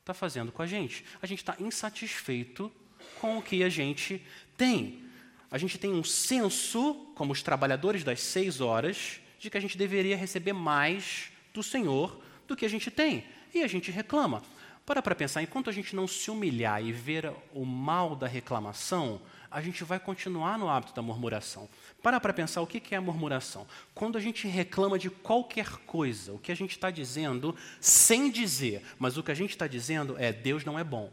está 0.00 0.12
fazendo 0.12 0.52
com 0.52 0.60
a 0.60 0.66
gente. 0.66 1.02
A 1.20 1.26
gente 1.26 1.38
está 1.38 1.56
insatisfeito 1.58 2.70
com 3.18 3.38
o 3.38 3.42
que 3.42 3.62
a 3.62 3.70
gente 3.70 4.22
tem. 4.54 5.02
A 5.50 5.56
gente 5.56 5.78
tem 5.78 5.92
um 5.92 6.04
senso, 6.04 6.94
como 7.14 7.32
os 7.32 7.42
trabalhadores 7.42 8.04
das 8.04 8.20
seis 8.20 8.60
horas, 8.60 9.18
de 9.38 9.48
que 9.48 9.56
a 9.56 9.60
gente 9.60 9.78
deveria 9.78 10.16
receber 10.16 10.52
mais 10.52 11.30
do 11.54 11.62
Senhor 11.62 12.22
do 12.46 12.54
que 12.54 12.66
a 12.66 12.70
gente 12.70 12.90
tem. 12.90 13.24
E 13.54 13.62
a 13.62 13.66
gente 13.66 13.90
reclama. 13.90 14.42
Para 14.88 15.02
para 15.02 15.14
pensar, 15.14 15.42
enquanto 15.42 15.68
a 15.68 15.72
gente 15.72 15.94
não 15.94 16.08
se 16.08 16.30
humilhar 16.30 16.82
e 16.82 16.92
ver 16.92 17.30
o 17.52 17.66
mal 17.66 18.16
da 18.16 18.26
reclamação, 18.26 19.20
a 19.50 19.60
gente 19.60 19.84
vai 19.84 20.00
continuar 20.00 20.58
no 20.58 20.66
hábito 20.66 20.94
da 20.94 21.02
murmuração. 21.02 21.68
Para 22.02 22.18
para 22.18 22.32
pensar 22.32 22.62
o 22.62 22.66
que 22.66 22.94
é 22.94 22.96
a 22.96 23.00
murmuração. 23.02 23.66
Quando 23.94 24.16
a 24.16 24.20
gente 24.20 24.48
reclama 24.48 24.98
de 24.98 25.10
qualquer 25.10 25.68
coisa, 25.84 26.32
o 26.32 26.38
que 26.38 26.50
a 26.50 26.54
gente 26.54 26.70
está 26.70 26.90
dizendo, 26.90 27.54
sem 27.78 28.30
dizer, 28.30 28.82
mas 28.98 29.18
o 29.18 29.22
que 29.22 29.30
a 29.30 29.34
gente 29.34 29.50
está 29.50 29.66
dizendo 29.66 30.16
é: 30.18 30.32
Deus 30.32 30.64
não 30.64 30.78
é 30.78 30.84
bom. 30.84 31.12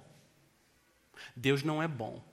Deus 1.35 1.61
não 1.61 1.83
é 1.83 1.87
bom. 1.87 2.23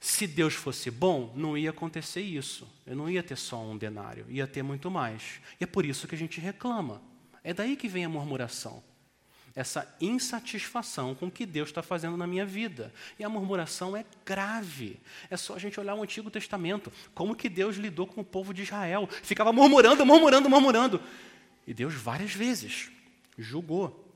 Se 0.00 0.26
Deus 0.26 0.54
fosse 0.54 0.90
bom, 0.90 1.30
não 1.36 1.58
ia 1.58 1.68
acontecer 1.68 2.22
isso. 2.22 2.66
Eu 2.86 2.96
não 2.96 3.10
ia 3.10 3.22
ter 3.22 3.36
só 3.36 3.60
um 3.62 3.76
denário, 3.76 4.24
ia 4.30 4.46
ter 4.46 4.62
muito 4.62 4.90
mais. 4.90 5.42
E 5.60 5.64
é 5.64 5.66
por 5.66 5.84
isso 5.84 6.08
que 6.08 6.14
a 6.14 6.18
gente 6.18 6.40
reclama. 6.40 7.02
É 7.42 7.52
daí 7.52 7.76
que 7.76 7.86
vem 7.86 8.06
a 8.06 8.08
murmuração 8.08 8.82
essa 9.56 9.94
insatisfação 10.00 11.14
com 11.14 11.26
o 11.26 11.30
que 11.30 11.46
Deus 11.46 11.68
está 11.68 11.82
fazendo 11.82 12.16
na 12.16 12.26
minha 12.26 12.44
vida. 12.44 12.92
E 13.18 13.24
a 13.24 13.28
murmuração 13.28 13.96
é 13.96 14.04
grave. 14.26 15.00
É 15.30 15.36
só 15.36 15.54
a 15.54 15.58
gente 15.58 15.78
olhar 15.78 15.94
o 15.94 16.02
Antigo 16.02 16.30
Testamento, 16.30 16.92
como 17.14 17.36
que 17.36 17.48
Deus 17.48 17.76
lidou 17.76 18.06
com 18.06 18.20
o 18.20 18.24
povo 18.24 18.52
de 18.52 18.62
Israel. 18.62 19.08
Ficava 19.22 19.52
murmurando, 19.52 20.04
murmurando, 20.04 20.50
murmurando. 20.50 21.00
E 21.66 21.72
Deus 21.72 21.94
várias 21.94 22.32
vezes 22.32 22.90
julgou 23.38 24.12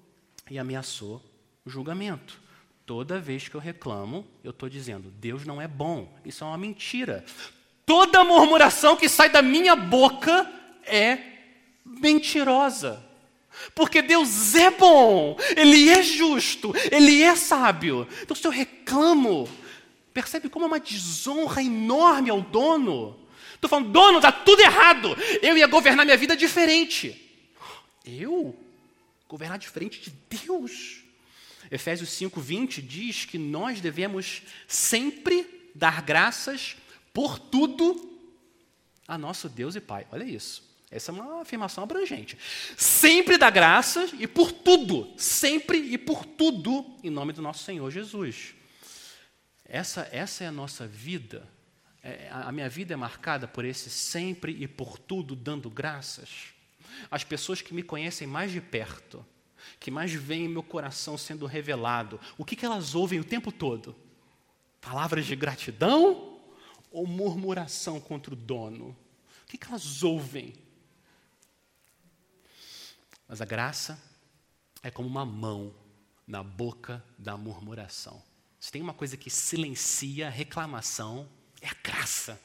e 0.50 0.58
ameaçou 0.58 1.22
o 1.64 1.70
julgamento. 1.70 2.40
Toda 2.84 3.20
vez 3.20 3.48
que 3.48 3.54
eu 3.54 3.60
reclamo, 3.60 4.26
eu 4.42 4.50
estou 4.50 4.68
dizendo, 4.68 5.10
Deus 5.10 5.44
não 5.44 5.60
é 5.60 5.68
bom. 5.68 6.18
Isso 6.24 6.42
é 6.42 6.46
uma 6.46 6.58
mentira. 6.58 7.24
Toda 7.86 8.24
murmuração 8.24 8.96
que 8.96 9.08
sai 9.08 9.30
da 9.30 9.40
minha 9.40 9.76
boca 9.76 10.50
é 10.84 11.18
mentirosa. 11.84 13.07
Porque 13.74 14.02
Deus 14.02 14.54
é 14.54 14.70
bom, 14.70 15.36
Ele 15.56 15.88
é 15.88 16.02
justo, 16.02 16.72
Ele 16.90 17.22
é 17.22 17.34
sábio. 17.36 18.06
Então, 18.22 18.36
se 18.36 18.46
eu 18.46 18.50
reclamo, 18.50 19.48
percebe 20.12 20.48
como 20.48 20.64
é 20.64 20.68
uma 20.68 20.80
desonra 20.80 21.62
enorme 21.62 22.30
ao 22.30 22.40
dono? 22.40 23.18
Estou 23.54 23.68
falando, 23.68 23.90
dono, 23.90 24.18
está 24.18 24.30
tudo 24.30 24.60
errado. 24.60 25.16
Eu 25.42 25.56
ia 25.56 25.66
governar 25.66 26.04
minha 26.04 26.16
vida 26.16 26.36
diferente. 26.36 27.20
Eu? 28.04 28.56
Governar 29.28 29.58
diferente 29.58 30.00
de 30.00 30.10
Deus? 30.10 31.00
Efésios 31.70 32.10
5,20 32.10 32.80
diz 32.80 33.24
que 33.24 33.36
nós 33.36 33.80
devemos 33.80 34.42
sempre 34.66 35.70
dar 35.74 36.02
graças 36.02 36.76
por 37.12 37.38
tudo 37.38 38.08
a 39.06 39.18
nosso 39.18 39.48
Deus 39.48 39.74
e 39.74 39.80
Pai. 39.80 40.06
Olha 40.12 40.24
isso. 40.24 40.62
Essa 40.90 41.12
é 41.12 41.14
uma 41.14 41.42
afirmação 41.42 41.84
abrangente. 41.84 42.38
Sempre 42.76 43.36
dá 43.36 43.50
graças 43.50 44.12
e 44.18 44.26
por 44.26 44.50
tudo, 44.50 45.12
sempre 45.18 45.78
e 45.78 45.98
por 45.98 46.24
tudo, 46.24 46.84
em 47.04 47.10
nome 47.10 47.32
do 47.32 47.42
nosso 47.42 47.62
Senhor 47.62 47.90
Jesus. 47.90 48.54
Essa, 49.66 50.08
essa 50.10 50.44
é 50.44 50.46
a 50.46 50.52
nossa 50.52 50.86
vida. 50.86 51.46
É, 52.02 52.28
a 52.30 52.50
minha 52.50 52.70
vida 52.70 52.94
é 52.94 52.96
marcada 52.96 53.46
por 53.46 53.66
esse 53.66 53.90
sempre 53.90 54.56
e 54.58 54.66
por 54.66 54.98
tudo 54.98 55.36
dando 55.36 55.68
graças. 55.68 56.54
As 57.10 57.22
pessoas 57.22 57.60
que 57.60 57.74
me 57.74 57.82
conhecem 57.82 58.26
mais 58.26 58.50
de 58.50 58.60
perto, 58.60 59.24
que 59.78 59.90
mais 59.90 60.12
veem 60.12 60.48
meu 60.48 60.62
coração 60.62 61.18
sendo 61.18 61.44
revelado, 61.44 62.18
o 62.38 62.44
que, 62.46 62.56
que 62.56 62.64
elas 62.64 62.94
ouvem 62.94 63.20
o 63.20 63.24
tempo 63.24 63.52
todo? 63.52 63.94
Palavras 64.80 65.26
de 65.26 65.36
gratidão 65.36 66.38
ou 66.90 67.06
murmuração 67.06 68.00
contra 68.00 68.32
o 68.32 68.36
dono? 68.36 68.96
O 69.42 69.46
que, 69.48 69.58
que 69.58 69.66
elas 69.66 70.02
ouvem? 70.02 70.54
Mas 73.28 73.42
a 73.42 73.44
graça 73.44 74.00
é 74.82 74.90
como 74.90 75.08
uma 75.08 75.26
mão 75.26 75.74
na 76.26 76.42
boca 76.42 77.04
da 77.18 77.36
murmuração. 77.36 78.22
Se 78.58 78.72
tem 78.72 78.82
uma 78.82 78.94
coisa 78.94 79.16
que 79.16 79.30
silencia 79.30 80.26
a 80.26 80.30
reclamação, 80.30 81.28
é 81.60 81.68
a 81.68 81.76
graça. 81.82 82.40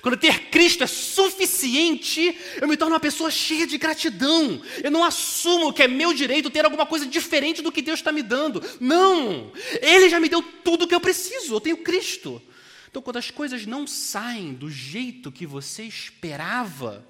Quando 0.00 0.16
ter 0.16 0.50
Cristo 0.50 0.84
é 0.84 0.86
suficiente, 0.86 2.36
eu 2.60 2.66
me 2.66 2.78
torno 2.78 2.94
uma 2.94 3.00
pessoa 3.00 3.30
cheia 3.30 3.66
de 3.66 3.76
gratidão. 3.76 4.60
Eu 4.82 4.90
não 4.90 5.04
assumo 5.04 5.72
que 5.72 5.82
é 5.82 5.88
meu 5.88 6.14
direito 6.14 6.50
ter 6.50 6.64
alguma 6.64 6.86
coisa 6.86 7.04
diferente 7.04 7.60
do 7.60 7.70
que 7.70 7.82
Deus 7.82 8.00
está 8.00 8.10
me 8.10 8.22
dando. 8.22 8.62
Não! 8.80 9.52
Ele 9.82 10.08
já 10.08 10.18
me 10.18 10.30
deu 10.30 10.42
tudo 10.42 10.84
o 10.84 10.88
que 10.88 10.94
eu 10.94 11.00
preciso. 11.00 11.54
Eu 11.54 11.60
tenho 11.60 11.76
Cristo. 11.78 12.42
Então, 12.88 13.02
quando 13.02 13.18
as 13.18 13.30
coisas 13.30 13.66
não 13.66 13.86
saem 13.86 14.54
do 14.54 14.70
jeito 14.70 15.30
que 15.30 15.46
você 15.46 15.82
esperava, 15.82 17.06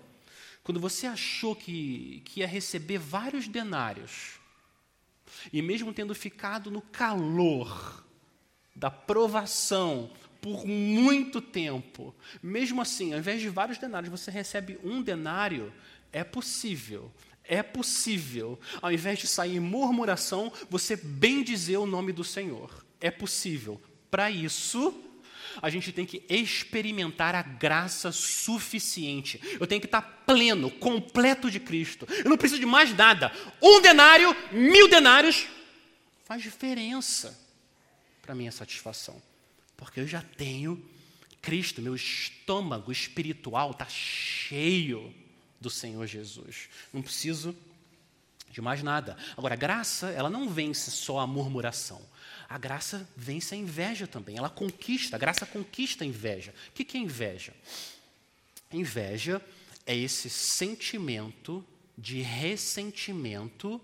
quando 0.66 0.80
você 0.80 1.06
achou 1.06 1.54
que, 1.54 2.22
que 2.24 2.40
ia 2.40 2.46
receber 2.46 2.98
vários 2.98 3.46
denários, 3.46 4.40
e 5.52 5.62
mesmo 5.62 5.94
tendo 5.94 6.12
ficado 6.12 6.72
no 6.72 6.82
calor 6.82 8.04
da 8.74 8.90
provação 8.90 10.10
por 10.42 10.66
muito 10.66 11.40
tempo, 11.40 12.12
mesmo 12.42 12.82
assim, 12.82 13.12
ao 13.12 13.20
invés 13.20 13.40
de 13.40 13.48
vários 13.48 13.78
denários, 13.78 14.10
você 14.10 14.28
recebe 14.28 14.76
um 14.82 15.00
denário, 15.00 15.72
é 16.12 16.24
possível, 16.24 17.12
é 17.44 17.62
possível, 17.62 18.58
ao 18.82 18.90
invés 18.90 19.20
de 19.20 19.28
sair 19.28 19.58
em 19.58 19.60
murmuração, 19.60 20.52
você 20.68 20.96
bem 20.96 21.44
dizer 21.44 21.76
o 21.76 21.86
nome 21.86 22.10
do 22.10 22.24
Senhor. 22.24 22.84
É 23.00 23.12
possível. 23.12 23.80
Para 24.10 24.32
isso, 24.32 25.05
a 25.60 25.70
gente 25.70 25.92
tem 25.92 26.06
que 26.06 26.22
experimentar 26.28 27.34
a 27.34 27.42
graça 27.42 28.12
suficiente. 28.12 29.40
Eu 29.58 29.66
tenho 29.66 29.80
que 29.80 29.86
estar 29.86 30.02
pleno, 30.26 30.70
completo 30.70 31.50
de 31.50 31.60
Cristo. 31.60 32.06
Eu 32.08 32.30
não 32.30 32.36
preciso 32.36 32.60
de 32.60 32.66
mais 32.66 32.94
nada. 32.94 33.32
Um 33.62 33.80
denário, 33.80 34.34
mil 34.52 34.88
denários, 34.88 35.46
faz 36.24 36.42
diferença 36.42 37.38
para 38.22 38.34
minha 38.34 38.52
satisfação. 38.52 39.20
Porque 39.76 40.00
eu 40.00 40.06
já 40.06 40.22
tenho 40.22 40.82
Cristo, 41.40 41.80
meu 41.80 41.94
estômago 41.94 42.90
espiritual 42.90 43.70
está 43.70 43.86
cheio 43.88 45.14
do 45.60 45.70
Senhor 45.70 46.06
Jesus. 46.06 46.68
Não 46.92 47.02
preciso 47.02 47.56
de 48.56 48.62
mais 48.62 48.82
nada. 48.82 49.18
Agora, 49.36 49.52
a 49.52 49.56
graça, 49.56 50.08
ela 50.12 50.30
não 50.30 50.48
vence 50.48 50.90
só 50.90 51.18
a 51.18 51.26
murmuração. 51.26 52.00
A 52.48 52.56
graça 52.56 53.06
vence 53.14 53.54
a 53.54 53.58
inveja 53.58 54.06
também. 54.06 54.38
Ela 54.38 54.48
conquista, 54.48 55.14
a 55.14 55.18
graça 55.18 55.44
conquista 55.44 56.04
a 56.04 56.06
inveja. 56.06 56.54
O 56.70 56.72
que 56.72 56.96
é 56.96 57.00
inveja? 57.00 57.52
Inveja 58.72 59.42
é 59.84 59.94
esse 59.94 60.30
sentimento 60.30 61.62
de 61.98 62.22
ressentimento 62.22 63.78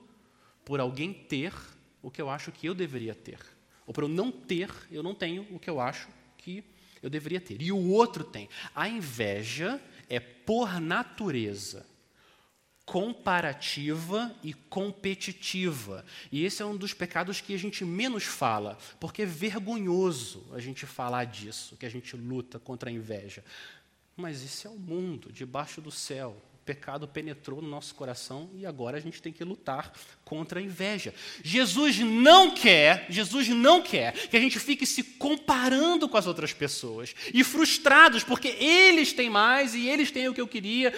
por 0.65 0.81
alguém 0.81 1.13
ter 1.13 1.53
o 2.01 2.11
que 2.11 2.23
eu 2.23 2.31
acho 2.31 2.51
que 2.51 2.67
eu 2.67 2.75
deveria 2.75 3.15
ter. 3.15 3.41
Ou 3.87 3.93
por 3.93 4.05
eu 4.05 4.09
não 4.09 4.33
ter, 4.33 4.71
eu 4.91 5.03
não 5.03 5.15
tenho 5.15 5.47
o 5.51 5.59
que 5.59 5.69
eu 5.69 5.81
acho 5.81 6.09
que 6.39 6.65
eu 7.03 7.11
deveria 7.11 7.43
ter. 7.43 7.61
E 7.61 7.71
o 7.71 7.91
outro 7.91 8.25
tem. 8.25 8.49
A 8.75 8.89
inveja 8.89 9.79
é, 10.09 10.19
por 10.19 10.81
natureza, 10.81 11.85
comparativa 12.93 14.31
e 14.45 14.53
competitiva. 14.53 16.05
E 16.31 16.45
esse 16.45 16.61
é 16.61 16.67
um 16.67 16.77
dos 16.77 16.93
pecados 16.93 17.41
que 17.41 17.55
a 17.55 17.59
gente 17.59 17.87
menos 17.87 18.25
fala, 18.25 18.77
porque 19.01 19.23
é 19.23 19.25
vergonhoso 19.25 20.45
a 20.53 20.61
gente 20.61 20.85
falar 20.85 21.25
disso, 21.25 21.75
que 21.81 21.87
a 21.87 21.89
gente 21.89 22.15
luta 22.15 22.59
contra 22.59 22.91
a 22.91 22.93
inveja. 22.93 23.43
Mas 24.15 24.45
esse 24.45 24.67
é 24.67 24.71
o 24.71 24.77
mundo, 24.77 25.33
debaixo 25.33 25.81
do 25.81 25.91
céu. 25.91 26.37
O 26.53 26.65
pecado 26.67 27.09
penetrou 27.09 27.63
no 27.63 27.69
nosso 27.69 27.95
coração 27.95 28.51
e 28.55 28.67
agora 28.67 28.99
a 28.99 29.01
gente 29.01 29.23
tem 29.23 29.33
que 29.33 29.43
lutar 29.43 29.91
contra 30.23 30.61
a 30.61 30.63
inveja. 30.63 31.15
Jesus 31.43 31.99
não 31.99 32.51
quer, 32.55 33.07
Jesus 33.09 33.49
não 33.49 33.81
quer 33.81 34.13
que 34.29 34.37
a 34.37 34.41
gente 34.41 34.61
fique 34.61 34.85
se 34.85 35.03
comparando 35.03 36.11
com 36.11 36.19
as 36.19 36.27
outras 36.27 36.53
pessoas 36.53 37.15
e 37.33 37.43
frustrados 37.43 38.23
porque 38.23 38.49
eles 38.49 39.15
têm 39.15 39.31
mais 39.31 39.75
e 39.75 39.89
eles 39.89 40.11
têm 40.11 40.29
o 40.29 40.35
que 40.35 40.41
eu 40.43 40.47
queria 40.47 40.93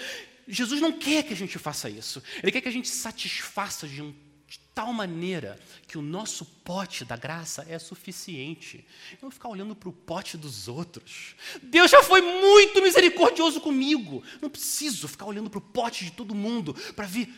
Jesus 0.47 0.81
não 0.81 0.93
quer 0.93 1.23
que 1.23 1.33
a 1.33 1.37
gente 1.37 1.59
faça 1.59 1.89
isso. 1.89 2.23
Ele 2.43 2.53
quer 2.53 2.61
que 2.61 2.69
a 2.69 2.73
gente 2.73 2.89
satisfaça 2.89 3.89
de, 3.89 4.03
um, 4.03 4.15
de 4.47 4.59
tal 4.75 4.93
maneira 4.93 5.59
que 5.87 5.97
o 5.97 6.03
nosso 6.03 6.45
pote 6.45 7.05
da 7.05 7.17
graça 7.17 7.67
é 7.69 7.79
suficiente. 7.79 8.85
Eu 9.13 9.19
não 9.23 9.31
ficar 9.31 9.49
olhando 9.49 9.75
para 9.75 9.89
o 9.89 9.93
pote 9.93 10.37
dos 10.37 10.69
outros. 10.69 11.35
Deus 11.63 11.91
já 11.91 12.03
foi 12.03 12.21
muito 12.21 12.83
misericordioso 12.83 13.61
comigo. 13.61 14.23
Não 14.41 14.51
preciso 14.51 15.09
ficar 15.09 15.27
olhando 15.27 15.51
para 15.51 15.59
o 15.59 15.63
pote 15.63 16.05
de 16.05 16.13
todo 16.13 16.35
mundo 16.35 16.75
para 16.95 17.07
ver 17.07 17.33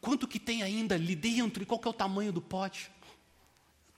quanto 0.00 0.26
que 0.26 0.38
tem 0.38 0.62
ainda 0.62 0.94
ali 0.94 1.14
dentro 1.14 1.62
e 1.62 1.66
qual 1.66 1.80
é 1.84 1.88
o 1.88 1.92
tamanho 1.92 2.32
do 2.32 2.40
pote 2.40 2.90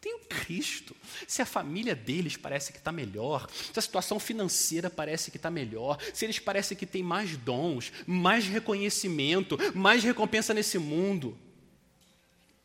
tenho 0.02 0.18
Cristo. 0.28 0.96
Se 1.28 1.40
a 1.40 1.46
família 1.46 1.94
deles 1.94 2.36
parece 2.36 2.72
que 2.72 2.78
está 2.78 2.90
melhor, 2.90 3.48
se 3.50 3.78
a 3.78 3.80
situação 3.80 4.18
financeira 4.18 4.90
parece 4.90 5.30
que 5.30 5.36
está 5.36 5.48
melhor, 5.48 5.96
se 6.12 6.26
eles 6.26 6.40
parecem 6.40 6.76
que 6.76 6.84
têm 6.84 7.04
mais 7.04 7.36
dons, 7.36 7.92
mais 8.04 8.44
reconhecimento, 8.44 9.56
mais 9.76 10.02
recompensa 10.02 10.52
nesse 10.52 10.76
mundo. 10.76 11.38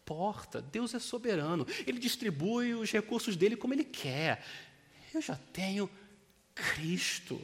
Importa, 0.02 0.62
Deus 0.62 0.96
é 0.96 1.00
soberano, 1.00 1.68
Ele 1.86 2.00
distribui 2.00 2.74
os 2.74 2.92
recursos 2.92 3.36
dele 3.36 3.56
como 3.56 3.74
Ele 3.74 3.84
quer. 3.84 4.44
Eu 5.14 5.22
já 5.22 5.36
tenho 5.54 5.88
Cristo, 6.56 7.40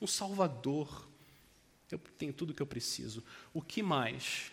um 0.00 0.06
Salvador. 0.06 1.08
Eu 1.90 1.98
tenho 2.16 2.32
tudo 2.32 2.50
o 2.50 2.54
que 2.54 2.62
eu 2.62 2.66
preciso. 2.66 3.24
O 3.52 3.60
que 3.60 3.82
mais? 3.82 4.51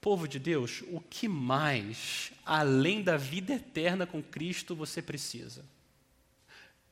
Povo 0.00 0.26
de 0.26 0.38
Deus, 0.38 0.82
o 0.88 1.00
que 1.00 1.28
mais, 1.28 2.32
além 2.44 3.02
da 3.02 3.18
vida 3.18 3.52
eterna 3.52 4.06
com 4.06 4.22
Cristo, 4.22 4.74
você 4.74 5.02
precisa? 5.02 5.64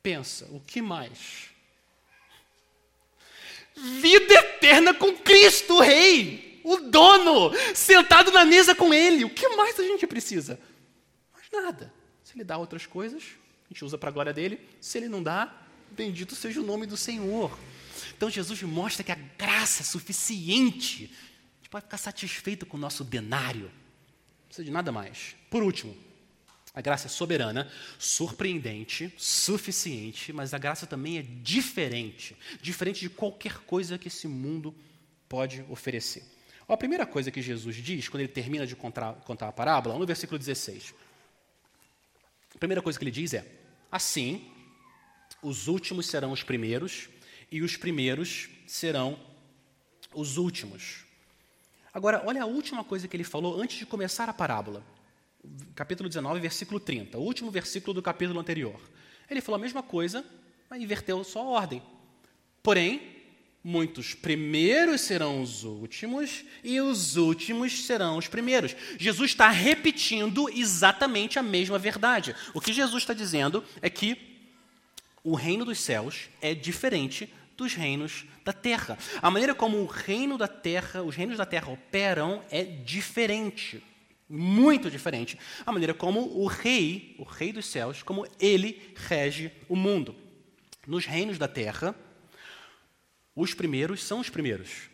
Pensa, 0.02 0.46
o 0.50 0.60
que 0.60 0.82
mais? 0.82 1.48
Vida 3.74 4.34
eterna 4.34 4.92
com 4.92 5.16
Cristo, 5.16 5.74
o 5.74 5.80
Rei, 5.80 6.60
o 6.62 6.76
dono, 6.76 7.50
sentado 7.74 8.30
na 8.30 8.44
mesa 8.44 8.74
com 8.74 8.92
Ele. 8.92 9.24
O 9.24 9.30
que 9.30 9.48
mais 9.56 9.78
a 9.78 9.82
gente 9.82 10.06
precisa? 10.06 10.60
Mais 11.32 11.46
nada. 11.50 11.92
Se 12.22 12.36
Ele 12.36 12.44
dá 12.44 12.58
outras 12.58 12.84
coisas, 12.84 13.22
a 13.66 13.72
gente 13.72 13.84
usa 13.84 13.96
para 13.96 14.10
a 14.10 14.12
glória 14.12 14.34
dele. 14.34 14.60
Se 14.80 14.98
Ele 14.98 15.08
não 15.08 15.22
dá, 15.22 15.54
bendito 15.92 16.34
seja 16.34 16.60
o 16.60 16.64
nome 16.64 16.84
do 16.84 16.96
Senhor. 16.96 17.58
Então 18.16 18.28
Jesus 18.28 18.62
mostra 18.62 19.02
que 19.02 19.12
a 19.12 19.18
graça 19.38 19.82
é 19.82 19.84
suficiente 19.84 21.10
gente 21.68 21.70
pode 21.70 21.84
ficar 21.84 21.98
satisfeito 21.98 22.64
com 22.64 22.76
o 22.76 22.80
nosso 22.80 23.04
denário. 23.04 23.66
Não 23.66 24.46
precisa 24.46 24.64
de 24.64 24.70
nada 24.70 24.90
mais. 24.90 25.36
Por 25.50 25.62
último, 25.62 25.94
a 26.74 26.80
graça 26.80 27.06
é 27.06 27.10
soberana, 27.10 27.70
surpreendente, 27.98 29.12
suficiente, 29.16 30.32
mas 30.32 30.54
a 30.54 30.58
graça 30.58 30.86
também 30.86 31.18
é 31.18 31.22
diferente 31.22 32.36
diferente 32.62 33.00
de 33.00 33.10
qualquer 33.10 33.58
coisa 33.58 33.98
que 33.98 34.08
esse 34.08 34.26
mundo 34.26 34.74
pode 35.28 35.64
oferecer. 35.68 36.24
Ó, 36.66 36.72
a 36.72 36.76
primeira 36.76 37.06
coisa 37.06 37.30
que 37.30 37.42
Jesus 37.42 37.76
diz, 37.76 38.08
quando 38.08 38.22
ele 38.22 38.32
termina 38.32 38.66
de 38.66 38.74
contar, 38.74 39.14
contar 39.24 39.48
a 39.48 39.52
parábola, 39.52 39.98
no 39.98 40.06
versículo 40.06 40.38
16. 40.38 40.94
A 42.54 42.58
primeira 42.58 42.80
coisa 42.80 42.98
que 42.98 43.04
ele 43.04 43.10
diz 43.10 43.34
é: 43.34 43.46
Assim, 43.92 44.50
os 45.42 45.68
últimos 45.68 46.06
serão 46.06 46.32
os 46.32 46.42
primeiros, 46.42 47.08
e 47.50 47.62
os 47.62 47.76
primeiros 47.76 48.48
serão 48.66 49.18
os 50.14 50.36
últimos. 50.36 51.07
Agora, 51.98 52.22
olha 52.24 52.44
a 52.44 52.46
última 52.46 52.84
coisa 52.84 53.08
que 53.08 53.16
ele 53.16 53.24
falou 53.24 53.60
antes 53.60 53.76
de 53.76 53.84
começar 53.84 54.28
a 54.28 54.32
parábola. 54.32 54.84
Capítulo 55.74 56.08
19, 56.08 56.38
versículo 56.38 56.78
30, 56.78 57.18
o 57.18 57.22
último 57.22 57.50
versículo 57.50 57.92
do 57.92 58.00
capítulo 58.00 58.38
anterior. 58.38 58.80
Ele 59.28 59.40
falou 59.40 59.58
a 59.58 59.60
mesma 59.60 59.82
coisa, 59.82 60.24
mas 60.70 60.80
inverteu 60.80 61.20
a 61.20 61.40
ordem. 61.40 61.82
Porém, 62.62 63.02
muitos 63.64 64.14
primeiros 64.14 65.00
serão 65.00 65.42
os 65.42 65.64
últimos 65.64 66.44
e 66.62 66.80
os 66.80 67.16
últimos 67.16 67.84
serão 67.84 68.16
os 68.16 68.28
primeiros. 68.28 68.76
Jesus 68.96 69.32
está 69.32 69.48
repetindo 69.48 70.48
exatamente 70.48 71.36
a 71.36 71.42
mesma 71.42 71.80
verdade. 71.80 72.32
O 72.54 72.60
que 72.60 72.72
Jesus 72.72 73.02
está 73.02 73.12
dizendo 73.12 73.64
é 73.82 73.90
que 73.90 74.38
o 75.24 75.34
reino 75.34 75.64
dos 75.64 75.80
céus 75.80 76.30
é 76.40 76.54
diferente 76.54 77.28
dos 77.58 77.74
reinos 77.74 78.24
da 78.44 78.52
terra. 78.52 78.96
A 79.20 79.30
maneira 79.30 79.52
como 79.52 79.78
o 79.78 79.86
reino 79.86 80.38
da 80.38 80.46
terra, 80.46 81.02
os 81.02 81.16
reinos 81.16 81.36
da 81.36 81.44
terra 81.44 81.70
operam 81.70 82.42
é 82.50 82.62
diferente, 82.62 83.82
muito 84.28 84.88
diferente. 84.88 85.36
A 85.66 85.72
maneira 85.72 85.92
como 85.92 86.20
o 86.20 86.46
rei, 86.46 87.16
o 87.18 87.24
rei 87.24 87.52
dos 87.52 87.66
céus, 87.66 88.00
como 88.00 88.26
ele 88.38 88.94
rege 88.94 89.50
o 89.68 89.74
mundo. 89.74 90.14
Nos 90.86 91.04
reinos 91.04 91.36
da 91.36 91.48
terra, 91.48 91.94
os 93.34 93.52
primeiros 93.52 94.04
são 94.04 94.20
os 94.20 94.30
primeiros 94.30 94.88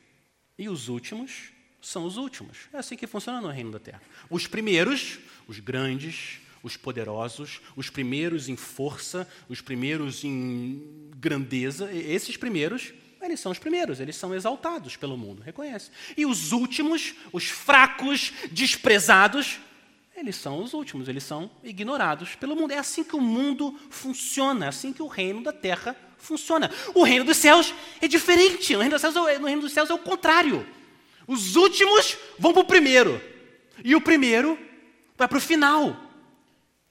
e 0.59 0.69
os 0.69 0.89
últimos 0.89 1.53
são 1.83 2.07
os 2.07 2.17
últimos. 2.17 2.61
É 2.73 2.79
assim 2.79 2.97
que 2.97 3.07
funciona 3.07 3.43
no 3.43 3.49
reino 3.49 3.71
da 3.71 3.79
terra. 3.79 4.01
Os 4.31 4.47
primeiros, 4.47 5.19
os 5.47 5.61
grandes, 5.61 6.41
os 6.65 6.79
poderosos, 6.79 7.61
os 7.77 7.91
primeiros 7.91 8.49
em 8.49 8.57
força, 8.57 9.29
os 9.51 9.61
primeiros 9.61 10.25
em 10.25 11.11
grandeza, 11.17 11.93
esses 11.93 12.39
primeiros, 12.39 12.95
eles 13.23 13.39
são 13.39 13.53
os 13.53 13.59
primeiros, 13.59 14.01
eles 14.01 14.17
são 14.17 14.35
exaltados 14.35 14.97
pelo 14.97 15.17
mundo, 15.17 15.43
reconhece. 15.43 15.91
E 16.17 16.25
os 16.25 16.53
últimos, 16.53 17.15
os 17.33 17.45
fracos, 17.45 18.33
desprezados, 18.51 19.61
eles 20.17 20.37
são 20.37 20.63
os 20.63 20.73
últimos, 20.73 21.07
eles 21.07 21.23
são 21.23 21.51
ignorados 21.63 22.35
pelo 22.35 22.57
mundo. 22.57 22.73
É 22.73 22.79
assim 22.79 23.05
que 23.05 23.17
o 23.17 23.21
mundo 23.21 23.79
funciona, 23.91 24.65
é 24.65 24.69
assim 24.69 24.93
que 24.93 25.03
o 25.03 25.07
reino 25.07 25.43
da 25.43 25.53
terra 25.53 25.95
funciona. 26.17 26.71
O 26.95 27.03
reino 27.03 27.27
dos 27.27 27.37
céus 27.37 27.75
é 28.01 28.09
diferente, 28.09 28.73
no 28.73 28.81
reino 28.81 28.95
dos 28.95 29.03
céus, 29.03 29.17
é 29.29 29.39
no 29.39 29.47
reino 29.47 29.63
dos 29.63 29.73
céus 29.73 29.91
é 29.91 29.95
o 29.95 29.99
contrário. 29.99 30.67
Os 31.27 31.57
últimos 31.57 32.17
vão 32.39 32.53
para 32.53 32.63
o 32.63 32.67
primeiro, 32.67 33.21
e 33.83 33.95
o 33.95 34.01
primeiro 34.01 34.59
vai 35.17 35.29
para 35.29 35.39
o 35.39 35.41
final. 35.41 36.04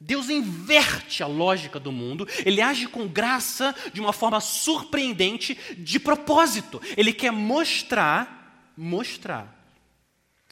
Deus 0.06 0.30
inverte 0.30 1.24
a 1.24 1.28
lógica 1.28 1.80
do 1.80 1.90
mundo, 1.90 2.28
ele 2.46 2.62
age 2.62 2.88
com 2.88 3.08
graça 3.08 3.74
de 3.94 4.02
uma 4.02 4.12
forma 4.12 4.42
surpreendente, 4.42 5.58
de 5.78 5.98
propósito. 5.98 6.82
Ele 6.98 7.14
quer 7.14 7.32
mostrar, 7.32 8.74
mostrar 8.76 9.64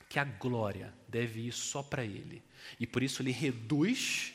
que 0.07 0.17
a 0.17 0.23
glória 0.23 0.93
deve 1.05 1.47
ir 1.47 1.51
só 1.51 1.83
para 1.83 2.05
ele. 2.05 2.41
E 2.79 2.87
por 2.87 3.03
isso 3.03 3.21
ele 3.21 3.31
reduz 3.31 4.33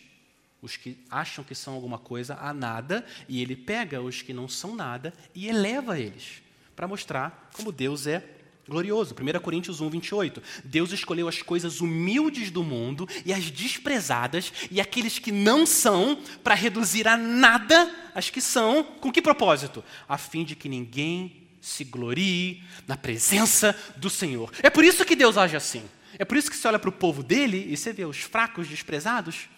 os 0.61 0.77
que 0.77 0.99
acham 1.09 1.43
que 1.43 1.55
são 1.55 1.73
alguma 1.73 1.99
coisa 1.99 2.35
a 2.35 2.53
nada, 2.53 3.05
e 3.27 3.41
ele 3.41 3.57
pega 3.57 4.03
os 4.03 4.21
que 4.21 4.35
não 4.35 4.47
são 4.47 4.75
nada 4.75 5.15
e 5.35 5.49
eleva 5.49 5.99
eles, 5.99 6.43
para 6.75 6.89
mostrar 6.89 7.51
como 7.55 7.73
Deus 7.73 8.07
é 8.07 8.36
glorioso. 8.69 9.15
1 9.15 9.41
Coríntios 9.41 9.81
1, 9.81 9.89
28. 9.91 10.43
Deus 10.65 10.93
escolheu 10.93 11.29
as 11.29 11.43
coisas 11.43 11.81
humildes 11.81 12.51
do 12.51 12.63
mundo 12.63 13.09
e 13.25 13.33
as 13.33 13.51
desprezadas 13.51 14.53
e 14.71 14.81
aqueles 14.81 15.19
que 15.19 15.33
não 15.33 15.65
são, 15.65 16.21
para 16.43 16.55
reduzir 16.55 17.07
a 17.09 17.17
nada 17.17 17.93
as 18.15 18.31
que 18.31 18.41
são. 18.41 18.83
Com 18.85 19.13
que 19.13 19.23
propósito? 19.23 19.85
A 20.09 20.19
fim 20.19 20.45
de 20.45 20.57
que 20.57 20.69
ninguém 20.69 21.47
se 21.61 21.85
glorie 21.85 22.63
na 22.87 22.97
presença 22.97 23.77
do 23.97 24.09
Senhor. 24.09 24.53
É 24.63 24.71
por 24.71 24.85
isso 24.85 25.05
que 25.05 25.17
Deus 25.17 25.37
age 25.37 25.57
assim. 25.57 25.83
É 26.19 26.25
por 26.25 26.37
isso 26.37 26.51
que 26.51 26.57
você 26.57 26.69
olha 26.69 26.79
para 26.79 26.89
o 26.89 26.93
povo 26.93 27.23
dele 27.23 27.67
e 27.71 27.77
você 27.77 27.93
vê 27.93 28.05
os 28.05 28.19
fracos, 28.19 28.69
desprezados, 28.69 29.49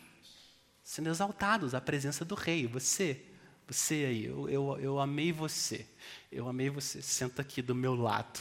sendo 0.82 1.10
exaltados 1.10 1.74
à 1.74 1.80
presença 1.80 2.24
do 2.24 2.34
rei. 2.34 2.66
Você, 2.66 3.20
você 3.66 3.94
aí, 3.94 4.24
eu, 4.24 4.48
eu, 4.48 4.78
eu 4.80 4.98
amei 4.98 5.30
você. 5.30 5.86
Eu 6.32 6.48
amei 6.48 6.70
você. 6.70 7.02
Senta 7.02 7.42
aqui 7.42 7.60
do 7.62 7.74
meu 7.74 7.94
lado. 7.94 8.40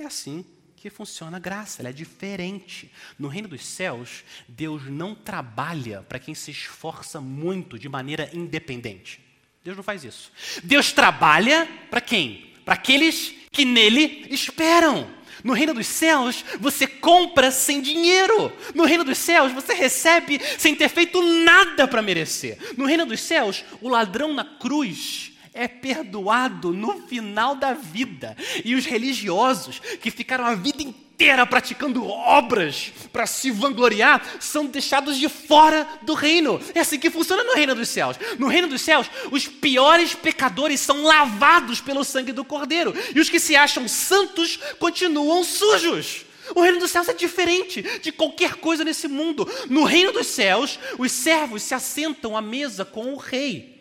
É 0.00 0.06
assim 0.06 0.46
que 0.76 0.88
funciona 0.88 1.36
a 1.36 1.40
graça, 1.40 1.82
ela 1.82 1.90
é 1.90 1.92
diferente. 1.92 2.90
No 3.18 3.28
reino 3.28 3.46
dos 3.46 3.66
céus, 3.66 4.24
Deus 4.48 4.86
não 4.86 5.14
trabalha 5.14 6.00
para 6.08 6.18
quem 6.18 6.34
se 6.34 6.50
esforça 6.50 7.20
muito 7.20 7.78
de 7.78 7.86
maneira 7.86 8.30
independente. 8.32 9.20
Deus 9.62 9.76
não 9.76 9.84
faz 9.84 10.02
isso. 10.02 10.32
Deus 10.64 10.90
trabalha 10.90 11.68
para 11.90 12.00
quem? 12.00 12.50
Para 12.64 12.72
aqueles 12.72 13.34
que 13.52 13.66
nele 13.66 14.26
esperam. 14.30 15.06
No 15.44 15.52
reino 15.52 15.74
dos 15.74 15.86
céus, 15.86 16.46
você 16.58 16.86
compra 16.86 17.50
sem 17.50 17.82
dinheiro. 17.82 18.50
No 18.74 18.86
reino 18.86 19.04
dos 19.04 19.18
céus, 19.18 19.52
você 19.52 19.74
recebe 19.74 20.40
sem 20.58 20.74
ter 20.74 20.88
feito 20.88 21.20
nada 21.44 21.86
para 21.86 22.00
merecer. 22.00 22.56
No 22.78 22.86
reino 22.86 23.04
dos 23.04 23.20
céus, 23.20 23.62
o 23.82 23.88
ladrão 23.90 24.32
na 24.32 24.46
cruz 24.46 25.29
é 25.52 25.66
perdoado 25.66 26.72
no 26.72 27.06
final 27.06 27.54
da 27.54 27.72
vida. 27.72 28.36
E 28.64 28.74
os 28.74 28.84
religiosos 28.84 29.80
que 30.00 30.10
ficaram 30.10 30.44
a 30.44 30.54
vida 30.54 30.82
inteira 30.82 31.44
praticando 31.44 32.06
obras 32.06 32.92
para 33.12 33.26
se 33.26 33.50
vangloriar 33.50 34.24
são 34.38 34.66
deixados 34.66 35.18
de 35.18 35.28
fora 35.28 35.86
do 36.02 36.14
reino. 36.14 36.60
É 36.74 36.80
assim 36.80 36.98
que 36.98 37.10
funciona 37.10 37.44
no 37.44 37.54
reino 37.54 37.74
dos 37.74 37.88
céus. 37.88 38.16
No 38.38 38.48
reino 38.48 38.68
dos 38.68 38.80
céus, 38.80 39.06
os 39.30 39.46
piores 39.46 40.14
pecadores 40.14 40.80
são 40.80 41.02
lavados 41.02 41.80
pelo 41.80 42.04
sangue 42.04 42.32
do 42.32 42.44
Cordeiro, 42.44 42.94
e 43.14 43.20
os 43.20 43.28
que 43.28 43.40
se 43.40 43.56
acham 43.56 43.86
santos 43.88 44.58
continuam 44.78 45.44
sujos. 45.44 46.24
O 46.54 46.62
reino 46.62 46.80
dos 46.80 46.90
céus 46.90 47.08
é 47.08 47.12
diferente 47.12 47.82
de 48.00 48.10
qualquer 48.10 48.54
coisa 48.54 48.82
nesse 48.82 49.06
mundo. 49.06 49.48
No 49.68 49.84
reino 49.84 50.12
dos 50.12 50.26
céus, 50.26 50.80
os 50.98 51.12
servos 51.12 51.62
se 51.62 51.74
assentam 51.74 52.36
à 52.36 52.42
mesa 52.42 52.84
com 52.84 53.12
o 53.12 53.16
rei 53.16 53.79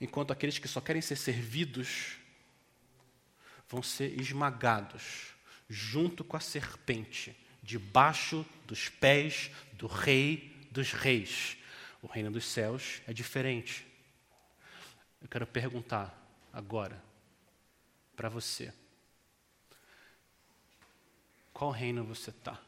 enquanto 0.00 0.32
aqueles 0.32 0.58
que 0.58 0.68
só 0.68 0.80
querem 0.80 1.02
ser 1.02 1.16
servidos 1.16 2.18
vão 3.68 3.82
ser 3.82 4.18
esmagados 4.20 5.34
junto 5.68 6.22
com 6.22 6.36
a 6.36 6.40
serpente, 6.40 7.36
debaixo 7.62 8.44
dos 8.66 8.88
pés 8.88 9.50
do 9.72 9.86
Rei 9.86 10.54
dos 10.70 10.92
Reis. 10.92 11.56
O 12.02 12.06
reino 12.06 12.30
dos 12.30 12.44
céus 12.44 13.00
é 13.06 13.12
diferente. 13.12 13.86
Eu 15.22 15.28
quero 15.28 15.46
perguntar 15.46 16.14
agora 16.52 17.02
para 18.14 18.28
você: 18.28 18.72
qual 21.52 21.70
reino 21.70 22.04
você 22.04 22.30
está? 22.30 22.60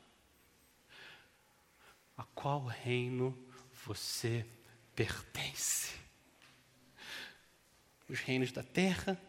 A 2.16 2.24
qual 2.34 2.64
reino 2.64 3.36
você 3.84 4.46
pertence? 4.94 6.05
Os 8.08 8.20
reinos 8.20 8.52
da 8.52 8.62
terra 8.62 9.20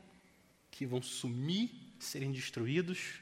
que 0.72 0.86
vão 0.86 1.02
sumir, 1.02 1.72
serem 2.00 2.32
destruídos, 2.32 3.16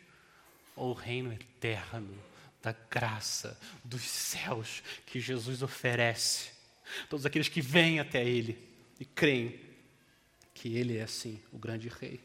ou 0.75 0.91
o 0.91 0.93
reino 0.93 1.31
eterno 1.31 2.17
da 2.61 2.75
graça 2.89 3.57
dos 3.83 4.01
céus 4.01 4.83
que 5.05 5.19
Jesus 5.19 5.61
oferece. 5.61 6.49
Todos 7.09 7.25
aqueles 7.25 7.47
que 7.47 7.61
vêm 7.61 7.99
até 7.99 8.23
Ele 8.23 8.57
e 8.99 9.05
creem 9.05 9.59
que 10.53 10.75
Ele 10.75 10.97
é, 10.97 11.03
assim, 11.03 11.39
o 11.51 11.57
grande 11.57 11.87
Rei. 11.87 12.19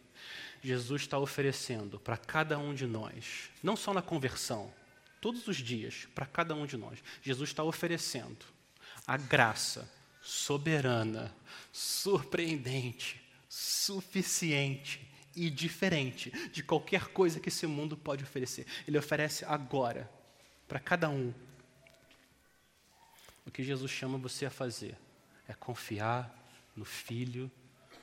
Jesus 0.63 1.03
está 1.03 1.19
oferecendo 1.19 1.99
para 1.99 2.17
cada 2.17 2.59
um 2.59 2.75
de 2.75 2.87
nós, 2.87 3.51
não 3.63 3.77
só 3.77 3.95
na 3.95 4.03
conversão, 4.03 4.73
todos 5.21 5.47
os 5.47 5.57
dias, 5.57 6.07
para 6.15 6.27
cada 6.27 6.55
um 6.55 6.67
de 6.67 6.77
nós, 6.77 6.99
Jesus 7.23 7.51
está 7.51 7.63
oferecendo 7.63 8.45
a 9.07 9.17
graça 9.17 9.91
soberana, 10.23 11.35
surpreendente, 11.73 13.20
suficiente 13.51 15.13
e 15.35 15.51
diferente 15.51 16.31
de 16.51 16.63
qualquer 16.63 17.09
coisa 17.09 17.41
que 17.41 17.49
esse 17.49 17.67
mundo 17.67 17.97
pode 17.97 18.23
oferecer. 18.23 18.65
Ele 18.87 18.97
oferece 18.97 19.45
agora, 19.45 20.09
para 20.69 20.79
cada 20.79 21.11
um. 21.11 21.35
O 23.45 23.51
que 23.51 23.65
Jesus 23.65 23.91
chama 23.91 24.17
você 24.17 24.47
a 24.47 24.51
fazer 24.51 24.97
é 25.49 25.53
confiar 25.53 26.33
no 26.77 26.85
Filho. 26.85 27.51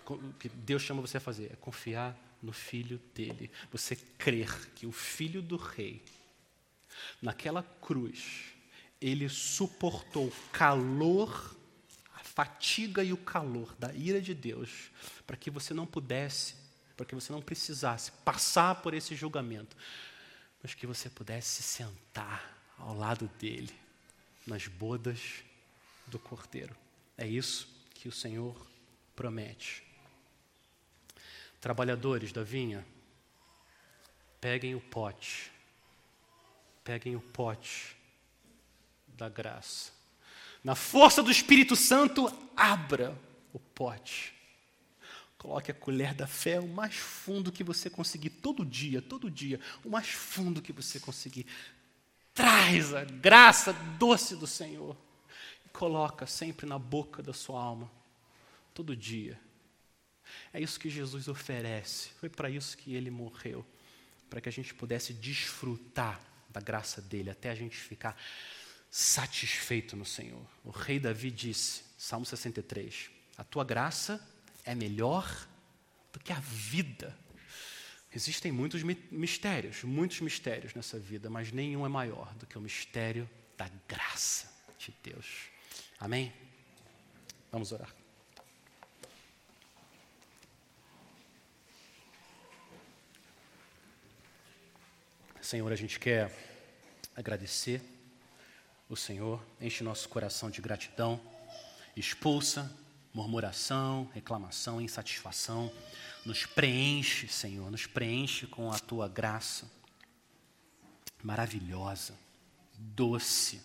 O 0.05 0.33
que 0.33 0.49
Deus 0.49 0.81
chama 0.81 0.99
você 0.99 1.15
a 1.15 1.21
fazer 1.21 1.53
é 1.53 1.55
confiar 1.55 2.17
no 2.43 2.51
Filho 2.51 2.99
dele. 3.15 3.49
Você 3.71 3.95
crer 3.95 4.69
que 4.75 4.85
o 4.85 4.91
Filho 4.91 5.41
do 5.41 5.55
Rei, 5.55 6.03
naquela 7.21 7.63
cruz, 7.63 8.53
ele 8.99 9.29
suportou 9.29 10.31
calor, 10.51 11.56
fatiga 12.37 13.03
e 13.03 13.11
o 13.11 13.17
calor 13.17 13.75
da 13.79 13.91
ira 13.95 14.21
de 14.21 14.35
Deus, 14.35 14.91
para 15.25 15.35
que 15.35 15.49
você 15.49 15.73
não 15.73 15.87
pudesse, 15.87 16.53
para 16.95 17.03
que 17.03 17.15
você 17.15 17.33
não 17.33 17.41
precisasse 17.41 18.11
passar 18.23 18.75
por 18.83 18.93
esse 18.93 19.15
julgamento, 19.15 19.75
mas 20.61 20.75
que 20.75 20.85
você 20.85 21.09
pudesse 21.09 21.63
se 21.63 21.63
sentar 21.63 22.55
ao 22.77 22.95
lado 22.95 23.27
dele 23.39 23.73
nas 24.45 24.67
bodas 24.67 25.43
do 26.05 26.19
Cordeiro. 26.19 26.77
É 27.17 27.25
isso 27.25 27.67
que 27.95 28.07
o 28.07 28.11
Senhor 28.11 28.55
promete. 29.15 29.83
Trabalhadores 31.59 32.31
da 32.31 32.43
vinha, 32.43 32.85
peguem 34.39 34.75
o 34.75 34.79
pote, 34.79 35.51
peguem 36.83 37.15
o 37.15 37.19
pote 37.19 37.97
da 39.07 39.27
graça. 39.27 39.96
Na 40.63 40.75
força 40.75 41.23
do 41.23 41.31
Espírito 41.31 41.75
Santo, 41.75 42.31
abra 42.55 43.17
o 43.53 43.59
pote. 43.59 44.33
Coloque 45.37 45.71
a 45.71 45.73
colher 45.73 46.13
da 46.13 46.25
fé 46.25 46.59
o 46.59 46.67
mais 46.67 46.95
fundo 46.95 47.51
que 47.51 47.63
você 47.63 47.89
conseguir, 47.89 48.31
todo 48.31 48.65
dia, 48.65 49.01
todo 49.01 49.29
dia, 49.29 49.59
o 49.83 49.89
mais 49.89 50.09
fundo 50.09 50.61
que 50.61 50.73
você 50.73 50.99
conseguir. 50.99 51.45
Traz 52.33 52.93
a 52.93 53.03
graça 53.03 53.71
doce 53.97 54.35
do 54.35 54.47
Senhor 54.47 54.97
e 55.65 55.69
coloca 55.69 56.25
sempre 56.25 56.65
na 56.65 56.79
boca 56.79 57.21
da 57.21 57.33
sua 57.33 57.61
alma, 57.61 57.89
todo 58.73 58.95
dia. 58.95 59.39
É 60.51 60.59
isso 60.59 60.79
que 60.79 60.89
Jesus 60.89 61.27
oferece. 61.27 62.09
Foi 62.19 62.29
para 62.29 62.49
isso 62.49 62.77
que 62.77 62.95
ele 62.95 63.11
morreu, 63.11 63.65
para 64.29 64.41
que 64.41 64.49
a 64.49 64.51
gente 64.51 64.73
pudesse 64.73 65.13
desfrutar 65.13 66.19
da 66.49 66.59
graça 66.59 67.01
dele, 67.01 67.29
até 67.29 67.49
a 67.49 67.55
gente 67.55 67.75
ficar 67.75 68.17
satisfeito 68.89 69.95
no 69.95 70.05
Senhor. 70.05 70.45
O 70.63 70.69
rei 70.69 70.99
Davi 70.99 71.31
disse, 71.31 71.83
Salmo 71.97 72.25
63, 72.25 73.09
a 73.37 73.43
tua 73.43 73.63
graça 73.63 74.25
é 74.63 74.73
melhor 74.73 75.47
do 76.11 76.19
que 76.19 76.31
a 76.31 76.39
vida. 76.39 77.17
Existem 78.13 78.51
muitos 78.51 78.83
mistérios, 79.11 79.83
muitos 79.83 80.21
mistérios 80.21 80.73
nessa 80.73 80.97
vida, 80.97 81.29
mas 81.29 81.51
nenhum 81.51 81.85
é 81.85 81.89
maior 81.89 82.33
do 82.35 82.45
que 82.45 82.57
o 82.57 82.61
mistério 82.61 83.29
da 83.57 83.69
graça 83.87 84.51
de 84.79 84.93
Deus. 85.03 85.49
Amém? 85.99 86.33
Vamos 87.51 87.71
orar. 87.71 87.93
Senhor, 95.41 95.71
a 95.71 95.75
gente 95.75 95.99
quer 95.99 96.29
agradecer 97.15 97.81
o 98.89 98.95
Senhor, 98.95 99.43
enche 99.59 99.83
nosso 99.83 100.07
coração 100.09 100.49
de 100.49 100.61
gratidão, 100.61 101.19
expulsa 101.95 102.71
murmuração, 103.17 104.09
reclamação, 104.13 104.79
insatisfação, 104.79 105.73
nos 106.23 106.45
preenche, 106.45 107.27
Senhor, 107.27 107.71
nos 107.71 107.87
preenche 107.87 108.45
com 108.45 108.71
a 108.71 108.77
tua 108.77 109.07
graça 109.07 109.69
maravilhosa, 111.23 112.17
doce, 112.77 113.59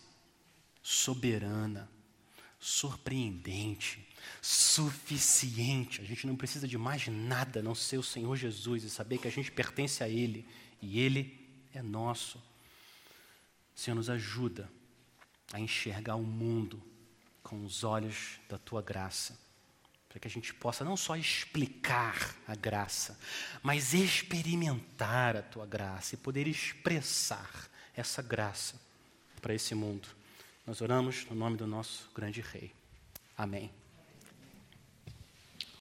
soberana, 0.83 1.87
surpreendente, 2.59 4.09
suficiente. 4.41 6.01
A 6.01 6.05
gente 6.05 6.27
não 6.27 6.35
precisa 6.35 6.67
de 6.67 6.79
mais 6.79 7.07
nada 7.09 7.61
a 7.61 7.63
não 7.63 7.75
ser 7.75 7.99
o 7.99 8.03
Senhor 8.03 8.35
Jesus 8.37 8.85
e 8.85 8.91
saber 8.91 9.19
que 9.19 9.29
a 9.29 9.31
gente 9.31 9.53
pertence 9.53 10.03
a 10.03 10.09
Ele 10.09 10.49
e 10.81 10.99
Ele 10.99 11.47
é 11.75 11.83
nosso. 11.83 12.43
Senhor, 13.75 13.97
nos 13.97 14.09
ajuda 14.09 14.71
a 15.53 15.61
enxergar 15.61 16.17
o 16.17 16.23
mundo 16.23 16.83
com 17.43 17.65
os 17.65 17.85
olhos 17.85 18.41
da 18.49 18.59
tua 18.59 18.81
graça, 18.81 19.39
para 20.09 20.19
que 20.19 20.27
a 20.27 20.31
gente 20.31 20.53
possa 20.55 20.85
não 20.85 20.97
só 20.97 21.17
explicar 21.17 22.35
a 22.47 22.55
graça, 22.55 23.19
mas 23.63 23.95
experimentar 23.95 25.37
a 25.37 25.43
tua 25.43 25.67
graça 25.67 26.15
e 26.15 26.19
poder 26.19 26.47
expressar 26.47 27.69
essa 27.95 28.23
graça 28.23 28.81
para 29.41 29.55
esse 29.55 29.75
mundo. 29.75 30.09
Nós 30.67 30.81
oramos 30.81 31.27
no 31.27 31.37
nome 31.37 31.57
do 31.57 31.67
nosso 31.67 32.11
grande 32.15 32.41
Rei. 32.41 32.73
Amém. 33.37 33.82